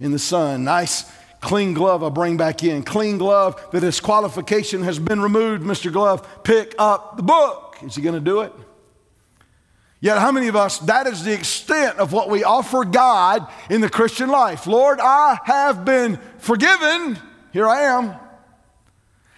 in 0.00 0.12
the 0.12 0.18
sun. 0.18 0.64
Nice 0.64 1.12
clean 1.40 1.74
glove 1.74 2.02
I 2.02 2.08
bring 2.08 2.38
back 2.38 2.64
in. 2.64 2.82
Clean 2.82 3.18
glove. 3.18 3.56
that 3.56 3.72
The 3.72 3.80
disqualification 3.80 4.82
has 4.84 4.98
been 4.98 5.20
removed, 5.20 5.62
Mr. 5.62 5.92
Glove. 5.92 6.26
Pick 6.44 6.74
up 6.78 7.18
the 7.18 7.22
book. 7.22 7.71
Is 7.82 7.94
he 7.94 8.02
going 8.02 8.14
to 8.14 8.20
do 8.20 8.40
it? 8.40 8.52
Yet, 10.00 10.18
how 10.18 10.32
many 10.32 10.48
of 10.48 10.56
us, 10.56 10.78
that 10.80 11.06
is 11.06 11.22
the 11.22 11.32
extent 11.32 11.98
of 11.98 12.12
what 12.12 12.28
we 12.28 12.42
offer 12.42 12.84
God 12.84 13.46
in 13.70 13.80
the 13.80 13.88
Christian 13.88 14.28
life? 14.28 14.66
Lord, 14.66 14.98
I 15.00 15.38
have 15.44 15.84
been 15.84 16.18
forgiven. 16.38 17.18
Here 17.52 17.68
I 17.68 17.82
am. 17.82 18.16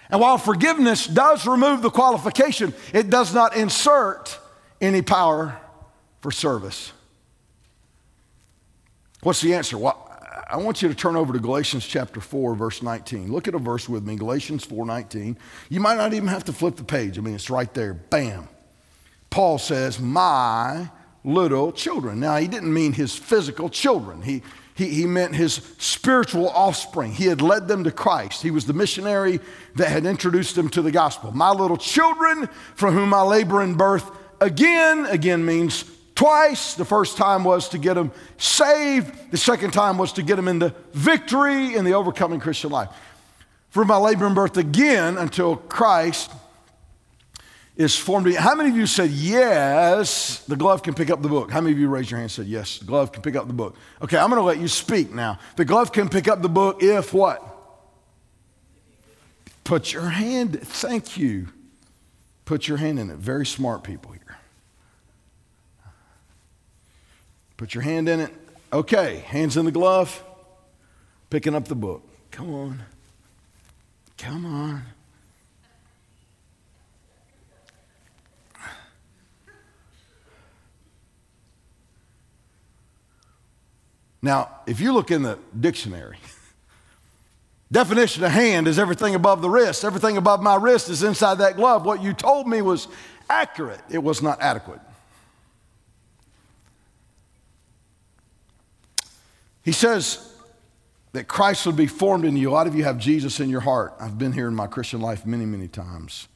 And 0.08 0.20
while 0.20 0.38
forgiveness 0.38 1.06
does 1.06 1.46
remove 1.46 1.82
the 1.82 1.90
qualification, 1.90 2.72
it 2.94 3.10
does 3.10 3.34
not 3.34 3.56
insert 3.56 4.38
any 4.80 5.02
power 5.02 5.60
for 6.20 6.30
service. 6.30 6.92
What's 9.22 9.40
the 9.40 9.54
answer? 9.54 9.76
Well, 9.76 10.03
I 10.48 10.56
want 10.58 10.82
you 10.82 10.88
to 10.88 10.94
turn 10.94 11.16
over 11.16 11.32
to 11.32 11.38
Galatians 11.38 11.86
chapter 11.86 12.20
4, 12.20 12.54
verse 12.54 12.82
19. 12.82 13.32
Look 13.32 13.48
at 13.48 13.54
a 13.54 13.58
verse 13.58 13.88
with 13.88 14.04
me, 14.04 14.16
Galatians 14.16 14.64
4 14.64 14.84
19. 14.84 15.36
You 15.68 15.80
might 15.80 15.96
not 15.96 16.12
even 16.12 16.28
have 16.28 16.44
to 16.44 16.52
flip 16.52 16.76
the 16.76 16.84
page. 16.84 17.18
I 17.18 17.22
mean, 17.22 17.34
it's 17.34 17.50
right 17.50 17.72
there. 17.72 17.94
Bam. 17.94 18.48
Paul 19.30 19.58
says, 19.58 19.98
My 19.98 20.90
little 21.24 21.72
children. 21.72 22.20
Now, 22.20 22.36
he 22.36 22.48
didn't 22.48 22.72
mean 22.72 22.92
his 22.92 23.16
physical 23.16 23.68
children, 23.68 24.22
he, 24.22 24.42
he, 24.74 24.88
he 24.88 25.06
meant 25.06 25.34
his 25.34 25.54
spiritual 25.78 26.50
offspring. 26.50 27.12
He 27.12 27.26
had 27.26 27.40
led 27.40 27.68
them 27.68 27.84
to 27.84 27.90
Christ. 27.90 28.42
He 28.42 28.50
was 28.50 28.66
the 28.66 28.72
missionary 28.72 29.40
that 29.76 29.88
had 29.88 30.04
introduced 30.04 30.56
them 30.56 30.68
to 30.70 30.82
the 30.82 30.90
gospel. 30.90 31.30
My 31.30 31.50
little 31.50 31.76
children, 31.76 32.48
from 32.74 32.94
whom 32.94 33.14
I 33.14 33.22
labor 33.22 33.62
in 33.62 33.74
birth 33.74 34.10
again, 34.40 35.06
again 35.06 35.46
means 35.46 35.84
twice. 36.14 36.74
The 36.74 36.84
first 36.84 37.16
time 37.16 37.44
was 37.44 37.68
to 37.70 37.78
get 37.78 37.94
them 37.94 38.12
saved, 38.38 39.30
the 39.30 39.36
second 39.36 39.72
time 39.72 39.98
was 39.98 40.12
to 40.14 40.22
get 40.22 40.36
them 40.36 40.48
into 40.48 40.74
victory 40.92 41.74
in 41.74 41.84
the 41.84 41.94
overcoming 41.94 42.40
Christian 42.40 42.70
life. 42.70 42.90
For 43.70 43.84
my 43.84 43.96
labor 43.96 44.26
and 44.26 44.34
birth 44.34 44.56
again 44.56 45.18
until 45.18 45.56
Christ 45.56 46.30
is 47.76 47.96
formed. 47.96 48.32
How 48.34 48.54
many 48.54 48.70
of 48.70 48.76
you 48.76 48.86
said 48.86 49.10
yes, 49.10 50.44
the 50.44 50.56
glove 50.56 50.82
can 50.82 50.94
pick 50.94 51.10
up 51.10 51.22
the 51.22 51.28
book? 51.28 51.50
How 51.50 51.60
many 51.60 51.72
of 51.72 51.78
you 51.78 51.88
raised 51.88 52.10
your 52.10 52.18
hand 52.18 52.26
and 52.26 52.32
said 52.32 52.46
yes, 52.46 52.78
the 52.78 52.84
glove 52.84 53.10
can 53.10 53.22
pick 53.22 53.34
up 53.34 53.48
the 53.48 53.52
book? 53.52 53.76
Okay, 54.00 54.16
I'm 54.16 54.30
going 54.30 54.40
to 54.40 54.46
let 54.46 54.58
you 54.58 54.68
speak 54.68 55.12
now. 55.12 55.38
The 55.56 55.64
glove 55.64 55.90
can 55.90 56.08
pick 56.08 56.28
up 56.28 56.40
the 56.40 56.48
book 56.48 56.82
if 56.82 57.12
what? 57.12 57.50
Put 59.64 59.92
your 59.92 60.10
hand, 60.10 60.60
thank 60.60 61.16
you. 61.16 61.48
Put 62.44 62.68
your 62.68 62.76
hand 62.76 62.98
in 62.98 63.10
it. 63.10 63.16
Very 63.16 63.46
smart 63.46 63.82
people 63.82 64.12
here. 64.12 64.38
Put 67.64 67.72
your 67.72 67.82
hand 67.82 68.10
in 68.10 68.20
it. 68.20 68.30
Okay, 68.74 69.24
hands 69.26 69.56
in 69.56 69.64
the 69.64 69.72
glove, 69.72 70.22
picking 71.30 71.54
up 71.54 71.66
the 71.66 71.74
book. 71.74 72.06
Come 72.30 72.54
on. 72.54 72.82
Come 74.18 74.44
on. 74.44 74.82
Now, 84.20 84.50
if 84.66 84.78
you 84.78 84.92
look 84.92 85.10
in 85.10 85.22
the 85.22 85.38
dictionary, 85.58 86.18
definition 87.72 88.24
of 88.24 88.30
hand 88.30 88.68
is 88.68 88.78
everything 88.78 89.14
above 89.14 89.40
the 89.40 89.48
wrist. 89.48 89.84
Everything 89.86 90.18
above 90.18 90.42
my 90.42 90.56
wrist 90.56 90.90
is 90.90 91.02
inside 91.02 91.36
that 91.38 91.56
glove. 91.56 91.86
What 91.86 92.02
you 92.02 92.12
told 92.12 92.46
me 92.46 92.60
was 92.60 92.88
accurate, 93.30 93.80
it 93.88 94.02
was 94.02 94.20
not 94.20 94.42
adequate. 94.42 94.80
He 99.64 99.72
says 99.72 100.32
that 101.12 101.26
Christ 101.26 101.64
would 101.66 101.76
be 101.76 101.86
formed 101.86 102.24
in 102.24 102.36
you. 102.36 102.50
A 102.50 102.52
lot 102.52 102.66
of 102.66 102.74
you 102.74 102.84
have 102.84 102.98
Jesus 102.98 103.40
in 103.40 103.48
your 103.48 103.60
heart. 103.60 103.94
I've 103.98 104.18
been 104.18 104.32
here 104.32 104.46
in 104.46 104.54
my 104.54 104.66
Christian 104.66 105.00
life 105.00 105.24
many, 105.24 105.46
many 105.46 105.68
times. 105.68 106.28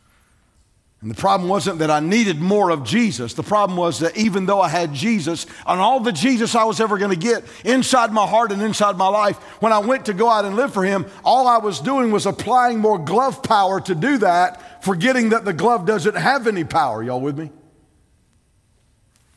And 1.00 1.08
the 1.08 1.14
problem 1.14 1.48
wasn't 1.48 1.78
that 1.78 1.92
I 1.92 2.00
needed 2.00 2.40
more 2.40 2.70
of 2.70 2.82
Jesus. 2.82 3.34
The 3.34 3.44
problem 3.44 3.76
was 3.76 4.00
that 4.00 4.16
even 4.16 4.46
though 4.46 4.60
I 4.60 4.68
had 4.68 4.92
Jesus 4.92 5.46
and 5.64 5.80
all 5.80 6.00
the 6.00 6.10
Jesus 6.10 6.56
I 6.56 6.64
was 6.64 6.80
ever 6.80 6.98
going 6.98 7.12
to 7.12 7.16
get 7.16 7.44
inside 7.64 8.12
my 8.12 8.26
heart 8.26 8.50
and 8.50 8.60
inside 8.60 8.96
my 8.96 9.06
life, 9.06 9.36
when 9.60 9.72
I 9.72 9.78
went 9.78 10.06
to 10.06 10.12
go 10.12 10.28
out 10.28 10.44
and 10.44 10.56
live 10.56 10.72
for 10.72 10.82
Him, 10.82 11.06
all 11.22 11.46
I 11.46 11.58
was 11.58 11.78
doing 11.78 12.10
was 12.10 12.26
applying 12.26 12.80
more 12.80 12.98
glove 12.98 13.44
power 13.44 13.80
to 13.82 13.94
do 13.94 14.18
that, 14.18 14.82
forgetting 14.82 15.28
that 15.28 15.44
the 15.44 15.52
glove 15.52 15.86
doesn't 15.86 16.16
have 16.16 16.48
any 16.48 16.64
power. 16.64 17.00
Y'all 17.04 17.20
with 17.20 17.38
me? 17.38 17.50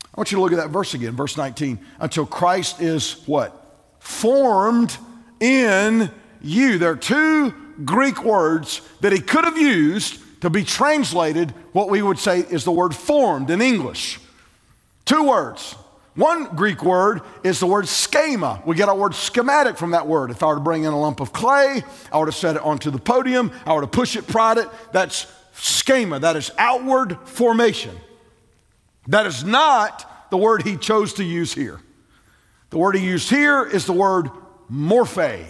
I 0.03 0.19
want 0.19 0.31
you 0.31 0.37
to 0.37 0.41
look 0.41 0.53
at 0.53 0.57
that 0.57 0.69
verse 0.69 0.95
again, 0.95 1.15
verse 1.15 1.37
19. 1.37 1.79
Until 1.99 2.25
Christ 2.25 2.81
is 2.81 3.21
what? 3.27 3.60
Formed 4.01 4.97
in 5.39 6.11
you. 6.41 6.77
There 6.77 6.91
are 6.91 6.95
two 6.95 7.53
Greek 7.85 8.23
words 8.23 8.81
that 8.99 9.13
he 9.13 9.19
could 9.19 9.45
have 9.45 9.57
used 9.57 10.19
to 10.41 10.49
be 10.49 10.63
translated 10.63 11.51
what 11.71 11.89
we 11.89 12.01
would 12.01 12.19
say 12.19 12.39
is 12.39 12.63
the 12.63 12.71
word 12.71 12.93
formed 12.93 13.49
in 13.49 13.61
English. 13.61 14.19
Two 15.05 15.27
words. 15.27 15.75
One 16.15 16.55
Greek 16.55 16.83
word 16.83 17.21
is 17.43 17.59
the 17.59 17.67
word 17.67 17.87
schema. 17.87 18.61
We 18.65 18.75
get 18.75 18.89
our 18.89 18.95
word 18.95 19.15
schematic 19.15 19.77
from 19.77 19.91
that 19.91 20.07
word. 20.07 20.29
If 20.29 20.43
I 20.43 20.47
were 20.47 20.55
to 20.55 20.59
bring 20.59 20.83
in 20.83 20.91
a 20.91 20.99
lump 20.99 21.21
of 21.21 21.31
clay, 21.31 21.83
I 22.11 22.17
would 22.17 22.27
have 22.27 22.35
set 22.35 22.57
it 22.57 22.61
onto 22.63 22.91
the 22.91 22.99
podium, 22.99 23.51
I 23.65 23.73
were 23.73 23.81
to 23.81 23.87
push 23.87 24.15
it, 24.17 24.27
prod 24.27 24.57
it. 24.57 24.67
That's 24.91 25.27
schema. 25.53 26.19
That 26.19 26.35
is 26.35 26.51
outward 26.57 27.17
formation. 27.25 27.95
That 29.07 29.25
is 29.25 29.43
not 29.43 30.29
the 30.31 30.37
word 30.37 30.63
he 30.63 30.75
chose 30.75 31.13
to 31.13 31.23
use 31.23 31.53
here. 31.53 31.79
The 32.71 32.77
word 32.77 32.95
he 32.95 33.05
used 33.05 33.29
here 33.29 33.63
is 33.63 33.85
the 33.85 33.93
word 33.93 34.29
morphe. 34.71 35.45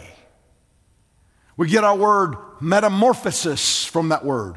We 1.56 1.68
get 1.68 1.84
our 1.84 1.96
word 1.96 2.36
metamorphosis 2.60 3.86
from 3.86 4.10
that 4.10 4.26
word. 4.26 4.56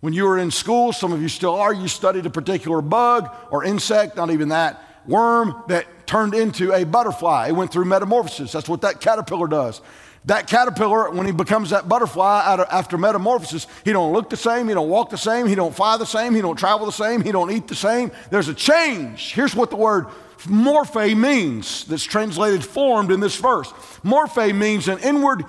When 0.00 0.12
you 0.12 0.24
were 0.24 0.36
in 0.36 0.50
school, 0.50 0.92
some 0.92 1.12
of 1.12 1.22
you 1.22 1.28
still 1.28 1.54
are, 1.54 1.72
you 1.72 1.86
studied 1.88 2.26
a 2.26 2.30
particular 2.30 2.82
bug 2.82 3.34
or 3.50 3.64
insect, 3.64 4.16
not 4.16 4.30
even 4.30 4.48
that, 4.48 4.82
worm 5.06 5.62
that 5.68 6.06
turned 6.06 6.34
into 6.34 6.72
a 6.72 6.84
butterfly. 6.84 7.48
It 7.48 7.52
went 7.52 7.72
through 7.72 7.84
metamorphosis. 7.84 8.50
That's 8.50 8.68
what 8.68 8.80
that 8.80 9.00
caterpillar 9.00 9.46
does. 9.46 9.80
That 10.26 10.46
caterpillar, 10.46 11.10
when 11.10 11.26
he 11.26 11.32
becomes 11.32 11.70
that 11.70 11.86
butterfly 11.86 12.64
after 12.70 12.96
metamorphosis, 12.96 13.66
he 13.84 13.92
don't 13.92 14.14
look 14.14 14.30
the 14.30 14.38
same, 14.38 14.68
he 14.68 14.74
don't 14.74 14.88
walk 14.88 15.10
the 15.10 15.18
same, 15.18 15.46
he 15.46 15.54
don't 15.54 15.74
fly 15.74 15.98
the 15.98 16.06
same, 16.06 16.34
he 16.34 16.40
don't 16.40 16.58
travel 16.58 16.86
the 16.86 16.92
same, 16.92 17.20
he 17.20 17.30
don't 17.30 17.50
eat 17.50 17.68
the 17.68 17.74
same. 17.74 18.10
There's 18.30 18.48
a 18.48 18.54
change. 18.54 19.34
Here's 19.34 19.54
what 19.54 19.68
the 19.68 19.76
word 19.76 20.06
morphe 20.44 21.16
means, 21.16 21.84
that's 21.84 22.04
translated 22.04 22.64
formed 22.64 23.10
in 23.10 23.20
this 23.20 23.36
verse. 23.36 23.70
Morphe 24.02 24.54
means 24.54 24.88
an 24.88 24.98
inward 25.00 25.44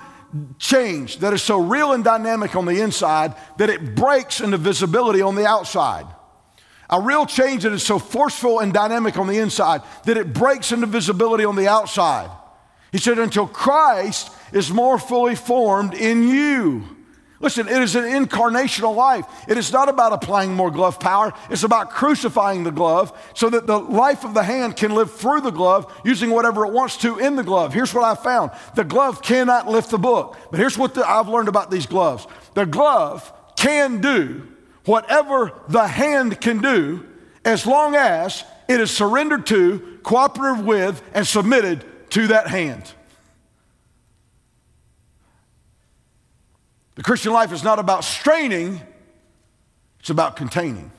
change 0.58 1.18
that 1.18 1.32
is 1.32 1.42
so 1.42 1.58
real 1.58 1.92
and 1.92 2.04
dynamic 2.04 2.54
on 2.54 2.66
the 2.66 2.80
inside 2.82 3.34
that 3.56 3.70
it 3.70 3.94
breaks 3.94 4.40
into 4.40 4.58
visibility 4.58 5.22
on 5.22 5.36
the 5.36 5.46
outside. 5.46 6.06
A 6.90 7.00
real 7.00 7.24
change 7.24 7.62
that 7.62 7.72
is 7.72 7.82
so 7.82 7.98
forceful 7.98 8.60
and 8.60 8.72
dynamic 8.72 9.16
on 9.16 9.26
the 9.26 9.38
inside 9.38 9.82
that 10.04 10.18
it 10.18 10.34
breaks 10.34 10.70
into 10.70 10.86
visibility 10.86 11.44
on 11.44 11.56
the 11.56 11.68
outside. 11.68 12.30
He 12.92 12.98
said, 12.98 13.18
until 13.18 13.46
Christ 13.46 14.30
is 14.52 14.70
more 14.70 14.98
fully 14.98 15.34
formed 15.34 15.94
in 15.94 16.22
you. 16.22 16.84
Listen, 17.38 17.68
it 17.68 17.82
is 17.82 17.94
an 17.96 18.04
incarnational 18.04 18.96
life. 18.96 19.26
It 19.46 19.58
is 19.58 19.70
not 19.70 19.90
about 19.90 20.14
applying 20.14 20.54
more 20.54 20.70
glove 20.70 20.98
power. 20.98 21.34
It's 21.50 21.64
about 21.64 21.90
crucifying 21.90 22.64
the 22.64 22.70
glove 22.70 23.12
so 23.34 23.50
that 23.50 23.66
the 23.66 23.78
life 23.78 24.24
of 24.24 24.32
the 24.32 24.42
hand 24.42 24.76
can 24.76 24.94
live 24.94 25.12
through 25.12 25.42
the 25.42 25.50
glove 25.50 25.92
using 26.02 26.30
whatever 26.30 26.64
it 26.64 26.72
wants 26.72 26.96
to 26.98 27.18
in 27.18 27.36
the 27.36 27.42
glove. 27.42 27.74
Here's 27.74 27.92
what 27.92 28.04
I 28.04 28.14
found 28.14 28.52
the 28.74 28.84
glove 28.84 29.20
cannot 29.20 29.68
lift 29.68 29.90
the 29.90 29.98
book. 29.98 30.38
But 30.50 30.60
here's 30.60 30.78
what 30.78 30.94
the, 30.94 31.06
I've 31.06 31.28
learned 31.28 31.48
about 31.48 31.70
these 31.70 31.86
gloves 31.86 32.26
the 32.54 32.64
glove 32.64 33.30
can 33.56 34.00
do 34.00 34.48
whatever 34.86 35.52
the 35.68 35.86
hand 35.86 36.40
can 36.40 36.62
do 36.62 37.04
as 37.44 37.66
long 37.66 37.94
as 37.94 38.44
it 38.68 38.80
is 38.80 38.90
surrendered 38.90 39.46
to, 39.46 39.98
cooperative 40.02 40.64
with, 40.64 41.02
and 41.12 41.26
submitted 41.26 41.84
to 42.10 42.28
that 42.28 42.48
hand. 42.48 42.92
The 46.96 47.02
Christian 47.02 47.32
life 47.32 47.52
is 47.52 47.62
not 47.62 47.78
about 47.78 48.04
straining, 48.04 48.80
it's 50.00 50.10
about 50.10 50.34
containing. 50.36 50.90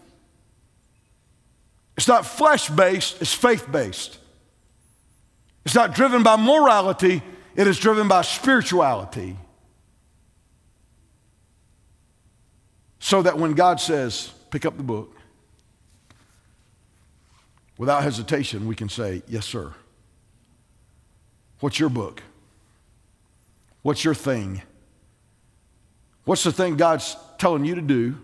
It's 1.97 2.07
not 2.07 2.25
flesh 2.25 2.69
based, 2.69 3.21
it's 3.21 3.33
faith 3.33 3.69
based. 3.71 4.19
It's 5.65 5.75
not 5.75 5.93
driven 5.93 6.23
by 6.23 6.37
morality, 6.37 7.21
it 7.55 7.67
is 7.67 7.77
driven 7.77 8.07
by 8.07 8.21
spirituality. 8.21 9.35
So 12.99 13.21
that 13.23 13.37
when 13.37 13.53
God 13.53 13.79
says, 13.79 14.31
pick 14.51 14.65
up 14.65 14.77
the 14.77 14.83
book, 14.83 15.15
without 17.77 18.03
hesitation, 18.03 18.67
we 18.67 18.75
can 18.75 18.89
say, 18.89 19.23
Yes, 19.27 19.45
sir. 19.45 19.73
What's 21.59 21.79
your 21.79 21.89
book? 21.89 22.21
What's 23.81 24.03
your 24.03 24.13
thing? 24.13 24.61
What's 26.27 26.43
the 26.43 26.51
thing 26.51 26.75
God's 26.75 27.15
telling 27.37 27.63
you 27.63 27.75
to 27.75 27.81
do 27.81 28.17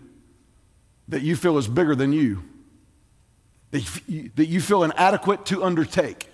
that 1.08 1.22
you 1.22 1.36
feel 1.36 1.56
is 1.56 1.66
bigger 1.66 1.94
than 1.94 2.12
you? 2.12 2.42
That 3.70 4.46
you 4.46 4.60
feel 4.60 4.84
inadequate 4.84 5.46
to 5.46 5.64
undertake? 5.64 6.28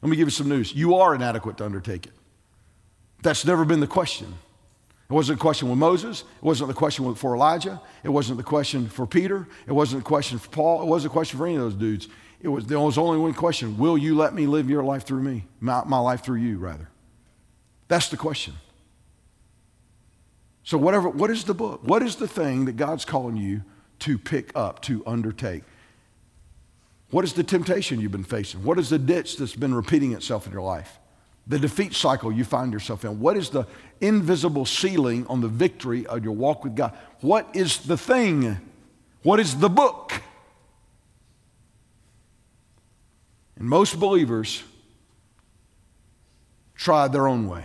Let 0.00 0.10
me 0.10 0.16
give 0.16 0.28
you 0.28 0.30
some 0.30 0.48
news. 0.48 0.72
You 0.72 0.94
are 0.94 1.16
inadequate 1.16 1.56
to 1.56 1.64
undertake 1.64 2.06
it. 2.06 2.12
That's 3.20 3.44
never 3.44 3.64
been 3.64 3.80
the 3.80 3.88
question. 3.88 4.32
It 5.10 5.12
wasn't 5.12 5.40
the 5.40 5.42
question 5.42 5.68
with 5.68 5.76
Moses. 5.76 6.20
It 6.20 6.44
wasn't 6.44 6.68
the 6.68 6.74
question 6.74 7.12
for 7.16 7.34
Elijah. 7.34 7.80
It 8.04 8.10
wasn't 8.10 8.36
the 8.36 8.44
question 8.44 8.88
for 8.88 9.04
Peter. 9.04 9.48
It 9.66 9.72
wasn't 9.72 10.04
the 10.04 10.08
question 10.08 10.38
for 10.38 10.50
Paul. 10.50 10.82
It 10.82 10.86
wasn't 10.86 11.10
a 11.10 11.14
question 11.14 11.36
for 11.36 11.46
any 11.46 11.56
of 11.56 11.62
those 11.62 11.74
dudes. 11.74 12.06
It 12.40 12.46
was, 12.46 12.66
there 12.66 12.78
was 12.78 12.96
only 12.96 13.18
one 13.18 13.34
question 13.34 13.76
Will 13.76 13.98
you 13.98 14.14
let 14.14 14.34
me 14.34 14.46
live 14.46 14.70
your 14.70 14.84
life 14.84 15.02
through 15.02 15.22
me? 15.22 15.46
My, 15.58 15.82
my 15.84 15.98
life 15.98 16.22
through 16.22 16.38
you, 16.38 16.58
rather. 16.58 16.88
That's 17.88 18.08
the 18.08 18.16
question. 18.16 18.54
So, 20.68 20.76
whatever, 20.76 21.08
what 21.08 21.30
is 21.30 21.44
the 21.44 21.54
book? 21.54 21.80
What 21.82 22.02
is 22.02 22.16
the 22.16 22.28
thing 22.28 22.66
that 22.66 22.76
God's 22.76 23.06
calling 23.06 23.38
you 23.38 23.62
to 24.00 24.18
pick 24.18 24.52
up, 24.54 24.82
to 24.82 25.02
undertake? 25.06 25.62
What 27.08 27.24
is 27.24 27.32
the 27.32 27.42
temptation 27.42 28.02
you've 28.02 28.12
been 28.12 28.22
facing? 28.22 28.62
What 28.64 28.78
is 28.78 28.90
the 28.90 28.98
ditch 28.98 29.38
that's 29.38 29.56
been 29.56 29.72
repeating 29.72 30.12
itself 30.12 30.46
in 30.46 30.52
your 30.52 30.60
life? 30.60 30.98
The 31.46 31.58
defeat 31.58 31.94
cycle 31.94 32.30
you 32.30 32.44
find 32.44 32.70
yourself 32.70 33.02
in? 33.06 33.18
What 33.18 33.38
is 33.38 33.48
the 33.48 33.66
invisible 34.02 34.66
ceiling 34.66 35.26
on 35.28 35.40
the 35.40 35.48
victory 35.48 36.04
of 36.06 36.22
your 36.22 36.34
walk 36.34 36.64
with 36.64 36.76
God? 36.76 36.92
What 37.22 37.48
is 37.54 37.78
the 37.78 37.96
thing? 37.96 38.58
What 39.22 39.40
is 39.40 39.56
the 39.56 39.70
book? 39.70 40.20
And 43.56 43.66
most 43.66 43.98
believers 43.98 44.62
try 46.74 47.08
their 47.08 47.26
own 47.26 47.48
way. 47.48 47.64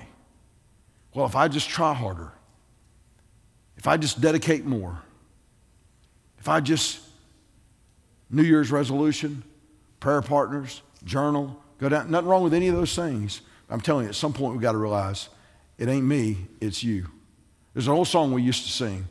Well, 1.13 1.25
if 1.25 1.35
I 1.35 1.49
just 1.49 1.67
try 1.67 1.93
harder, 1.93 2.31
if 3.83 3.87
I 3.89 3.97
just 3.97 4.21
dedicate 4.21 4.63
more, 4.63 4.97
if 6.39 6.47
I 6.47 6.61
just 6.61 7.01
New 8.29 8.43
Year's 8.43 8.71
resolution, 8.71 9.43
prayer 9.99 10.21
partners, 10.21 10.81
journal, 11.03 11.61
go 11.79 11.89
down, 11.89 12.09
nothing 12.09 12.29
wrong 12.29 12.43
with 12.43 12.53
any 12.53 12.69
of 12.69 12.75
those 12.77 12.95
things. 12.95 13.41
I'm 13.69 13.81
telling 13.81 14.05
you, 14.05 14.09
at 14.09 14.15
some 14.15 14.31
point 14.31 14.53
we've 14.53 14.61
got 14.61 14.71
to 14.71 14.77
realize 14.77 15.27
it 15.77 15.89
ain't 15.89 16.05
me, 16.05 16.37
it's 16.61 16.81
you. 16.81 17.09
There's 17.73 17.87
an 17.87 17.91
old 17.91 18.07
song 18.07 18.31
we 18.31 18.41
used 18.41 18.63
to 18.63 18.71
sing 18.71 19.05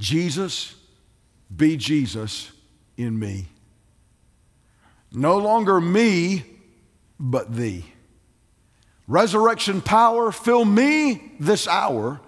Jesus, 0.00 0.74
be 1.54 1.76
Jesus 1.76 2.50
in 2.96 3.16
me. 3.16 3.46
No 5.12 5.38
longer 5.38 5.80
me, 5.80 6.42
but 7.20 7.54
thee. 7.54 7.84
Resurrection 9.08 9.80
power, 9.80 10.30
fill 10.30 10.64
me 10.64 11.32
this 11.40 11.66
hour. 11.66 12.20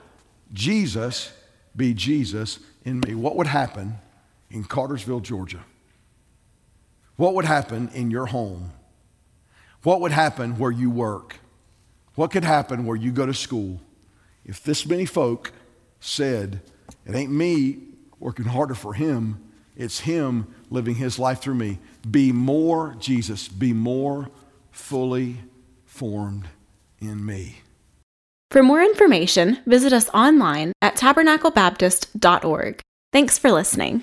Jesus, 0.53 1.33
be 1.75 1.95
Jesus 1.95 2.59
in 2.85 3.01
me. 3.01 3.15
What 3.15 3.37
would 3.37 3.47
happen 3.47 3.99
in 4.51 4.65
Cartersville, 4.65 5.21
Georgia? 5.21 5.65
What 7.17 7.35
would 7.35 7.45
happen 7.45 7.91
in 7.95 8.11
your 8.11 8.27
home? 8.27 8.73
What 9.83 10.01
would 10.01 10.13
happen 10.13 10.59
where 10.59 10.71
you 10.71 10.91
work? 10.91 11.37
What 12.17 12.31
could 12.31 12.45
happen 12.45 12.87
where 12.87 12.97
you 12.97 13.13
go 13.13 13.27
to 13.27 13.35
school 13.35 13.81
if 14.45 14.63
this 14.63 14.87
many 14.87 15.05
folk 15.07 15.53
said, 16.01 16.61
It 17.07 17.15
ain't 17.15 17.33
me 17.33 17.79
working 18.19 18.47
harder 18.47 18.75
for 18.75 18.95
him, 18.95 19.41
it's 19.77 20.01
him 20.01 20.47
living 20.71 20.97
his 20.97 21.19
life 21.19 21.41
through 21.41 21.55
me? 21.55 21.79
Be 22.09 22.33
more, 22.33 22.97
Jesus, 22.99 23.49
be 23.49 23.73
more 23.73 24.29
fully 24.71 25.37
formed 25.85 26.49
in 27.05 27.25
me. 27.25 27.63
For 28.51 28.63
more 28.63 28.83
information, 28.83 29.59
visit 29.67 29.93
us 29.93 30.09
online 30.11 30.73
at 30.81 30.97
tabernaclebaptist.org. 30.97 32.81
Thanks 33.13 33.39
for 33.39 33.51
listening. 33.51 34.03